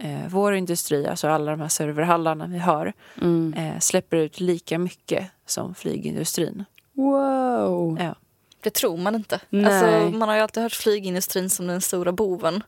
eh, 0.00 0.28
vår 0.28 0.54
industri, 0.54 1.06
alltså 1.06 1.28
alla 1.28 1.50
de 1.50 1.60
här 1.60 1.68
serverhallarna 1.68 2.46
vi 2.46 2.58
har, 2.58 2.92
Mm. 3.20 3.54
eh, 3.56 3.78
släpper 3.78 4.16
ut 4.16 4.40
lika 4.40 4.78
mycket 4.78 5.26
som 5.46 5.74
flygindustrin. 5.74 6.64
Wow. 6.92 7.98
Ja. 8.00 8.14
Det 8.62 8.70
tror 8.70 8.96
man 8.96 9.14
inte. 9.14 9.34
Alltså, 9.52 10.18
man 10.18 10.28
har 10.28 10.36
ju 10.36 10.42
alltid 10.42 10.62
hört 10.62 10.72
flygindustrin 10.72 11.50
som 11.50 11.66
den 11.66 11.80
stora 11.80 12.12
boven. 12.12 12.62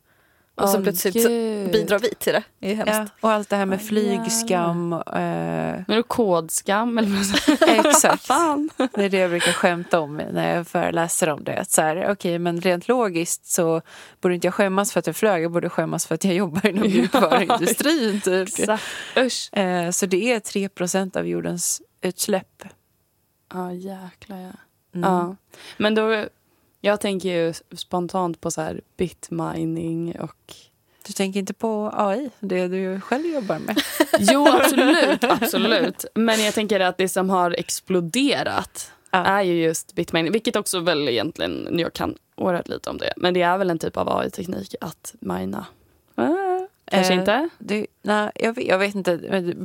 Och 0.54 0.68
så 0.68 0.76
Åh, 0.76 0.82
plötsligt 0.82 1.22
så 1.22 1.28
bidrar 1.72 1.98
vi 1.98 2.14
till 2.14 2.32
det. 2.32 2.42
Det 2.58 2.70
är 2.70 2.74
hemskt. 2.74 2.92
Ja, 2.92 3.06
och 3.20 3.30
allt 3.30 3.48
det 3.48 3.56
här 3.56 3.66
med 3.66 3.82
flygskam. 3.82 4.92
Eh, 4.92 5.02
Men 5.12 5.84
då 5.88 6.02
kodskam 6.02 6.98
eller 6.98 7.08
vad 7.08 7.86
exakt. 7.86 8.26
Fan. 8.26 8.70
Det 8.94 9.04
är 9.04 9.08
det 9.08 9.16
jag 9.18 9.30
brukar 9.30 9.52
skämta 9.52 10.00
om 10.00 10.16
när 10.16 10.56
jag 10.56 10.66
föreläser 10.66 11.28
om 11.28 11.44
det. 11.44 11.58
Att 11.60 11.70
så 11.70 11.82
här, 11.82 12.10
okej, 12.10 12.38
men 12.38 12.60
rent 12.60 12.88
logiskt 12.88 13.46
så 13.46 13.82
borde 14.20 14.34
inte 14.34 14.46
jag 14.46 14.54
skämmas 14.54 14.92
för 14.92 15.00
att 15.00 15.06
jag 15.06 15.16
flög. 15.16 15.42
Jag 15.44 15.52
borde 15.52 15.68
skämmas 15.68 16.06
för 16.06 16.14
att 16.14 16.24
jag 16.24 16.34
jobbar 16.34 16.66
inom 16.66 16.82
mjukvaruindustrin. 16.88 18.20
Typ. 18.20 18.48
Usch. 19.16 19.54
Eh, 19.56 19.90
så 19.90 20.06
det 20.06 20.32
är 20.32 20.40
3% 20.40 21.16
av 21.18 21.26
jordens 21.26 21.82
utsläpp. 22.00 22.64
Ja, 23.54 23.72
jäklar 23.72 24.38
ja. 24.38 24.52
Mm. 24.94 25.10
ja. 25.10 25.36
Men 25.76 25.94
då, 25.94 26.24
jag 26.84 27.00
tänker 27.00 27.28
ju 27.28 27.52
spontant 27.76 28.40
på 28.40 28.50
så 28.50 28.60
här 28.60 28.80
bitmining 28.96 30.16
och... 30.20 30.54
Du 31.06 31.12
tänker 31.12 31.40
inte 31.40 31.54
på 31.54 31.90
AI, 31.96 32.30
det 32.40 32.68
du 32.68 33.00
själv 33.00 33.26
jobbar 33.26 33.58
med? 33.58 33.82
Jo, 34.18 34.48
absolut, 34.48 35.24
absolut. 35.24 36.04
Men 36.14 36.44
jag 36.44 36.54
tänker 36.54 36.80
att 36.80 36.98
det 36.98 37.08
som 37.08 37.30
har 37.30 37.50
exploderat 37.58 38.92
Ja. 39.10 39.24
är 39.24 39.42
ju 39.42 39.62
just 39.62 39.94
bitmining. 39.94 40.32
Vilket 40.32 40.56
också 40.56 40.80
väl 40.80 41.08
egentligen, 41.08 41.78
jag 41.78 41.92
kan 41.92 42.14
oerhört 42.36 42.68
lite 42.68 42.90
om 42.90 42.98
det. 42.98 43.12
Men 43.16 43.34
det 43.34 43.42
är 43.42 43.58
väl 43.58 43.70
en 43.70 43.78
typ 43.78 43.96
av 43.96 44.08
AI-teknik 44.18 44.74
att 44.80 45.14
mina. 45.20 45.66
Ah, 46.14 46.28
kanske 46.90 47.12
Eh, 47.12 47.18
inte? 47.18 47.48
Det, 47.58 47.86
nej, 48.02 48.30
jag, 48.34 48.52
vet, 48.52 48.66
jag 48.66 48.78
vet 48.78 48.94
inte. 48.94 49.20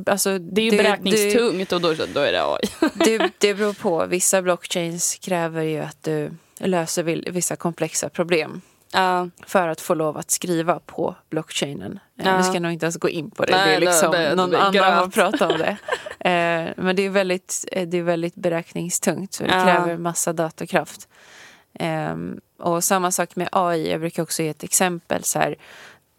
Alltså, 0.06 0.38
Det 0.38 0.60
är 0.60 0.64
ju 0.64 0.70
det, 0.70 0.76
beräkningstungt 0.76 1.72
och 1.72 1.80
då, 1.80 1.94
då 2.14 2.20
är 2.20 2.32
det 2.32 2.44
AI. 2.44 2.90
det, 2.94 3.30
det 3.38 3.54
beror 3.54 3.72
på. 3.72 4.06
Vissa 4.06 4.42
blockchains 4.42 5.14
kräver 5.14 5.62
ju 5.62 5.78
att 5.78 6.02
du 6.02 6.30
löser 6.60 7.02
vissa 7.32 7.56
komplexa 7.56 8.08
problem 8.08 8.60
Ja, 8.92 9.28
för 9.46 9.68
att 9.68 9.80
få 9.80 9.94
lov 9.94 10.16
att 10.18 10.30
skriva 10.30 10.78
på 10.86 11.14
blockchainen. 11.30 12.00
Eh, 12.18 12.26
Ja. 12.26 12.36
Vi 12.36 12.42
ska 12.42 12.60
nog 12.60 12.72
inte 12.72 12.86
ens 12.86 12.96
gå 12.96 13.08
in 13.08 13.30
på 13.30 13.44
det. 13.44 13.52
Nej, 13.52 13.66
det 13.68 13.74
är 13.76 13.80
liksom 13.80 14.10
det- 14.12 14.18
det- 14.28 14.34
någon 14.34 14.50
det 14.50 14.58
annan 14.80 15.02
som 15.02 15.10
pratar 15.10 15.52
om 15.52 15.58
det. 15.58 15.76
Eh, 16.20 16.72
men 16.76 16.96
det 16.96 17.02
är 17.02 17.10
väldigt, 17.10 17.64
eh, 17.72 17.88
det 17.88 17.98
är 17.98 18.02
väldigt 18.02 18.34
beräkningstungt. 18.34 19.32
Så 19.34 19.42
det 19.44 19.50
Ja. 19.56 19.64
kräver 19.64 19.96
massa 19.96 20.32
datorkraft. 20.32 21.08
Ehm, 21.74 22.40
och 22.58 22.84
samma 22.84 23.10
sak 23.10 23.36
med 23.36 23.48
AI. 23.52 23.90
Jag 23.90 24.00
brukar 24.00 24.22
också 24.22 24.42
ge 24.42 24.48
ett 24.48 24.64
exempel. 24.64 25.24
Så 25.24 25.38
här, 25.38 25.56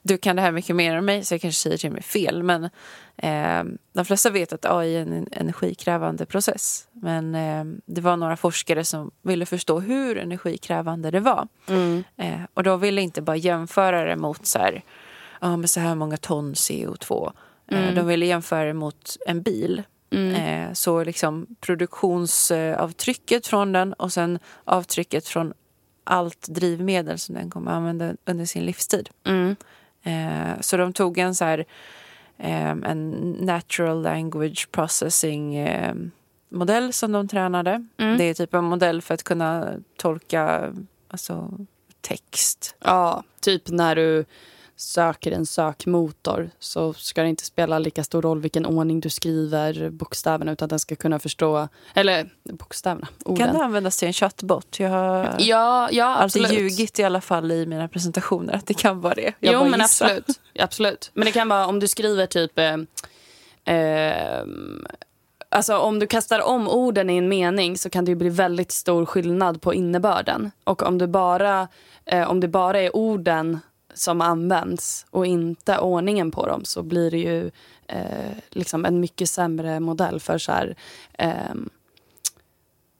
du 0.01 0.17
kan 0.17 0.35
det 0.35 0.41
här 0.41 0.51
mycket 0.51 0.75
mer 0.75 0.95
än 0.95 1.05
mig 1.05 1.25
så 1.25 1.33
jag 1.33 1.41
kanske 1.41 1.61
säger 1.61 1.77
till 1.77 1.91
mig 1.91 2.01
fel. 2.03 2.43
Men 2.43 2.69
ehm, 3.17 3.77
de 3.93 4.05
flesta 4.05 4.29
vet 4.29 4.53
att 4.53 4.65
AI 4.65 4.95
är 4.95 5.01
en 5.01 5.27
energikrävande 5.31 6.25
process. 6.25 6.87
Men 6.91 7.35
ehm, 7.35 7.81
det 7.85 8.01
var 8.01 8.17
några 8.17 8.37
forskare 8.37 8.83
som 8.85 9.11
ville 9.21 9.45
förstå 9.45 9.79
hur 9.79 10.17
energikrävande 10.17 11.11
det 11.11 11.19
var. 11.19 11.47
mm. 11.67 12.03
Eh, 12.17 12.39
och 12.53 12.63
de 12.63 12.79
ville 12.79 13.01
inte 13.01 13.21
bara 13.21 13.37
jämföra 13.37 14.03
det 14.05 14.15
mot 14.15 14.45
så 14.45 14.59
här, 14.59 14.83
ja, 15.41 15.57
men 15.57 15.67
så 15.67 15.79
här 15.79 15.95
många 15.95 16.17
ton 16.17 16.53
CO2. 16.53 17.31
Eh, 17.71 17.79
Mm. 17.83 17.95
de 17.95 18.07
ville 18.07 18.25
jämföra 18.25 18.65
det 18.65 18.73
mot 18.73 19.17
en 19.27 19.41
bil. 19.41 19.83
Mm. 20.11 20.35
Eh, 20.35 20.73
så 20.73 21.03
liksom 21.03 21.47
produktionsavtrycket 22.39 23.47
från 23.47 23.71
den 23.71 23.93
och 23.93 24.13
sen 24.13 24.39
avtrycket 24.63 25.27
från 25.27 25.53
allt 26.03 26.47
drivmedel 26.47 27.19
som 27.19 27.35
den 27.35 27.49
kommer 27.49 27.71
använda 27.71 28.13
under 28.25 28.45
sin 28.45 28.65
livstid. 28.65 29.09
Mm. 29.27 29.55
Eh, 30.09 30.59
så 30.61 30.77
de 30.77 30.93
tog 30.93 31.17
en 31.17 31.35
så 31.35 31.45
här 31.45 31.65
eh, 32.37 32.69
en 32.69 33.31
natural 33.39 34.01
language 34.01 34.71
processing 34.71 35.55
eh, 35.55 35.93
modell 36.49 36.93
som 36.93 37.11
de 37.11 37.27
tränade. 37.27 37.85
Mm. 37.97 38.17
Det 38.17 38.23
är 38.23 38.33
typ 38.33 38.53
en 38.53 38.63
modell 38.63 39.01
för 39.01 39.13
att 39.13 39.23
kunna 39.23 39.73
tolka 39.97 40.73
alltså, 41.07 41.51
text. 42.01 42.75
Ja, 42.79 43.23
typ 43.41 43.69
när 43.69 43.95
du 43.95 44.25
söker 44.79 45.31
en 45.31 45.45
sökmotor 45.45 46.49
så 46.59 46.93
ska 46.93 47.21
det 47.23 47.29
inte 47.29 47.45
spela 47.45 47.79
lika 47.79 48.03
stor 48.03 48.21
roll 48.21 48.41
vilken 48.41 48.65
ordning 48.65 48.99
du 48.99 49.09
skriver 49.09 49.89
bokstäverna 49.89 50.51
utan 50.51 50.69
den 50.69 50.79
ska 50.79 50.95
kunna 50.95 51.19
förstå, 51.19 51.67
eller 51.93 52.29
bokstäverna, 52.43 53.07
orden. 53.25 53.45
Kan 53.45 53.55
det 53.55 53.63
användas 53.63 53.97
till 53.97 54.07
en 54.07 54.13
chatbot? 54.13 54.79
Jag 54.79 54.89
har 54.89 55.35
Ja, 55.39 55.89
ja 55.91 56.05
alltid 56.05 56.45
absolut. 56.45 56.61
ljugit 56.61 56.99
i 56.99 57.03
alla 57.03 57.21
fall 57.21 57.51
i 57.51 57.65
mina 57.65 57.87
presentationer 57.87 58.53
att 58.53 58.67
det 58.67 58.73
kan 58.73 59.01
vara 59.01 59.13
det. 59.13 59.33
Jag 59.39 59.53
jo, 59.53 59.69
men 59.69 59.79
gissar. 59.79 60.05
absolut. 60.05 60.39
absolut. 60.59 61.11
Men 61.13 61.25
det 61.25 61.31
kan 61.31 61.49
vara 61.49 61.67
om 61.67 61.79
du 61.79 61.87
skriver 61.87 62.25
typ... 62.25 62.59
Eh, 62.59 63.75
eh, 63.75 64.43
alltså 65.49 65.77
om 65.77 65.99
du 65.99 66.07
kastar 66.07 66.39
om 66.41 66.67
orden 66.67 67.09
i 67.09 67.17
en 67.17 67.29
mening 67.29 67.77
så 67.77 67.89
kan 67.89 68.05
det 68.05 68.09
ju 68.11 68.15
bli 68.15 68.29
väldigt 68.29 68.71
stor 68.71 69.05
skillnad 69.05 69.61
på 69.61 69.73
innebörden. 69.73 70.51
Och 70.63 70.83
om, 70.83 70.97
du 70.97 71.07
bara, 71.07 71.67
eh, 72.05 72.29
om 72.29 72.39
det 72.39 72.47
bara 72.47 72.79
är 72.79 72.95
orden 72.95 73.59
som 73.99 74.21
används 74.21 75.05
och 75.09 75.25
inte 75.25 75.77
ordningen 75.77 76.31
på 76.31 76.45
dem 76.47 76.65
så 76.65 76.83
blir 76.83 77.11
det 77.11 77.17
ju 77.17 77.51
eh, 77.87 78.37
liksom 78.49 78.85
en 78.85 78.99
mycket 78.99 79.29
sämre 79.29 79.79
modell 79.79 80.19
för 80.19 80.37
så 80.37 80.51
här... 80.51 80.75
ehm, 81.17 81.69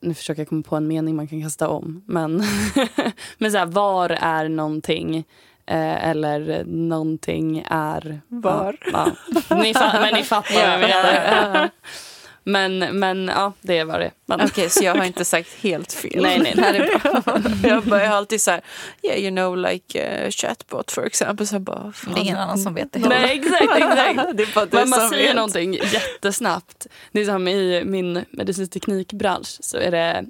nu 0.02 0.14
försöker 0.14 0.42
jag 0.42 0.50
komma 0.50 0.64
på 0.64 0.76
en 0.76 0.88
mening 0.88 1.16
man 1.16 1.28
kan 1.28 1.42
kasta 1.42 1.70
om. 1.70 2.04
Men, 2.06 2.44
men 3.38 3.52
så 3.52 3.58
här, 3.58 3.66
var 3.66 4.10
är 4.10 4.50
någonting? 4.50 5.18
Eh, 5.66 6.10
eller 6.10 6.64
någonting 6.66 7.66
är... 7.70 8.22
Var? 8.28 8.78
Ja, 8.94 9.12
ja. 9.50 9.56
Ni 9.56 9.74
men 9.74 10.14
ni 10.14 10.24
fattar 10.24 10.54
vad 10.54 10.74
jag 10.74 10.80
menar. 10.80 11.70
Men, 12.50 12.80
men 13.00 13.28
ja, 13.28 13.54
det 13.62 13.78
är 13.78 13.86
vad 13.86 14.00
det 14.00 14.06
är. 14.06 14.12
Men, 14.26 14.42
Okej, 14.42 14.70
så 14.70 14.84
jag 14.84 14.96
har 14.96 15.06
inte 15.06 15.26
sagt 15.26 15.50
helt 15.62 15.94
fel. 15.94 16.22
Nej, 16.22 16.40
nej, 16.40 16.54
det 16.56 16.62
här 16.62 16.74
är 16.74 17.00
bra. 17.00 17.70
jag, 17.70 17.84
bara, 17.84 18.02
jag 18.02 18.10
har 18.10 18.18
alltid 18.18 18.42
så 18.42 18.52
här, 18.52 18.62
yeah 19.04 19.20
you 19.20 19.32
know 19.32 19.58
like 19.58 20.24
uh, 20.26 20.30
chatbot 20.30 20.92
for 20.92 21.06
example. 21.06 21.46
Så 21.46 21.60
bara, 21.60 21.92
fan. 21.92 22.14
Det 22.14 22.20
är 22.20 22.22
ingen 22.22 22.38
annan 22.38 22.58
som 22.58 22.74
vet 22.74 22.94
det. 22.94 23.00
Nej, 23.00 23.40
exakt. 23.40 23.78
exakt. 23.78 24.20
det 24.38 24.44
är 24.44 24.56
bara 24.56 24.68
Men 24.72 24.90
man 24.90 25.00
som 25.00 25.10
säger 25.10 25.28
vet. 25.28 25.36
någonting 25.36 25.74
jättesnabbt. 25.74 26.88
Det 27.12 27.22
är 27.22 27.26
som 27.26 27.48
i 27.48 27.84
min 27.86 28.26
medicinsk 28.32 28.72
teknikbransch 28.72 29.58
så 29.60 29.78
är 29.78 29.92
det 29.92 30.26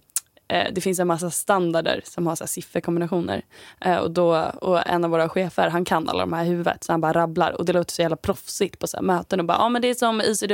det 0.49 0.81
finns 0.81 0.99
en 0.99 1.07
massa 1.07 1.31
standarder 1.31 2.01
som 2.03 2.27
har 2.27 2.35
så 2.35 2.43
här 2.43 2.47
sifferkombinationer. 2.47 3.41
Eh, 3.81 3.95
och, 3.95 4.11
då, 4.11 4.51
och 4.61 4.87
en 4.87 5.03
av 5.03 5.11
våra 5.11 5.29
chefer 5.29 5.69
han 5.69 5.85
kan 5.85 6.09
alla 6.09 6.19
de 6.19 6.33
här 6.33 6.45
i 6.45 6.47
huvudet 6.47 6.83
så 6.83 6.93
han 6.93 7.01
bara 7.01 7.13
rabblar. 7.13 7.51
Och 7.51 7.65
det 7.65 7.73
låter 7.73 7.93
så 7.93 8.01
jävla 8.01 8.15
proffsigt 8.15 8.79
på 8.79 8.87
så 8.87 9.01
möten. 9.01 9.39
Och 9.39 9.45
bara, 9.45 9.57
ja 9.57 9.69
men 9.69 9.81
det 9.81 9.89
är 9.89 9.93
som 9.93 10.21
ICD 10.21 10.51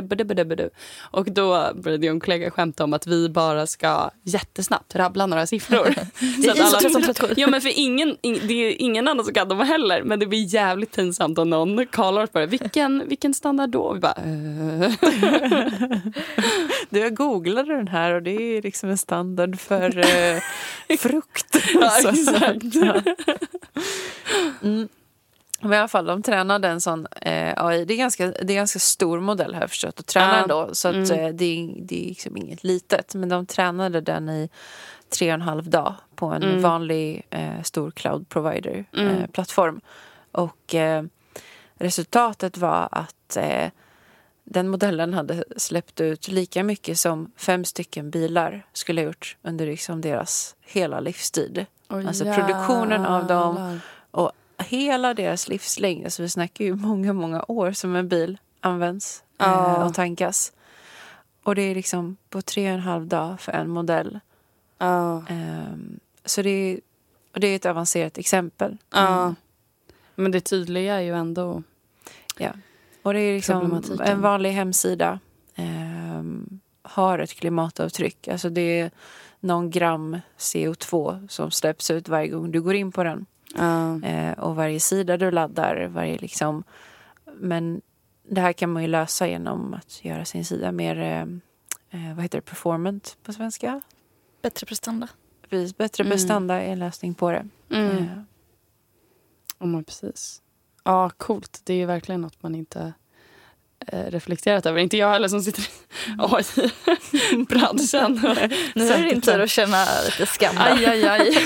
Och 1.12 1.32
då 1.32 1.72
började 1.76 2.08
en 2.08 2.20
kollega 2.20 2.52
skämta 2.52 2.84
om 2.84 2.94
att 2.94 3.08
vi 3.08 3.30
bara 3.30 3.68
ska 3.68 4.10
jättesnabbt 4.24 4.96
rabbla 4.96 5.26
några 5.26 5.48
siffror. 5.48 5.94
så 6.44 6.52
att 6.52 6.58
ISO 6.58 6.78
1337. 6.78 7.34
Ja 7.38 7.48
men 7.48 7.62
för 7.62 7.72
ingen, 7.80 8.18
ing, 8.22 8.40
det 8.48 8.54
är 8.54 8.82
ingen 8.82 9.08
annan 9.08 9.26
som 9.26 9.34
kan 9.34 9.48
dem 9.48 9.60
heller. 9.60 10.04
Men 10.04 10.20
det 10.20 10.26
blir 10.26 10.54
jävligt 10.54 10.96
pinsamt 10.96 11.38
om 11.38 11.50
någon 11.50 11.88
kallar 11.88 12.24
oss 12.24 12.30
på 12.30 12.40
det. 12.40 12.46
Vilken, 12.46 13.08
vilken 13.08 13.34
standard 13.34 13.70
då? 13.70 13.94
Vi 13.94 14.00
bara, 14.00 14.14
eh. 14.14 14.92
Du, 16.90 17.00
jag 17.00 17.16
googlade 17.16 17.76
den 17.76 17.88
här 17.88 18.14
och 18.14 18.24
det 18.24 18.58
är 18.58 18.62
liksom 18.62 18.90
en 18.90 18.98
standard 18.98 19.60
för 19.60 19.85
eh, 19.86 20.42
frukt. 21.00 21.56
Ja, 21.74 21.90
Så- 22.02 22.10
exakt. 22.10 22.76
Ja. 22.76 23.02
Mm. 24.64 24.88
Men 25.62 25.74
i 25.74 25.78
alla 25.78 25.88
fall, 25.88 26.06
de 26.06 26.24
tränade 26.24 26.68
en 26.68 26.82
sån 26.82 27.08
eh, 27.22 27.54
AI. 27.66 27.86
Det 27.86 27.94
är, 27.94 27.98
ganska, 27.98 28.28
det 28.28 28.54
är 28.54 28.56
ganska 28.56 28.80
stor 28.80 29.20
modell 29.20 29.54
har 29.54 29.62
jag 29.62 29.70
förstått 29.70 30.00
att 30.00 30.08
träna 30.08 30.36
Ja. 30.38 30.42
ändå. 30.42 30.70
Så 30.74 30.88
att, 30.88 30.96
Mm. 30.96 31.12
eh, 31.20 31.30
det, 31.34 31.46
är, 31.46 31.74
det 31.86 32.04
är 32.06 32.10
liksom 32.10 32.38
inget 32.38 32.64
litet. 32.64 33.16
Men 33.16 33.30
de 33.30 33.46
tränade 33.46 34.02
den 34.02 34.30
i 34.30 34.50
tre 35.10 35.28
och 35.28 35.34
en 35.34 35.42
halv 35.42 35.70
dag 35.70 35.96
på 36.16 36.26
en 36.26 36.44
Mm. 36.44 36.62
vanlig 36.62 37.26
eh, 37.30 37.62
stor 37.64 37.92
cloud 37.92 38.30
provider 38.30 38.86
Mm. 38.98 39.08
eh, 39.18 39.28
plattform. 39.28 39.82
Och 40.32 40.76
eh, 40.76 41.04
resultatet 41.80 42.58
var 42.58 42.90
att 42.92 43.38
eh, 43.38 43.70
den 44.48 44.70
modellen 44.70 45.14
hade 45.14 45.44
släppt 45.58 46.02
ut 46.02 46.28
lika 46.28 46.64
mycket 46.64 47.00
som 47.00 47.32
fem 47.36 47.66
stycken 47.66 48.10
bilar 48.10 48.66
skulle 48.74 49.02
ha 49.02 49.06
gjort 49.06 49.38
under 49.42 49.66
liksom 49.66 50.02
deras 50.02 50.56
hela 50.62 51.00
livstid. 51.00 51.66
Oj, 51.90 52.08
Alltså 52.08 52.24
produktionen 52.24 53.06
av 53.06 53.28
dem 53.28 53.56
jävlar. 53.56 53.80
och 54.12 54.32
hela 54.58 55.14
deras 55.14 55.48
livslängd. 55.48 56.06
Alltså 56.06 56.22
vi 56.22 56.30
snackar 56.30 56.66
ju 56.66 56.76
många, 56.76 57.14
många 57.14 57.46
år 57.48 57.72
som 57.72 57.96
en 57.96 58.10
bil 58.10 58.38
används 58.60 59.24
Ja. 59.38 59.76
eh, 59.78 59.88
och 59.88 59.94
tankas. 59.94 60.52
Och 61.44 61.56
det 61.56 61.62
är 61.62 61.76
liksom 61.76 62.18
på 62.30 62.42
tre 62.42 62.68
och 62.68 62.74
en 62.74 62.80
halv 62.80 63.08
dag 63.08 63.42
för 63.42 63.52
en 63.52 63.70
modell. 63.70 64.20
Ja. 64.78 65.24
Ehm, 65.30 66.00
så 66.26 66.42
det 66.42 66.50
är, 66.50 66.80
och 67.34 67.40
det 67.40 67.48
är 67.48 67.56
ett 67.56 67.66
avancerat 67.66 68.18
exempel. 68.18 68.78
Ja. 68.92 69.22
Mm. 69.24 69.36
Men 70.16 70.32
det 70.32 70.42
tydliga 70.42 70.96
är 70.96 71.02
ju 71.02 71.14
ändå... 71.16 71.64
Och 73.06 73.14
det 73.14 73.20
är 73.20 73.36
liksom 73.36 73.82
en 74.04 74.22
vanlig 74.22 74.52
hemsida 74.52 75.20
ehm, 75.56 76.60
har 76.82 77.20
ett 77.20 77.34
klimatavtryck. 77.34 78.28
Alltså 78.28 78.50
det 78.50 78.80
är 78.80 78.92
någon 79.40 79.70
gram 79.70 80.20
CO2 80.38 81.28
som 81.28 81.52
släpps 81.52 81.92
ut 81.92 82.10
varje 82.10 82.28
gång 82.28 82.52
du 82.52 82.62
går 82.62 82.76
in 82.76 82.92
på 82.92 83.04
den. 83.04 83.26
Ja. 83.56 84.04
Eh, 84.04 84.40
och 84.40 84.56
varje 84.56 84.80
sida 84.80 85.18
du 85.18 85.32
laddar, 85.32 85.88
varje 85.88 86.18
liksom... 86.18 86.64
Men 87.40 87.82
det 88.30 88.42
här 88.42 88.54
kan 88.54 88.70
man 88.70 88.82
ju 88.82 88.88
lösa 88.88 89.28
genom 89.28 89.74
att 89.74 90.06
göra 90.06 90.26
sin 90.26 90.46
sida 90.46 90.72
mer, 90.72 91.00
eh, 91.00 91.22
eh, 92.02 92.16
vad 92.16 92.24
heter 92.24 92.38
det, 92.38 92.42
performant 92.42 93.18
på 93.24 93.34
svenska? 93.34 93.82
Bättre 94.42 94.66
prestanda. 94.68 95.08
Precis, 95.50 95.78
bättre 95.78 96.04
Mm. 96.04 96.12
prestanda 96.12 96.62
är 96.62 96.72
en 96.72 96.80
lösning 96.80 97.14
på 97.14 97.32
det. 97.32 97.48
Mm. 97.70 97.98
Eh, 97.98 98.06
Ja, 99.60 99.66
men 99.66 99.84
precis. 99.84 100.42
Ja, 100.86 101.10
coolt. 101.10 101.62
Det 101.64 101.74
är 101.74 101.78
ju 101.78 101.86
verkligen 101.86 102.22
något 102.22 102.44
man 102.44 102.56
inte 102.56 102.94
eh, 103.88 104.06
reflekterat 104.06 104.66
över. 104.66 104.80
Inte 104.80 104.98
jag 104.98 105.12
heller 105.12 105.28
som 105.28 105.42
sitter 105.42 105.62
i 105.62 105.66
AI-branschen. 106.20 108.14
Nu 108.76 108.88
är 108.88 109.04
det 109.04 109.10
din 109.10 109.22
tur 109.22 109.40
att 109.40 109.50
känna 109.50 109.86
lite 110.06 110.26
skam. 110.26 110.56
Aj, 110.58 110.86
aj, 110.86 111.06
aj. 111.06 111.38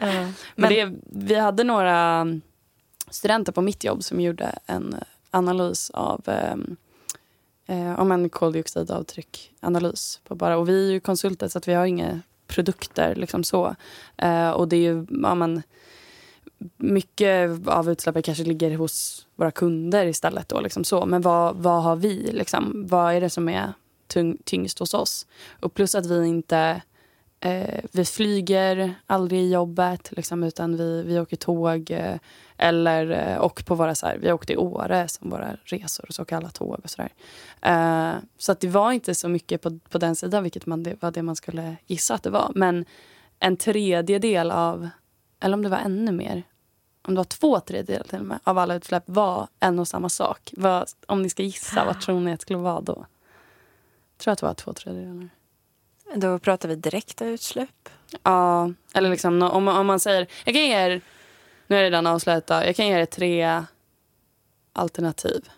eh, 0.10 0.28
Men 0.54 0.70
det, 0.70 0.92
vi 1.04 1.34
hade 1.34 1.64
några 1.64 2.26
studenter 3.10 3.52
på 3.52 3.60
mitt 3.60 3.84
jobb 3.84 4.04
som 4.04 4.20
gjorde 4.20 4.58
en 4.66 4.96
analys 5.30 5.90
av 5.90 6.22
eh, 6.26 6.56
eh, 7.76 8.00
om 8.00 8.12
en 8.12 8.30
koldioxidavtryck-analys. 8.30 10.20
På 10.24 10.34
bara, 10.34 10.56
och 10.56 10.68
vi 10.68 10.88
är 10.88 10.92
ju 10.92 11.00
konsulter 11.00 11.48
så 11.48 11.58
att 11.58 11.68
vi 11.68 11.74
har 11.74 11.86
inga 11.86 12.20
produkter. 12.46 13.14
Liksom 13.14 13.44
så. 13.44 13.76
Eh, 14.16 14.50
och 14.50 14.68
det 14.68 14.76
är 14.76 14.92
ju, 14.92 15.06
ja, 15.10 15.34
men, 15.34 15.62
mycket 16.76 17.68
av 17.68 17.90
utsläppen 17.90 18.22
kanske 18.22 18.44
ligger 18.44 18.76
hos 18.76 19.26
våra 19.36 19.50
kunder 19.50 20.06
istället. 20.06 20.48
Då, 20.48 20.60
liksom 20.60 20.84
så. 20.84 21.06
Men 21.06 21.22
vad, 21.22 21.56
vad 21.56 21.82
har 21.82 21.96
vi? 21.96 22.32
Liksom? 22.32 22.86
Vad 22.86 23.14
är 23.14 23.20
det 23.20 23.30
som 23.30 23.48
är 23.48 23.72
tyng, 24.06 24.38
tyngst 24.44 24.78
hos 24.78 24.94
oss? 24.94 25.26
Och 25.60 25.74
plus 25.74 25.94
att 25.94 26.06
vi 26.06 26.26
inte 26.26 26.82
Eh, 27.44 27.80
vi 27.92 28.04
flyger 28.04 28.94
aldrig 29.06 29.40
i 29.40 29.52
jobbet, 29.52 30.12
liksom, 30.12 30.42
utan 30.42 30.76
vi, 30.76 31.02
vi 31.02 31.20
åker 31.20 31.36
tåg. 31.36 31.90
Eh, 31.90 32.16
eller, 32.56 33.10
eh, 33.10 33.36
och 33.36 33.64
på 33.64 33.74
våra, 33.74 33.94
så 33.94 34.06
här, 34.06 34.18
vi 34.18 34.32
åkte 34.32 34.52
i 34.52 34.56
Åre 34.56 35.08
som 35.08 35.30
våra 35.30 35.56
resor, 35.64 36.04
och 36.08 36.14
så 36.14 36.22
åker 36.22 36.36
alla 36.36 36.50
tåg 36.50 36.80
och 36.84 36.90
sådär. 36.90 37.12
Eh, 37.62 38.12
så 38.38 38.52
att 38.52 38.60
det 38.60 38.68
var 38.68 38.92
inte 38.92 39.14
så 39.14 39.28
mycket 39.28 39.62
på, 39.62 39.78
på 39.88 39.98
den 39.98 40.16
sidan, 40.16 40.42
vilket 40.42 40.66
man, 40.66 40.82
det 40.82 41.02
var 41.02 41.10
det 41.10 41.22
man 41.22 41.36
skulle 41.36 41.76
gissa 41.86 42.14
att 42.14 42.22
det 42.22 42.30
var. 42.30 42.52
Men 42.54 42.84
en 43.38 43.56
tredjedel 43.56 44.50
av, 44.50 44.88
eller 45.40 45.54
om 45.54 45.62
det 45.62 45.68
var 45.68 45.78
ännu 45.78 46.12
mer, 46.12 46.42
om 47.02 47.14
det 47.14 47.18
var 47.18 47.24
två 47.24 47.60
tredjedelar 47.60 48.04
till 48.04 48.18
och 48.18 48.24
med, 48.24 48.38
av 48.44 48.58
alla 48.58 48.74
utsläpp 48.74 49.02
var 49.06 49.48
en 49.60 49.78
och 49.78 49.88
samma 49.88 50.08
sak. 50.08 50.52
Vad, 50.56 50.90
om 51.06 51.22
ni 51.22 51.30
ska 51.30 51.42
gissa, 51.42 51.84
vad 51.84 52.00
tror 52.00 52.20
ni 52.20 52.32
att 52.32 52.40
det 52.40 52.42
skulle 52.42 52.58
vara 52.58 52.80
då? 52.80 53.06
Jag 54.16 54.18
tror 54.18 54.32
att 54.32 54.38
det 54.38 54.46
var 54.46 54.54
två 54.54 54.72
tredjedelar. 54.72 55.28
då 56.14 56.38
pratar 56.38 56.68
vi 56.68 56.76
direkta 56.76 57.26
utsläpp. 57.26 57.88
Ja, 58.22 58.72
eller 58.94 59.10
liksom 59.10 59.42
om, 59.42 59.68
om 59.68 59.86
man 59.86 60.00
säger... 60.00 60.26
Jag 60.44 60.54
kan 60.54 60.62
ge 60.62 60.74
er... 60.74 61.00
Nu 61.66 61.76
är 61.76 61.80
det 61.80 61.86
redan 61.86 62.06
avslöjat. 62.06 62.44
Jag 62.48 62.76
kan 62.76 62.86
ge 62.86 63.00
er 63.00 63.06
tre 63.06 63.64
alternativ. 64.72 65.48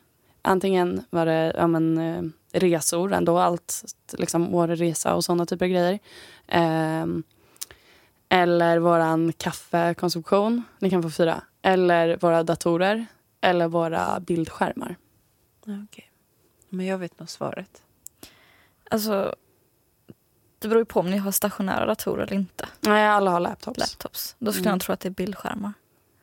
Antingen 0.42 1.04
var 1.10 1.26
det 1.26 1.54
ja, 1.56 1.66
men, 1.66 1.98
eh, 1.98 2.22
resor, 2.60 3.12
ändå 3.12 3.38
allt. 3.38 3.84
Liksom 4.12 4.54
Åreresa 4.54 5.14
och 5.14 5.24
såna 5.24 5.46
typer 5.46 5.66
av 5.66 5.70
grejer. 5.70 5.98
Ehm, 6.46 7.22
eller 8.28 8.78
våran 8.78 9.32
kaffekonsumtion. 9.32 10.62
Ni 10.78 10.90
kan 10.90 11.02
få 11.02 11.10
fyra. 11.10 11.42
Eller 11.62 12.16
våra 12.16 12.42
datorer. 12.42 13.06
Eller 13.40 13.68
våra 13.68 14.20
bildskärmar. 14.20 14.96
Okej. 15.60 16.10
Men 16.68 16.86
jag 16.86 16.98
vet 16.98 17.18
nog 17.18 17.28
svaret. 17.30 17.82
Alltså, 18.90 19.34
det 20.58 20.68
beror 20.68 20.80
ju 20.80 20.84
på 20.84 21.00
om 21.00 21.10
ni 21.10 21.16
har 21.16 21.32
stationära 21.32 21.86
datorer 21.86 22.22
eller 22.22 22.36
inte. 22.36 22.68
Nej, 22.80 23.06
alla 23.06 23.30
har 23.30 23.40
laptops. 23.40 23.78
Laptops. 23.80 24.36
Då 24.38 24.52
skulle 24.52 24.68
Mm. 24.68 24.74
jag 24.74 24.80
tro 24.80 24.92
att 24.92 25.00
det 25.00 25.08
är 25.08 25.10
bildskärmar. 25.10 25.72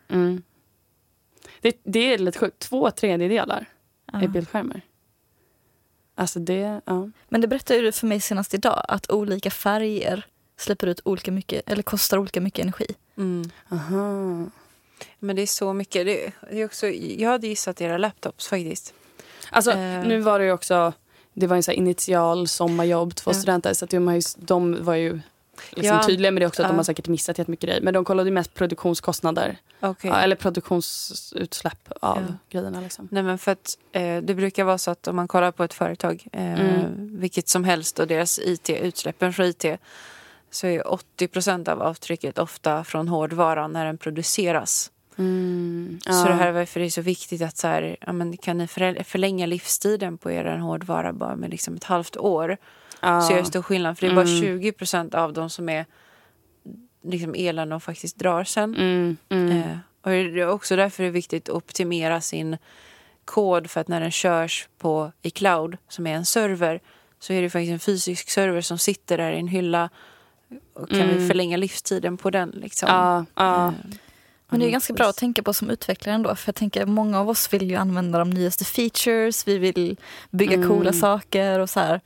Mm. 0.08 0.44
Det, 1.62 1.78
det 1.84 2.00
är 2.14 2.18
lite 2.18 2.40
sjukt. 2.40 2.60
Två 2.60 2.92
tredjedelar 2.92 3.66
Ja. 4.14 4.22
är 4.22 4.28
bildskärmar. 4.28 4.82
Alltså 6.16 6.40
det, 6.40 6.82
ja. 6.86 7.10
Men 7.30 7.42
det 7.42 7.48
berättade 7.48 7.82
du 7.82 7.92
för 7.92 8.08
mig 8.08 8.20
senast 8.20 8.54
idag, 8.54 8.86
att 8.88 9.12
olika 9.12 9.52
färger 9.52 10.26
släpper 10.62 10.88
ut 10.88 11.02
olika 11.06 11.32
mycket, 11.32 11.70
eller 11.70 11.84
kostar 11.84 12.18
olika 12.18 12.42
mycket 12.42 12.64
energi. 12.64 12.86
Mm. 13.18 13.50
Aha. 13.72 14.46
Men 15.20 15.36
det 15.36 15.42
är 15.42 15.48
så 15.48 15.74
mycket. 15.74 16.06
Det, 16.06 16.32
det 16.52 16.62
är 16.62 16.66
också, 16.66 16.88
jag 16.88 17.30
hade 17.30 17.48
gissat 17.48 17.82
era 17.82 17.98
laptops 17.98 18.48
faktiskt. 18.48 18.94
Alltså 19.50 19.72
Eh. 19.72 20.04
nu 20.08 20.20
var 20.20 20.40
det 20.40 20.46
ju 20.46 20.52
också, 20.52 20.94
det 21.34 21.48
var 21.48 21.56
en 21.56 21.64
så 21.64 21.72
här 21.72 21.78
initial 21.78 22.48
sommarjobb, 22.48 23.16
två 23.16 23.32
Ja. 23.32 23.36
studenter. 23.36 23.74
Så 23.74 23.86
att 23.86 23.92
de, 23.92 24.16
ju, 24.16 24.22
de 24.38 24.84
var 24.84 24.96
ju 24.96 25.20
liksom 25.70 25.96
Ja. 25.98 26.04
tydliga 26.04 26.32
med 26.32 26.42
det 26.42 26.48
också, 26.48 26.62
att 26.62 26.68
de 26.70 26.74
Ja. 26.74 26.80
har 26.80 26.84
säkert 26.84 27.08
missat 27.08 27.38
jättemycket 27.38 27.66
grejer. 27.70 27.82
Men 27.82 27.94
de 27.94 28.06
kollade 28.06 28.30
ju 28.30 28.34
mest 28.34 28.54
produktionskostnader, 28.54 29.58
ja, 29.80 29.96
eller 30.04 30.36
produktionsutsläpp 30.36 31.92
av 32.02 32.18
Ja. 32.28 32.34
grejerna. 32.50 32.82
Liksom. 32.82 33.08
Nej, 33.12 33.24
men 33.24 33.38
för 33.38 33.52
att, 33.52 33.78
eh, 33.92 34.18
det 34.18 34.36
brukar 34.36 34.64
vara 34.64 34.78
så 34.78 34.92
att 34.92 35.08
om 35.08 35.16
man 35.16 35.28
kollar 35.28 35.52
på 35.52 35.64
ett 35.64 35.74
företag, 35.74 36.28
eh, 36.32 36.62
Mm. 36.62 37.20
vilket 37.20 37.48
som 37.50 37.64
helst 37.64 38.00
och 38.00 38.08
deras 38.08 38.40
IT, 38.40 38.70
utsläppen 38.70 39.34
från 39.34 39.46
IT, 39.46 39.66
så 40.52 40.68
är 40.68 40.84
80% 41.18 41.70
av 41.70 41.82
avtrycket 41.82 42.40
ofta 42.40 42.84
från 42.84 43.08
hårdvaran 43.08 43.74
när 43.74 43.86
den 43.86 43.98
produceras. 43.98 44.92
Mm. 45.18 46.00
Så 46.06 46.28
det 46.28 46.34
här 46.34 46.48
är 46.48 46.52
varför 46.52 46.80
det 46.80 46.86
är 46.86 46.90
så 46.90 47.02
viktigt 47.02 47.42
att 47.42 47.58
så 47.58 47.68
här, 47.68 47.98
ja, 48.02 48.14
men 48.14 48.38
kan 48.38 48.58
ni 48.58 48.68
förlänga 48.68 49.46
livstiden 49.46 50.18
på 50.18 50.32
er 50.32 50.58
hårdvara 50.58 51.14
bara 51.14 51.36
med 51.36 51.50
liksom 51.50 51.76
ett 51.76 51.84
halvt 51.84 52.18
år 52.18 52.58
ja. 53.02 53.22
så 53.22 53.34
gör 53.34 53.40
det 53.40 53.46
stor 53.46 53.62
skillnad. 53.62 53.98
För 53.98 54.06
det 54.08 54.14
är 54.14 54.16
bara 54.16 54.26
Mm. 54.26 54.62
20% 54.62 55.16
av 55.16 55.34
dem 55.34 55.50
som 55.50 55.70
är 55.70 55.86
liksom 57.04 57.36
elen 57.38 57.72
och 57.72 57.84
faktiskt 57.84 58.20
drar 58.20 58.44
sen. 58.44 58.76
Mm. 58.76 59.18
Mm. 59.30 59.58
Eh, 59.58 59.78
och 60.02 60.10
det 60.10 60.42
är 60.42 60.50
också 60.50 60.76
därför 60.76 61.04
det 61.04 61.10
är 61.10 61.12
viktigt 61.12 61.50
att 61.50 61.56
optimera 61.56 62.22
sin 62.22 62.58
kod 63.26 63.70
för 63.70 63.82
att 63.82 63.88
när 63.88 64.02
den 64.02 64.12
körs 64.12 64.68
på 64.78 65.12
i 65.22 65.30
cloud, 65.30 65.78
som 65.88 66.08
är 66.08 66.14
en 66.14 66.26
server, 66.26 66.82
så 67.20 67.34
är 67.34 67.42
det 67.42 67.50
faktiskt 67.50 67.72
en 67.72 67.80
fysisk 67.80 68.30
server 68.30 68.62
som 68.62 68.78
sitter 68.78 69.18
där 69.18 69.32
i 69.32 69.40
en 69.40 69.48
hylla. 69.48 69.90
Och 70.74 70.90
kan 70.90 70.98
vi 71.08 71.14
Mm. 71.14 71.28
förlänga 71.28 71.58
livstiden 71.58 72.18
på 72.18 72.30
den? 72.30 72.50
Liksom? 72.50 72.90
Ja, 72.90 73.26
ja. 73.36 73.68
Eh, 73.68 73.74
Men 74.50 74.60
det 74.60 74.66
är 74.68 74.72
ganska 74.72 74.94
bra 74.94 75.08
att 75.08 75.18
tänka 75.18 75.44
på 75.44 75.54
som 75.54 75.70
utvecklare 75.70 76.16
ändå. 76.16 76.36
För 76.36 76.48
jag 76.50 76.56
tänker 76.56 76.86
många 76.86 77.20
av 77.20 77.30
oss 77.30 77.54
vill 77.54 77.70
ju 77.70 77.76
använda 77.76 78.20
de 78.20 78.30
nyaste 78.30 78.66
features, 78.66 79.48
vi 79.48 79.58
vill 79.58 79.98
bygga 80.30 80.54
Mm. 80.56 80.68
coola 80.70 80.94
saker 80.94 81.60
och 81.60 81.70
så 81.70 81.80
här. 81.80 82.02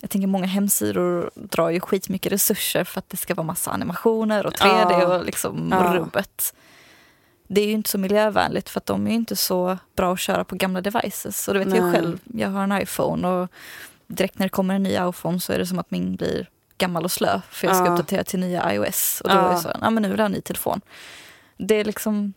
Jag 0.00 0.10
tänker 0.10 0.26
många 0.28 0.46
hemsidor 0.46 1.30
drar 1.34 1.70
ju 1.70 1.80
skitmycket 1.80 2.32
resurser 2.32 2.84
för 2.84 2.98
att 2.98 3.08
det 3.08 3.16
ska 3.16 3.34
vara 3.34 3.46
massa 3.46 3.70
animationer 3.70 4.46
och 4.46 4.54
3D 4.54 4.90
Ja. 5.00 5.16
och 5.18 5.24
liksom 5.24 5.68
Ja. 5.70 5.92
rubbet. 5.96 6.54
Det 7.48 7.60
är 7.60 7.66
ju 7.66 7.72
inte 7.72 7.90
så 7.90 7.98
miljövänligt 7.98 8.68
för 8.68 8.80
att 8.80 8.86
de 8.86 9.06
är 9.06 9.10
inte 9.12 9.36
så 9.36 9.78
bra 9.96 10.12
att 10.12 10.20
köra 10.20 10.44
på 10.44 10.56
gamla 10.56 10.80
devices. 10.80 11.48
Och 11.48 11.54
det 11.54 11.60
vet 11.64 11.74
jag 11.76 11.84
Nej. 11.84 11.92
själv, 11.94 12.18
jag 12.34 12.48
har 12.48 12.62
en 12.62 12.82
iPhone 12.82 13.28
och 13.28 13.48
direkt 14.06 14.38
när 14.38 14.46
det 14.46 14.50
kommer 14.50 14.74
en 14.74 14.82
ny 14.82 14.90
iPhone 15.08 15.40
så 15.40 15.52
är 15.52 15.58
det 15.58 15.66
som 15.66 15.78
att 15.78 15.90
min 15.90 16.16
blir 16.16 16.48
gammal 16.80 17.04
och 17.04 17.10
slö 17.12 17.40
för 17.50 17.66
jag 17.66 17.76
ska 17.76 17.86
Ja. 17.86 17.92
uppdatera 17.92 18.24
till 18.24 18.40
nya 18.40 18.74
iOS. 18.74 19.20
Och 19.24 19.30
då 19.30 19.36
Ja. 19.36 19.48
är 19.50 19.54
det 19.54 19.60
så, 19.60 19.72
ja 19.80 19.90
men 19.90 20.02
nu 20.02 20.08
vill 20.08 20.18
jag 20.18 20.24
ha 20.24 20.26
en 20.26 20.32
ny 20.32 20.40
telefon. 20.40 20.80
Det 21.56 21.74
är 21.74 21.84
liksom, 21.84 22.32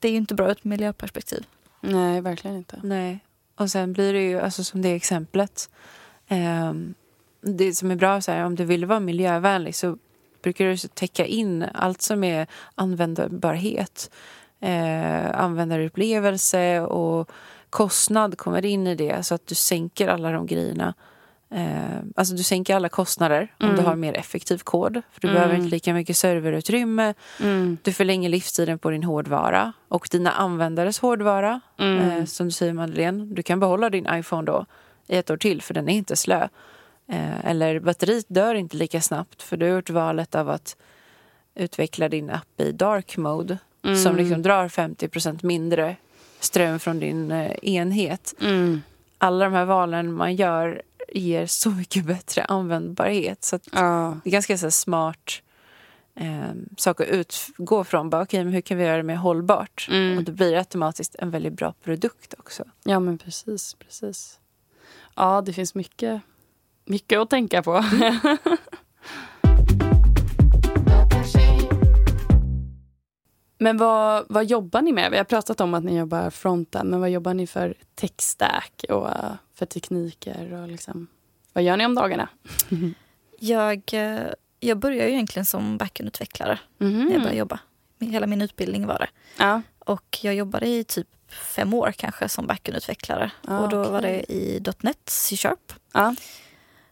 det 0.00 0.08
är 0.08 0.12
ju 0.12 0.18
inte 0.18 0.34
bra 0.34 0.46
ur 0.46 0.50
ett 0.52 0.64
miljöperspektiv. 0.64 1.46
Nej, 1.80 2.20
verkligen 2.20 2.56
inte. 2.56 2.80
Nej. 2.82 3.18
Och 3.56 3.70
sen 3.70 3.92
blir 3.92 4.12
det 4.12 4.22
ju, 4.22 4.40
alltså 4.40 4.64
som 4.64 4.82
det 4.82 4.92
exemplet, 4.94 5.70
ehm, 6.28 6.94
det 7.40 7.74
som 7.74 7.90
är 7.90 7.96
bra 7.96 8.20
så 8.20 8.32
här, 8.32 8.44
om 8.44 8.54
du 8.54 8.64
vill 8.64 8.86
vara 8.86 9.00
miljövänlig 9.00 9.74
så 9.74 9.98
brukar 10.42 10.64
du 10.64 10.76
täcka 10.76 11.26
in 11.26 11.64
allt 11.74 12.02
som 12.02 12.24
är 12.24 12.46
användbarhet, 12.74 14.10
eh, 14.60 15.40
användarupplevelse 15.40 16.80
och 16.80 17.30
kostnad 17.70 18.38
kommer 18.38 18.64
in 18.64 18.86
i 18.86 18.94
det 18.94 19.22
så 19.26 19.34
att 19.34 19.46
du 19.46 19.54
sänker 19.54 20.08
alla 20.08 20.30
de 20.30 20.46
grejerna 20.46 20.94
Eh, 21.54 21.98
alltså 22.16 22.34
du 22.34 22.42
sänker 22.42 22.76
alla 22.76 22.88
kostnader 22.88 23.54
om 23.60 23.66
Mm. 23.66 23.76
du 23.76 23.82
har 23.82 23.96
mer 23.96 24.14
effektiv 24.16 24.58
kod. 24.58 24.94
För 25.12 25.20
du 25.20 25.28
Mm. 25.28 25.34
behöver 25.34 25.54
inte 25.56 25.68
lika 25.68 25.94
mycket 25.94 26.16
serverutrymme. 26.16 27.14
Mm. 27.40 27.78
Du 27.82 27.92
förlänger 27.92 28.28
livstiden 28.28 28.78
på 28.78 28.90
din 28.90 29.04
hårdvara 29.04 29.72
och 29.88 30.08
dina 30.10 30.30
användares 30.32 30.98
hårdvara. 30.98 31.60
Mm. 31.78 31.98
Eh, 32.10 32.24
som 32.24 32.46
du 32.46 32.52
säger 32.52 32.72
Madeleine, 32.72 33.24
du 33.24 33.42
kan 33.42 33.60
behålla 33.60 33.90
din 33.90 34.06
iPhone 34.10 34.42
då 34.46 34.66
i 35.06 35.16
ett 35.16 35.30
år 35.30 35.36
till 35.36 35.62
för 35.62 35.74
den 35.74 35.88
är 35.88 35.94
inte 35.94 36.16
slö. 36.16 36.48
Eh, 37.08 37.44
eller 37.46 37.80
batteriet 37.80 38.24
dör 38.28 38.54
inte 38.54 38.76
lika 38.76 39.00
snabbt 39.00 39.42
för 39.42 39.56
du 39.56 39.66
har 39.66 39.72
gjort 39.76 39.90
valet 39.90 40.34
av 40.34 40.50
att 40.50 40.76
utveckla 41.54 42.08
din 42.08 42.30
app 42.30 42.60
i 42.60 42.72
dark 42.72 43.16
mode 43.16 43.58
Mm. 43.84 43.96
som 43.96 44.16
liksom 44.16 44.42
drar 44.42 44.68
50% 44.68 45.42
mindre 45.42 45.96
ström 46.40 46.78
från 46.78 46.98
din 47.00 47.30
eh, 47.32 47.52
enhet. 47.62 48.34
Mm. 48.40 48.82
Alla 49.18 49.44
de 49.44 49.52
här 49.54 49.64
valen 49.64 50.12
man 50.12 50.34
gör 50.34 50.82
ger 51.12 51.46
så 51.46 51.70
mycket 51.70 52.04
bättre 52.04 52.44
användbarhet. 52.44 53.44
Så 53.44 53.58
Ja. 53.72 54.16
det 54.24 54.30
är 54.30 54.32
ganska 54.32 54.58
så 54.58 54.70
smart 54.70 55.42
eh, 56.16 56.50
sak 56.76 57.00
att 57.00 57.06
utgå 57.08 57.84
från. 57.84 58.10
Bara, 58.10 58.22
okay, 58.22 58.44
men 58.44 58.52
hur 58.52 58.60
kan 58.60 58.76
vi 58.78 58.84
göra 58.84 58.96
det 58.96 59.02
mer 59.02 59.16
hållbart? 59.16 59.88
Mm. 59.90 60.18
Och 60.18 60.24
då 60.24 60.32
blir 60.32 60.52
det 60.52 60.58
automatiskt 60.58 61.14
en 61.18 61.30
väldigt 61.30 61.52
bra 61.52 61.74
produkt 61.84 62.34
också. 62.38 62.64
ja, 62.84 63.00
men 63.00 63.18
precis. 63.18 63.74
precis. 63.74 64.38
Ja, 65.16 65.40
det 65.46 65.52
finns 65.52 65.74
mycket, 65.74 66.22
mycket 66.84 67.18
att 67.18 67.30
tänka 67.30 67.62
på. 67.62 67.84
men 73.58 73.76
vad, 73.76 74.24
vad 74.28 74.44
jobbar 74.44 74.82
ni 74.82 74.92
med? 74.92 75.10
Vi 75.10 75.16
har 75.16 75.24
pratat 75.24 75.60
om 75.60 75.74
att 75.74 75.84
ni 75.84 75.98
jobbar 75.98 76.30
fronten, 76.30 76.86
men 76.88 77.00
vad 77.00 77.10
jobbar 77.10 77.34
ni 77.34 77.46
för 77.46 77.74
tech-stack 77.94 78.84
och 78.88 79.08
för 79.54 79.66
tekniker? 79.66 80.52
Och 80.52 80.68
liksom, 80.68 81.06
vad 81.52 81.64
gör 81.64 81.76
ni 81.76 81.86
om 81.86 81.94
dagarna? 81.94 82.28
Jag, 83.38 83.82
eh, 83.92 84.20
jag 84.60 84.78
började 84.78 85.08
ju 85.08 85.12
egentligen 85.14 85.46
som 85.46 85.76
backendutvecklare 85.78 86.58
Mhm. 86.78 87.04
när 87.04 87.12
jag 87.12 87.20
började 87.20 87.38
jobba. 87.38 87.58
Hela 88.00 88.26
min 88.26 88.42
utbildning 88.42 88.86
var 88.86 88.98
det. 88.98 89.08
Ja. 89.44 89.62
Och 89.78 90.18
jag 90.22 90.34
jobbade 90.34 90.66
i 90.66 90.84
typ 90.84 91.08
fem 91.54 91.74
år 91.74 91.92
kanske 91.96 92.28
som 92.28 92.46
backendutvecklare. 92.46 93.30
Ah, 93.44 93.58
och 93.58 93.68
då 93.68 93.76
var 93.84 93.98
okej. 93.98 94.24
det 94.28 94.32
i 94.34 94.62
.NET, 94.80 94.98
C-sharp. 95.06 95.72
Ja. 95.92 96.14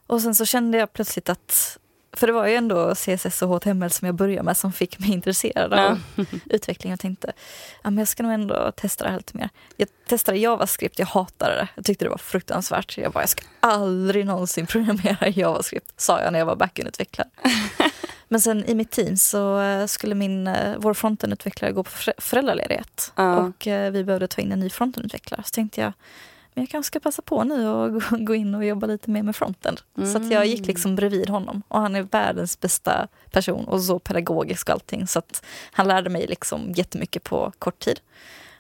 Och 0.07 0.21
sen 0.23 0.35
så 0.35 0.45
kände 0.45 0.79
jag 0.79 0.93
plötsligt 0.93 1.29
att, 1.29 1.79
för 2.13 2.27
det 2.27 2.33
var 2.33 2.47
ju 2.47 2.55
ändå 2.55 2.95
CSS 2.95 3.43
och 3.43 3.49
HTML 3.49 3.91
som 3.91 4.07
jag 4.07 4.15
började 4.15 4.43
med 4.43 4.57
som 4.57 4.73
fick 4.73 4.99
mig 4.99 5.11
intresserad 5.13 5.73
av 5.75 6.01
utveckling. 6.51 6.91
Jag 6.91 7.01
tänkte, 7.01 7.33
ja, 7.83 7.91
men 7.91 7.99
jag 7.99 8.09
ska 8.09 8.23
nog 8.23 8.33
ändå 8.33 8.73
testa 8.77 9.05
det 9.05 9.11
här 9.11 9.17
lite 9.17 9.37
mer. 9.37 9.49
Jag 9.77 9.89
testade 10.09 10.39
JavaScript, 10.39 10.99
jag 10.99 11.07
hatade 11.07 11.55
det. 11.55 11.69
Jag 11.75 11.85
tyckte 11.85 12.05
det 12.05 12.09
var 12.09 12.19
fruktansvärt. 12.19 12.99
Jag 12.99 13.13
bara, 13.13 13.23
jag 13.23 13.29
ska 13.29 13.43
aldrig 13.61 14.27
någonsin 14.27 14.67
programmera 14.73 15.29
JavaScript, 15.29 16.01
sa 16.01 16.21
jag 16.23 16.33
när 16.33 16.39
jag 16.39 16.47
var 16.47 16.57
backendutvecklare. 16.57 17.29
Men 18.29 18.41
sen 18.41 18.65
i 18.65 18.75
mitt 18.75 18.91
team 18.91 19.17
så 19.17 19.61
eh, 19.61 19.87
skulle 19.87 20.15
min, 20.15 20.47
eh, 20.47 20.75
vår 20.79 20.95
frontenutvecklare 20.95 21.73
gå 21.73 21.83
på 21.85 21.91
förä- 21.91 22.21
föräldraledighet. 22.21 23.13
Ja. 23.17 23.37
Och 23.37 23.67
eh, 23.67 23.91
vi 23.91 24.05
behövde 24.05 24.29
ta 24.29 24.41
in 24.41 24.53
en 24.53 24.61
ny 24.61 24.71
frontenutvecklare. 24.71 25.43
Så 25.45 25.51
tänkte 25.51 25.81
jag, 25.81 25.93
men 26.55 26.63
jag 26.63 26.69
kanske 26.69 26.87
ska 26.87 27.01
passa 27.01 27.23
på 27.23 27.45
nu 27.45 27.69
och 27.69 28.03
gå- 28.27 28.35
in 28.35 28.55
och 28.55 28.65
jobba 28.65 28.87
lite 28.87 29.11
mer 29.11 29.23
med 29.23 29.37
frontend. 29.37 29.81
Så 29.97 30.17
att 30.17 30.31
jag 30.31 30.47
gick 30.47 30.67
liksom 30.67 30.95
bredvid 30.97 31.29
honom. 31.29 31.63
Och 31.69 31.81
han 31.81 31.97
är 31.97 32.03
världens 32.03 32.61
bästa 32.61 33.09
person 33.31 33.65
och 33.65 33.83
så 33.83 33.99
pedagogisk 33.99 34.69
och 34.69 34.73
allting. 34.73 35.07
Så 35.07 35.19
att 35.19 35.45
han 35.73 35.89
lärde 35.89 36.11
mig 36.11 36.27
liksom 36.27 36.73
jättemycket 36.77 37.25
på 37.25 37.53
kort 37.59 37.79
tid. 37.79 38.01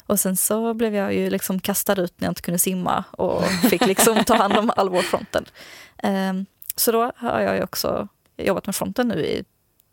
Och 0.06 0.20
sen 0.20 0.36
så 0.36 0.74
blev 0.74 0.94
jag 0.94 1.14
ju 1.14 1.30
liksom 1.30 1.60
kastad 1.60 2.00
ut 2.02 2.20
när 2.20 2.26
jag 2.26 2.30
inte 2.30 2.42
kunde 2.42 2.58
simma 2.58 3.04
och 3.10 3.44
fick 3.70 3.86
liksom 3.86 4.24
ta 4.24 4.34
hand 4.36 4.56
om 4.56 4.72
all 4.76 4.88
vår 4.88 5.02
frontend. 5.02 5.50
Ehm, 5.98 6.46
så 6.76 6.92
då 6.92 7.12
har 7.16 7.40
jag 7.40 7.56
ju 7.56 7.62
också 7.62 8.08
jobbat 8.36 8.66
med 8.66 8.74
fronten 8.76 9.08
nu 9.08 9.24
i 9.26 9.44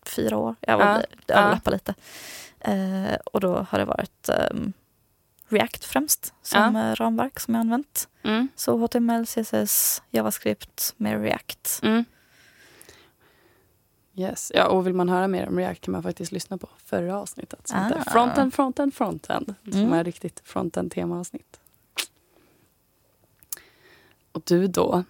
fyra 0.06 0.38
år. 0.38 0.56
Jag 0.60 0.74
Ja, 0.82 0.86
var 0.86 1.06
ja. 1.28 1.36
överlappar 1.36 1.72
lite. 1.72 1.93
Eh, 2.60 3.16
och 3.26 3.39
då 3.39 3.66
har 3.70 3.80
det 3.80 3.86
varit 3.86 4.30
ehm, 4.30 4.74
React 5.50 5.86
främst 5.86 6.34
som 6.41 6.76
eh, 6.76 6.95
ramverk 6.95 7.39
som 7.39 7.54
jag 7.54 7.62
använt. 7.62 8.08
Mm. 8.24 8.47
Så 8.56 8.78
HTML, 8.78 9.26
CSS, 9.26 10.02
JavaScript 10.10 10.93
med 10.97 11.22
React. 11.22 11.80
Mm. 11.84 12.06
Yes. 14.16 14.52
Ja, 14.56 14.68
och 14.68 14.88
vill 14.88 14.93
man 14.93 15.10
höra 15.10 15.28
mer 15.28 15.47
om 15.47 15.58
React 15.60 15.82
kan 15.82 15.91
man 15.91 16.04
faktiskt 16.04 16.32
lyssna 16.32 16.58
på 16.58 16.70
förra 16.86 17.18
avsnittet. 17.20 17.68
Som 17.68 17.84
heter 17.84 18.04
Ah. 18.08 18.12
Frontend, 18.12 18.54
frontend, 18.54 18.93
frontend. 18.93 19.56
Som 19.72 19.80
Mm. 19.82 19.93
är 19.93 20.04
riktigt 20.04 20.41
frontend 20.45 20.91
temaavsnitt. 20.91 21.60
Och 24.32 24.41
du 24.45 24.68
då? 24.68 25.04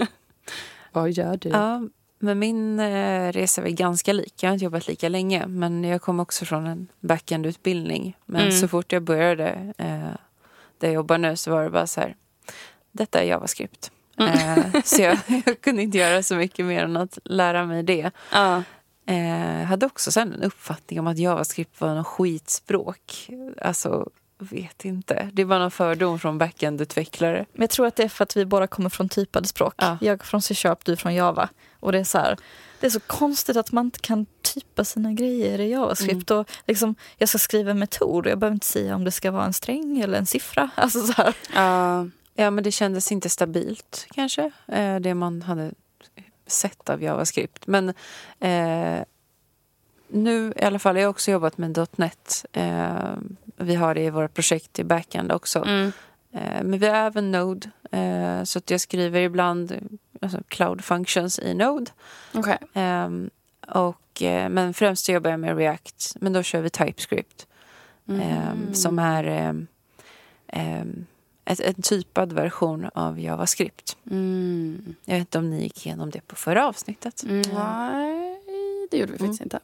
Vad 0.92 1.10
gör 1.10 1.36
du? 1.36 1.48
Ja, 1.48 1.82
men 2.22 2.38
min 2.38 2.80
eh, 2.80 3.32
resa 3.32 3.62
är 3.62 3.70
ganska 3.70 4.12
lik. 4.12 4.34
Jag 4.42 4.48
har 4.50 4.52
inte 4.54 4.64
jobbat 4.64 4.88
lika 4.88 5.08
länge, 5.08 5.46
men 5.46 5.84
jag 5.84 6.02
kom 6.02 6.20
också 6.20 6.44
från 6.44 6.66
en 6.66 6.88
backend-utbildning. 7.00 8.16
Men 8.26 8.40
Mm. 8.40 8.52
så 8.52 8.68
fort 8.68 8.92
jag 8.92 9.02
började 9.02 9.48
eh, 9.78 9.98
där 10.78 10.88
jag 10.88 10.92
jobbar 10.92 11.18
nu 11.18 11.36
så 11.36 11.50
var 11.50 11.62
det 11.64 11.70
bara 11.70 11.86
så 11.86 12.00
här, 12.00 12.16
detta 12.92 13.20
är 13.20 13.24
JavaScript. 13.24 13.90
Mm. 14.18 14.32
Eh, 14.58 14.82
så 14.84 15.02
jag, 15.02 15.18
jag 15.46 15.60
kunde 15.60 15.82
inte 15.82 15.98
göra 15.98 16.22
så 16.22 16.34
mycket 16.36 16.66
mer 16.66 16.84
än 16.84 16.96
att 16.96 17.18
lära 17.24 17.66
mig 17.66 17.82
det. 17.82 18.10
Ja. 18.32 18.62
Eh, 19.06 19.64
hade 19.66 19.86
också 19.86 20.12
sen 20.12 20.32
en 20.32 20.42
uppfattning 20.42 21.00
om 21.00 21.06
att 21.06 21.18
JavaScript 21.18 21.80
var 21.80 21.94
något 21.94 22.06
skitspråk. 22.06 23.30
Alltså, 23.62 24.10
vet 24.44 24.84
inte. 24.84 25.30
Det 25.32 25.44
var 25.44 25.58
någon 25.58 25.70
fördom 25.70 26.18
från 26.18 26.38
backend-utvecklare. 26.38 27.46
Men 27.52 27.62
jag 27.62 27.70
tror 27.70 27.86
att 27.86 27.96
det 27.96 28.02
är 28.02 28.08
för 28.08 28.22
att 28.22 28.36
vi 28.36 28.44
båda 28.44 28.66
kommer 28.66 28.90
från 28.90 29.08
typade 29.08 29.48
språk. 29.48 29.74
Ja. 29.76 29.98
Jag 30.00 30.24
från 30.24 30.42
C-sharp, 30.42 30.84
du 30.84 30.96
från 30.96 31.14
Java. 31.14 31.48
Och 31.80 31.92
det 31.92 31.98
är 31.98 32.04
så 32.04 32.18
här, 32.18 32.36
det 32.80 32.86
är 32.86 32.90
så 32.90 33.00
konstigt 33.00 33.56
att 33.56 33.72
man 33.72 33.84
inte 33.84 34.00
kan 34.00 34.26
typa 34.42 34.84
sina 34.84 35.12
grejer 35.12 35.60
i 35.60 35.70
JavaScript. 35.70 36.30
Och 36.30 36.50
liksom, 36.66 36.94
jag 37.16 37.28
ska 37.28 37.38
skriva 37.38 37.70
en 37.70 37.78
metod 37.78 38.26
och 38.26 38.32
jag 38.32 38.38
behöver 38.38 38.54
inte 38.54 38.66
säga 38.66 38.94
om 38.94 39.04
det 39.04 39.10
ska 39.10 39.30
vara 39.30 39.44
en 39.44 39.52
sträng 39.52 40.00
eller 40.00 40.18
en 40.18 40.26
siffra. 40.26 40.70
Alltså 40.80 41.06
så 41.06 41.12
här. 41.12 41.34
Ja. 41.54 42.06
Ja, 42.34 42.50
men 42.50 42.64
det 42.64 42.72
kändes 42.72 43.12
inte 43.12 43.28
stabilt 43.28 44.06
kanske. 44.14 44.50
Eh, 44.68 44.96
det 44.96 45.14
man 45.14 45.42
hade 45.42 45.72
sett 46.46 46.90
av 46.90 47.02
JavaScript. 47.02 47.66
Men 47.66 47.88
eh, 48.40 49.04
nu 50.12 50.52
i 50.56 50.64
alla 50.64 50.78
fall, 50.78 50.96
jag 50.96 51.04
har 51.04 51.10
också 51.10 51.30
jobbat 51.30 51.58
med 51.58 51.86
.NET. 51.96 52.46
Eh, 52.52 53.14
vi 53.56 53.74
har 53.74 53.94
det 53.94 54.02
i 54.02 54.10
våra 54.10 54.28
projekt 54.28 54.78
i 54.78 54.84
backend 54.84 55.32
också. 55.32 55.58
Mm. 55.58 55.92
Eh, 56.32 56.62
men 56.62 56.78
vi 56.78 56.86
har 56.86 56.96
även 56.96 57.30
Node. 57.30 57.70
Eh, 57.90 58.44
så 58.44 58.58
att 58.58 58.70
jag 58.70 58.80
skriver 58.80 59.20
ibland 59.20 59.72
alltså 60.20 60.38
Cloud 60.48 60.84
Functions 60.84 61.38
i 61.38 61.54
Node. 61.54 61.90
Okej. 62.34 62.58
Ehm, 62.74 63.30
och, 63.68 64.22
eh, 64.22 64.48
men 64.48 64.74
främst 64.74 65.08
jobbar 65.08 65.30
jag 65.30 65.40
med 65.40 65.56
React. 65.56 66.16
Men 66.20 66.32
då 66.32 66.42
kör 66.42 66.60
vi 66.60 66.70
TypeScript. 66.70 67.46
Mm. 68.08 68.20
Ehm, 68.20 68.74
som 68.74 68.98
är 68.98 69.24
ehm, 69.24 71.06
ett, 71.44 71.60
en 71.60 71.82
typad 71.82 72.32
version 72.32 72.90
av 72.94 73.20
JavaScript. 73.20 73.96
Mm. 74.10 74.94
Jag 75.04 75.14
vet 75.14 75.20
inte 75.20 75.38
om 75.38 75.50
ni 75.50 75.62
gick 75.62 75.86
igenom 75.86 76.10
det 76.10 76.20
på 76.26 76.36
förra 76.36 76.68
avsnittet. 76.68 77.22
Mm. 77.22 77.42
Nej, 77.54 78.40
det 78.90 78.96
gjorde 78.96 79.12
vi 79.12 79.18
faktiskt 79.18 79.42
inte. 79.42 79.60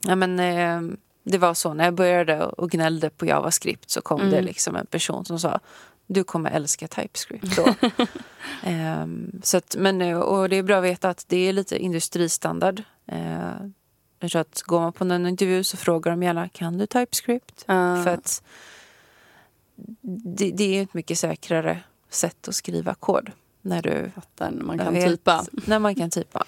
Ja, 0.00 0.16
men, 0.16 0.40
ehm, 0.40 0.96
det 1.22 1.38
var 1.38 1.54
så, 1.54 1.74
när 1.74 1.84
jag 1.84 1.94
började 1.94 2.44
och 2.46 2.70
gnällde 2.70 3.10
på 3.10 3.26
JavaScript 3.26 3.90
så 3.90 4.00
kom 4.00 4.20
Mm. 4.20 4.32
det 4.32 4.42
liksom 4.42 4.76
en 4.76 4.86
person 4.86 5.24
som 5.24 5.38
sa 5.38 5.60
du 6.06 6.24
kommer 6.24 6.50
älska 6.50 6.88
TypeScript 6.88 7.56
då. 7.56 7.74
Ehm, 8.62 9.40
så 9.42 9.56
att, 9.56 9.76
men, 9.78 10.02
eh, 10.02 10.18
och 10.18 10.48
det 10.48 10.56
är 10.56 10.62
bra 10.62 10.78
att 10.78 10.84
veta 10.84 11.08
att 11.10 11.24
det 11.28 11.36
är 11.48 11.52
lite 11.52 11.78
industristandard. 11.78 12.82
Uh, 13.12 13.66
jag 14.20 14.30
tror 14.30 14.40
att 14.40 14.62
går 14.62 14.80
man 14.80 14.92
på 14.92 15.04
en 15.04 15.26
intervju 15.26 15.64
så 15.64 15.76
frågar 15.76 16.10
de 16.12 16.22
gärna 16.22 16.48
kan 16.48 16.78
du 16.78 16.86
TypeScript? 16.86 17.64
Ja. 17.66 18.02
För 18.04 18.10
att 18.10 18.42
det, 20.36 20.50
det 20.50 20.78
är 20.78 20.82
ett 20.82 20.94
mycket 20.94 21.18
säkrare 21.18 21.80
sätt 22.10 22.48
att 22.48 22.54
skriva 22.54 22.94
kod. 22.94 23.30
När 23.62 23.82
du 23.82 24.10
Fattar 24.14 24.50
när 24.50 24.62
man 24.64 24.78
kan 24.78 24.94
vet- 24.94 25.06
typa. 25.06 25.44
När 25.52 25.78
man 25.78 25.94
kan 25.94 26.10
typa. 26.10 26.44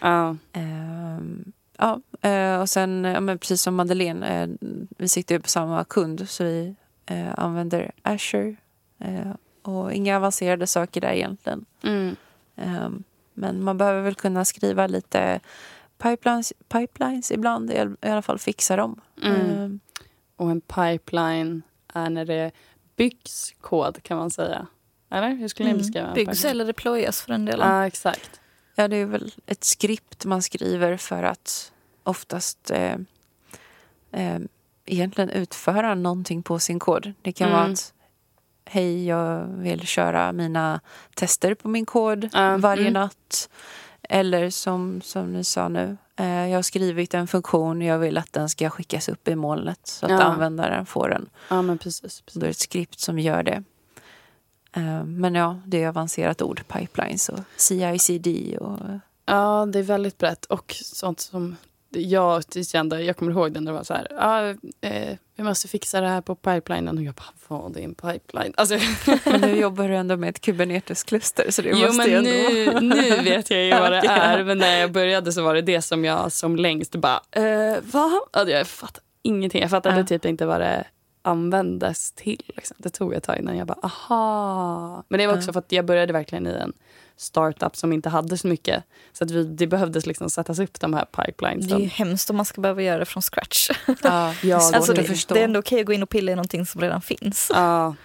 Ja. 0.00 0.36
Ehm, 0.52 1.52
ja, 1.78 2.00
eh, 2.30 2.60
och 2.60 2.68
sen 2.70 3.04
ja, 3.04 3.20
men 3.20 3.38
precis 3.38 3.62
som 3.62 3.74
Madeleine, 3.74 4.42
eh, 4.42 4.48
vi 4.98 5.08
sitter 5.08 5.34
ju 5.34 5.40
på 5.40 5.48
samma 5.48 5.84
kund 5.84 6.28
så 6.28 6.44
vi 6.44 6.74
eh, 7.06 7.38
använder 7.38 7.92
Azure. 8.02 8.56
och 9.62 9.92
inga 9.92 10.16
avancerade 10.16 10.66
saker 10.66 11.00
där 11.00 11.12
egentligen. 11.12 11.64
Mm. 11.82 12.16
Ehm, 12.56 13.02
men 13.34 13.64
man 13.64 13.78
behöver 13.78 14.00
väl 14.02 14.14
kunna 14.14 14.44
skriva 14.44 14.86
lite 14.86 15.40
pipelines, 15.98 16.52
pipelines 16.68 17.30
ibland, 17.32 17.70
i 17.70 17.78
all- 17.78 17.96
i 18.02 18.08
alla 18.08 18.22
fall 18.22 18.38
fixa 18.38 18.76
dem. 18.76 19.00
Mm. 19.22 19.40
Ehm, 19.40 19.80
Och 20.36 20.50
en 20.50 20.60
pipeline 20.60 21.62
är 21.94 22.10
när 22.10 22.24
det 22.24 22.50
byggs 22.96 23.54
kod 23.60 24.02
kan 24.02 24.16
man 24.18 24.30
säga. 24.30 24.66
Eller 25.10 25.28
hur 25.28 25.48
skulle 25.48 25.66
ni 25.66 25.70
Mm. 25.70 25.78
beskriva 25.82 26.06
en 26.08 26.14
Byggs 26.14 26.44
eller 26.44 26.64
deployas 26.64 27.22
för 27.22 27.32
den 27.32 27.44
delen. 27.44 27.68
Ja, 27.68 27.86
exakt. 27.86 28.40
Ja, 28.78 28.88
det 28.88 28.96
är 28.96 29.06
väl 29.06 29.32
ett 29.46 29.64
skript 29.64 30.24
man 30.24 30.42
skriver 30.42 30.96
för 30.96 31.22
att 31.22 31.72
oftast 32.02 32.70
eh, 32.70 32.94
eh, 34.12 34.38
egentligen 34.86 35.30
utföra 35.30 35.94
någonting 35.94 36.42
på 36.42 36.58
sin 36.58 36.78
kod. 36.78 37.12
Det 37.22 37.32
kan 37.32 37.50
vara 37.50 37.60
Mm. 37.60 37.72
att 37.72 37.92
hej 38.64 39.06
jag 39.06 39.46
vill 39.46 39.86
köra 39.86 40.32
mina 40.32 40.80
tester 41.14 41.54
på 41.54 41.68
min 41.68 41.86
kod 41.86 42.28
Ja, 42.32 42.56
varje 42.56 42.80
mm. 42.82 42.92
natt. 42.92 43.48
Eller 44.02 44.50
som, 44.50 45.00
som 45.04 45.32
ni 45.32 45.44
sa 45.44 45.68
nu, 45.68 45.96
eh, 46.16 46.26
jag 46.48 46.58
har 46.58 46.62
skrivit 46.62 47.14
en 47.14 47.26
funktion 47.26 47.78
och 47.82 47.84
jag 47.88 47.98
vill 47.98 48.18
att 48.18 48.32
den 48.32 48.48
ska 48.48 48.70
skickas 48.70 49.08
upp 49.08 49.28
i 49.28 49.34
molnet 49.34 49.80
så 49.86 50.06
att 50.06 50.12
Ja. 50.12 50.22
användaren 50.22 50.86
får 50.86 51.08
den. 51.08 51.28
Ja, 51.48 51.62
men 51.62 51.78
precis. 51.78 52.00
Precis. 52.20 52.34
då 52.34 52.40
är 52.40 52.44
det 52.44 52.50
ett 52.50 52.56
skript 52.58 53.00
som 53.00 53.18
gör 53.18 53.42
det. 53.42 53.62
Eh, 54.76 55.04
men 55.04 55.34
ja, 55.34 55.58
det 55.66 55.82
är 55.82 55.88
avancerat 55.88 56.42
ord, 56.42 56.62
pipelines 56.68 57.28
och 57.28 57.38
CI/CD 57.56 58.58
och 58.60 58.78
Ja, 59.28 59.66
det 59.72 59.78
är 59.78 59.82
väldigt 59.82 60.18
brett. 60.18 60.44
Och 60.44 60.74
sånt 60.84 61.20
som 61.20 61.56
jag 61.90 62.42
kände, 62.66 63.02
jag 63.02 63.16
kommer 63.16 63.32
ihåg 63.32 63.52
den 63.52 63.64
när 63.64 63.72
det 63.72 63.78
var 63.78 63.84
så 63.84 63.94
här, 63.94 64.06
ja, 64.10 64.48
eh, 64.88 65.16
vi 65.36 65.42
måste 65.42 65.68
fixa 65.68 66.00
det 66.00 66.08
här 66.08 66.20
på 66.20 66.34
pipelinen. 66.34 66.98
Och 66.98 67.04
jag 67.04 67.14
bara, 67.14 67.26
vad 67.48 67.76
är 67.76 67.80
en 67.80 67.94
pipeline? 67.94 68.52
Alltså, 68.56 68.78
Men 69.30 69.40
nu 69.40 69.56
jobbar 69.60 69.88
du 69.88 69.96
ändå 69.96 70.16
med 70.16 70.28
ett 70.28 70.40
Kubernetes-kluster 70.40 71.50
så 71.50 71.62
det 71.62 71.68
jo, 71.68 71.86
måste 71.86 71.96
men 71.96 72.10
ju 72.10 72.20
nu, 72.20 72.66
ändå... 72.66 72.80
nu 72.96 73.22
vet 73.22 73.50
jag 73.50 73.64
ju 73.64 73.70
vad 73.80 73.92
det 73.92 74.06
är. 74.08 74.44
Men 74.44 74.58
när 74.58 74.76
jag 74.80 74.92
började 74.92 75.32
så 75.32 75.42
var 75.42 75.54
det 75.54 75.62
det 75.62 75.82
som 75.82 76.04
jag 76.04 76.32
som 76.32 76.56
längst 76.56 76.96
bara, 76.96 77.20
eh, 77.30 77.76
va? 77.92 78.10
Alltså, 78.32 78.54
jag 78.54 78.66
fattade 78.66 79.00
ingenting. 79.22 79.60
Jag 79.62 79.70
fattade 79.70 79.98
Ja. 79.98 80.06
typ 80.06 80.24
inte 80.24 80.46
vad 80.46 80.60
det 80.60 80.84
användes 81.26 82.12
till. 82.12 82.42
Liksom. 82.56 82.76
Det 82.80 82.90
tog 82.90 83.14
ett 83.14 83.22
tag 83.24 83.38
innan 83.38 83.56
jag 83.56 83.66
bara, 83.66 83.78
aha. 83.82 85.02
Men 85.08 85.18
det 85.18 85.26
var 85.26 85.34
också 85.34 85.48
Ja. 85.48 85.52
för 85.52 85.58
att 85.60 85.72
jag 85.72 85.84
började 85.84 86.12
verkligen 86.12 86.46
i 86.46 86.50
en 86.50 86.72
startup 87.16 87.76
som 87.76 87.92
inte 87.92 88.08
hade 88.08 88.38
så 88.38 88.46
mycket. 88.46 88.84
Så 89.12 89.24
att 89.24 89.30
vi, 89.30 89.44
det 89.44 89.66
behövdes 89.66 90.06
liksom 90.06 90.30
sättas 90.30 90.58
upp 90.58 90.80
de 90.80 90.94
här 90.94 91.04
pipelines. 91.04 91.68
Det 91.68 91.74
är 91.74 91.78
ju 91.78 91.86
hemskt 91.86 92.30
om 92.30 92.36
man 92.36 92.44
ska 92.46 92.60
behöva 92.60 92.82
göra 92.82 92.98
det 92.98 93.04
från 93.04 93.22
scratch. 93.22 93.70
Ja, 94.02 94.34
Ja, 94.42 94.56
Alltså, 94.74 94.92
det, 94.92 95.04
förstå. 95.04 95.34
det 95.34 95.40
är 95.40 95.44
ändå 95.44 95.58
okej 95.60 95.80
att 95.80 95.86
gå 95.86 95.92
in 95.92 96.02
och 96.02 96.08
pilla 96.10 96.32
i 96.32 96.34
någonting 96.34 96.66
som 96.66 96.80
redan 96.80 97.00
finns. 97.02 97.50
Ja, 97.54 97.94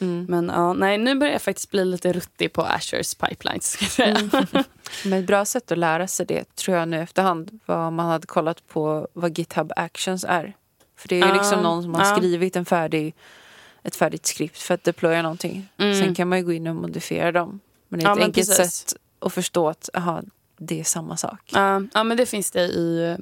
Mm. 0.00 0.26
men 0.28 0.48
ja, 0.48 0.72
nej, 0.72 0.98
nu 0.98 1.14
börjar 1.14 1.32
jag 1.32 1.42
faktiskt 1.42 1.70
bli 1.70 1.84
lite 1.84 2.12
ruttig 2.12 2.52
på 2.52 2.62
Azures 2.62 3.14
pipelines. 3.14 3.66
Ska 3.70 3.84
jag 3.84 3.90
säga. 3.92 4.16
Mm. 4.18 4.30
Men 5.04 5.12
ett 5.20 5.26
bra 5.26 5.44
sätt 5.44 5.72
att 5.72 5.78
lära 5.78 6.06
sig 6.08 6.26
det 6.26 6.54
tror 6.56 6.76
jag 6.76 6.88
nu 6.88 7.00
efterhand 7.00 7.58
var 7.66 7.76
om 7.86 7.94
man 7.94 8.06
hade 8.06 8.26
kollat 8.26 8.68
på 8.68 9.08
vad 9.12 9.38
GitHub 9.38 9.72
Actions 9.76 10.24
är. 10.28 10.54
För 11.04 11.08
det 11.08 11.14
är 11.14 11.20
ju 11.20 11.26
Ja, 11.28 11.34
liksom 11.34 11.62
någon 11.62 11.82
som 11.82 11.94
har 11.94 12.04
ja. 12.06 12.16
skrivit 12.16 12.56
en 12.56 12.64
färdig, 12.64 13.14
ett 13.82 13.96
färdigt 13.96 14.26
skript 14.26 14.58
för 14.58 14.74
att 14.74 14.84
deploya 14.84 15.22
någonting. 15.22 15.68
Mm. 15.78 16.00
Sen 16.02 16.14
kan 16.14 16.28
man 16.28 16.38
ju 16.38 16.44
gå 16.44 16.52
in 16.52 16.66
och 16.66 16.74
modifiera 16.76 17.32
dem. 17.32 17.60
Men 17.88 18.00
det 18.00 18.04
är 18.04 18.08
Ja, 18.08 18.12
ett 18.12 18.18
men 18.18 18.24
enkelt 18.26 18.48
precis. 18.48 18.72
sätt 18.88 18.94
att 19.18 19.32
förstå 19.32 19.68
att 19.68 19.88
aha, 19.94 20.22
det 20.56 20.80
är 20.80 20.84
samma 20.84 21.16
sak. 21.16 21.40
Ja, 21.52 21.82
ja, 21.94 22.04
men 22.04 22.16
det 22.16 22.26
finns 22.26 22.50
det 22.50 22.60
i, 22.64 23.16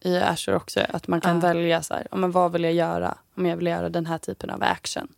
i 0.00 0.16
Azure 0.16 0.56
också. 0.56 0.80
Att 0.88 1.08
man 1.08 1.20
kan 1.20 1.34
Ja. 1.34 1.40
välja 1.40 1.82
så 1.82 1.94
här, 1.94 2.06
ja, 2.10 2.16
men 2.16 2.30
vad 2.30 2.52
vill 2.52 2.64
jag 2.64 2.72
göra 2.72 3.18
om 3.36 3.46
jag 3.46 3.56
vill 3.56 3.66
göra 3.66 3.88
den 3.88 4.06
här 4.06 4.18
typen 4.18 4.50
av 4.50 4.62
action. 4.62 5.08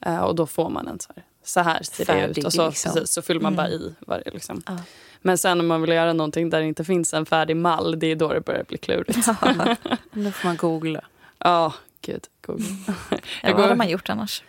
Eh, 0.00 0.18
och 0.18 0.34
då 0.34 0.46
får 0.46 0.70
man 0.70 0.88
en 0.88 0.98
så 1.00 1.12
här, 1.16 1.24
så 1.44 1.60
här 1.60 1.82
ser 1.82 2.04
det 2.06 2.12
ut. 2.12 2.18
Färdig, 2.26 2.46
Och 2.46 2.52
så, 2.52 2.68
liksom. 2.68 2.92
precis, 2.92 3.12
så 3.12 3.22
fyller 3.22 3.40
man 3.40 3.52
Mm. 3.52 3.56
bara 4.06 4.18
i. 4.20 4.20
Är, 4.26 4.30
liksom. 4.32 4.62
Ja. 4.66 4.76
Men 5.22 5.38
sen 5.38 5.60
om 5.60 5.66
man 5.66 5.80
vill 5.80 5.90
göra 5.90 6.12
någonting 6.12 6.50
där 6.50 6.60
det 6.60 6.66
inte 6.66 6.84
finns 6.84 7.14
en 7.14 7.26
färdig 7.26 7.56
mall, 7.56 7.98
det 7.98 8.06
är 8.06 8.16
då 8.16 8.32
det 8.32 8.40
börjar 8.40 8.64
bli 8.64 8.78
klurigt. 8.78 9.18
Ja, 9.26 9.76
Nu 10.12 10.32
får 10.32 10.48
man 10.48 10.56
googla. 10.56 11.00
Gud. 12.00 12.26
Google. 12.46 12.64
Ja, 13.42 13.52
vad 13.52 13.60
hade 13.60 13.74
man 13.74 13.88
gjort 13.88 14.10
annars? 14.10 14.42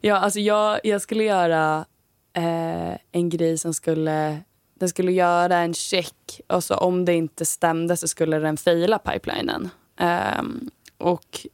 Ja, 0.00 0.16
alltså 0.16 0.40
jag, 0.40 0.80
jag 0.84 1.02
skulle 1.02 1.24
göra 1.24 1.84
eh, 2.32 2.98
en 3.12 3.28
grej 3.28 3.58
som 3.58 3.74
skulle... 3.74 4.40
Den 4.78 4.88
skulle 4.88 5.12
göra 5.12 5.56
en 5.56 5.74
check 5.74 6.40
och 6.46 6.64
så 6.64 6.74
om 6.74 7.04
det 7.04 7.14
inte 7.14 7.44
stämde 7.44 7.96
så 7.96 8.08
skulle 8.08 8.38
den 8.38 8.56
faila 8.56 8.98
pipelinen. 8.98 9.70
Ehm, 9.96 10.70
och 10.98 11.46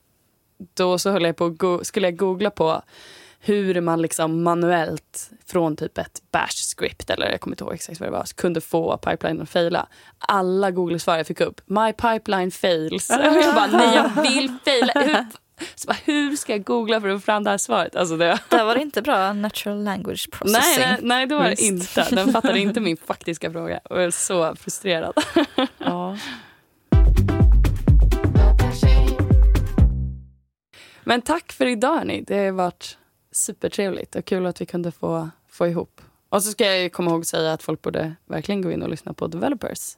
då 0.74 0.98
så 0.98 1.10
höll 1.10 1.24
jag 1.24 1.36
på 1.36 1.80
skulle 1.82 2.06
jag 2.06 2.16
googla 2.16 2.50
på 2.50 2.82
hur 3.42 3.80
man 3.80 4.02
liksom 4.02 4.42
manuellt 4.42 5.30
från 5.46 5.76
typ 5.76 5.98
ett 5.98 6.22
bash-script 6.32 7.10
eller 7.10 7.30
jag 7.30 7.40
kommer 7.40 7.54
inte 7.54 7.64
ihåg 7.64 7.74
exakt 7.74 8.00
vad 8.00 8.08
det 8.08 8.12
var, 8.12 8.24
kunde 8.36 8.60
få 8.60 8.96
pipelinen 8.96 9.42
att 9.42 9.50
faila. 9.50 9.86
Alla 10.18 10.70
Google-svar 10.70 11.16
jag 11.16 11.26
fick 11.26 11.40
upp, 11.40 11.60
my 11.66 11.92
pipeline 11.92 12.50
fails. 12.50 13.10
Och 13.10 13.24
jag 13.24 13.54
bara, 13.54 13.66
nej 13.66 13.96
jag 13.96 14.22
vill 14.22 14.56
faila. 14.64 14.92
Hur, 14.94 15.26
så 15.74 15.86
bara, 15.86 15.96
hur 16.04 16.36
ska 16.36 16.52
jag 16.52 16.64
googla 16.64 17.00
för 17.00 17.08
att 17.08 17.20
få 17.20 17.24
fram 17.24 17.44
det 17.44 17.50
här 17.50 17.58
svaret? 17.58 17.96
Alltså 17.96 18.16
det, 18.16 18.38
Där 18.48 18.64
var 18.64 18.74
det 18.74 18.82
inte 18.82 19.02
bra 19.02 19.32
natural 19.32 19.84
language 19.84 20.28
nej, 20.32 20.38
processing. 20.38 20.84
nej, 20.84 20.98
nej, 21.02 21.26
det 21.26 21.34
var 21.34 21.44
det 21.44 21.60
inte. 21.62 22.06
Den 22.10 22.32
fattade 22.32 22.58
inte 22.58 22.80
min 22.80 22.96
faktiska 22.96 23.52
fråga. 23.52 23.80
Och 23.84 23.96
jag 23.96 24.04
är 24.04 24.10
så 24.10 24.56
frustrerad. 24.56 25.14
Ja. 25.78 26.16
Men 31.04 31.22
tack 31.22 31.52
för 31.52 31.66
idag 31.66 31.96
hörni. 31.98 32.24
Det 32.26 32.38
har 32.44 32.52
varit 32.52 32.98
supertrevligt 33.32 34.14
och 34.16 34.24
kul 34.24 34.46
att 34.46 34.60
vi 34.60 34.66
kunde 34.66 34.92
få, 34.92 35.30
få 35.48 35.66
ihop. 35.66 36.00
Och 36.28 36.42
så 36.42 36.50
ska 36.50 36.64
jag 36.66 36.82
ju 36.82 36.88
komma 36.90 37.10
ihåg 37.10 37.26
säga 37.26 37.52
att 37.52 37.62
folk 37.62 37.82
borde 37.82 38.14
verkligen 38.26 38.62
gå 38.62 38.70
in 38.72 38.82
och 38.82 38.88
lyssna 38.88 39.12
på 39.12 39.26
Developers. 39.26 39.96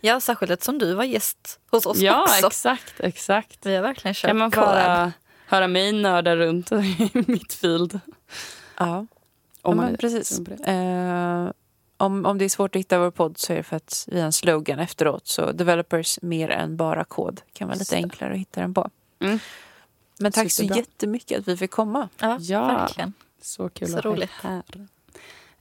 Ja, 0.00 0.20
särskilt 0.20 0.50
eftersom 0.52 0.78
du 0.78 0.94
var 0.94 1.04
gäst 1.04 1.60
hos 1.70 1.86
oss 1.86 1.98
Ja, 1.98 2.22
också. 2.22 2.46
exakt, 2.46 2.94
exakt. 3.00 3.66
Vi 3.66 3.74
har 3.74 3.82
verkligen 3.82 4.14
kört 4.14 4.28
Kan 4.28 4.38
man 4.38 4.50
collab. 4.50 5.10
höra, 5.46 5.68
mig 5.68 5.92
nörda 5.92 6.36
runt 6.36 6.72
i 7.04 7.10
mitt 7.26 7.52
field? 7.52 8.00
ja. 8.78 9.06
Om 9.62 9.78
ja, 9.78 9.82
man 9.84 9.96
precis. 9.96 10.38
Eh, 10.48 11.50
om, 11.96 12.26
om 12.26 12.38
det 12.38 12.44
är 12.44 12.48
svårt 12.48 12.76
att 12.76 12.80
hitta 12.80 12.98
vår 12.98 13.10
podd 13.10 13.38
så 13.38 13.52
är 13.52 13.56
det 13.56 13.62
för 13.62 13.76
att 13.76 14.04
vi 14.10 14.18
har 14.18 14.26
en 14.26 14.32
slogan 14.32 14.78
efteråt. 14.78 15.26
Så 15.26 15.52
developers 15.52 16.18
mer 16.22 16.50
än 16.50 16.76
bara 16.76 17.04
kod 17.04 17.40
kan 17.52 17.68
vara 17.68 17.78
lite 17.78 17.96
enklare 17.96 18.32
att 18.32 18.38
hitta 18.38 18.60
den 18.60 18.74
på. 18.74 18.90
Mm. 19.20 19.38
Men 20.20 20.32
tack 20.32 20.44
så 20.52 20.62
Superbra. 20.62 20.76
jättemycket 20.76 21.38
att 21.38 21.48
vi 21.48 21.56
fick 21.56 21.70
komma. 21.70 22.08
Ja, 22.20 22.36
Ja. 22.40 22.66
verkligen. 22.66 23.12
Så 23.42 23.68
kul 23.68 23.88
Så 23.88 23.98
att 23.98 24.04
roligt. 24.04 24.30
ha 24.30 24.50
här. 24.50 24.62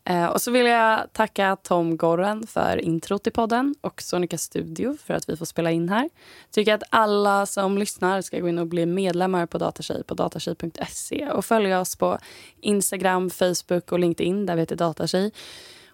Eh, 0.04 0.26
och 0.26 0.42
så 0.42 0.52
vill 0.52 0.66
jag 0.66 1.14
tacka 1.14 1.56
Tom 1.64 1.98
Gorren 1.98 2.48
för 2.48 2.78
introt 2.78 3.28
i 3.28 3.32
podden 3.32 3.76
och 3.82 4.02
Sonica 4.02 4.38
Studio 4.38 4.98
för 5.04 5.14
att 5.14 5.30
vi 5.30 5.38
får 5.38 5.46
spela 5.46 5.72
in 5.72 5.90
här. 5.90 6.10
Tycker 6.52 6.74
att 6.74 6.84
alla 6.90 7.46
som 7.46 7.78
lyssnar 7.78 8.22
ska 8.22 8.40
gå 8.40 8.50
in 8.50 8.58
och 8.60 8.68
bli 8.68 8.86
medlemmar 8.86 9.46
på 9.46 9.58
Datatjej 9.58 10.04
på 10.04 10.14
datatjej.se 10.14 11.30
och 11.30 11.46
följa 11.46 11.80
oss 11.80 11.96
på 11.96 12.18
Instagram, 12.62 13.30
Facebook 13.30 13.92
och 13.92 14.00
LinkedIn 14.00 14.46
där 14.46 14.56
vi 14.56 14.62
heter 14.62 14.76
Datatjej. 14.76 15.32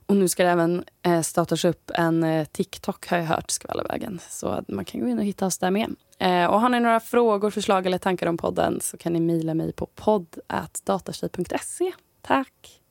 Och 0.06 0.16
nu 0.16 0.28
ska 0.28 0.44
det 0.44 0.50
även 0.50 0.84
eh, 1.02 1.22
startas 1.22 1.66
upp 1.66 1.92
en 1.94 2.24
eh, 2.24 2.46
TikTok 2.46 3.08
har 3.08 3.18
jag 3.18 3.26
hört 3.26 3.52
ska 3.52 3.68
vara 3.68 3.80
alla 3.80 3.88
vägen. 3.90 4.20
Så 4.30 4.48
att 4.48 4.68
man 4.68 4.86
kan 4.86 5.02
gå 5.02 5.08
in 5.08 5.20
och 5.20 5.26
hitta 5.26 5.46
oss 5.46 5.58
där 5.58 5.72
med. 5.72 5.96
Eh, 6.20 6.46
och 6.46 6.62
har 6.62 6.70
ni 6.70 6.80
några 6.80 7.00
frågor, 7.00 7.50
förslag 7.50 7.86
eller 7.86 7.98
tankar 7.98 8.28
om 8.28 8.38
podden 8.38 8.82
så 8.82 8.98
kan 8.98 9.14
ni 9.14 9.20
mejla 9.20 9.54
mig 9.54 9.74
på 9.74 9.86
podd.datatjej.se. 9.86 11.92
Tack! 12.22 12.82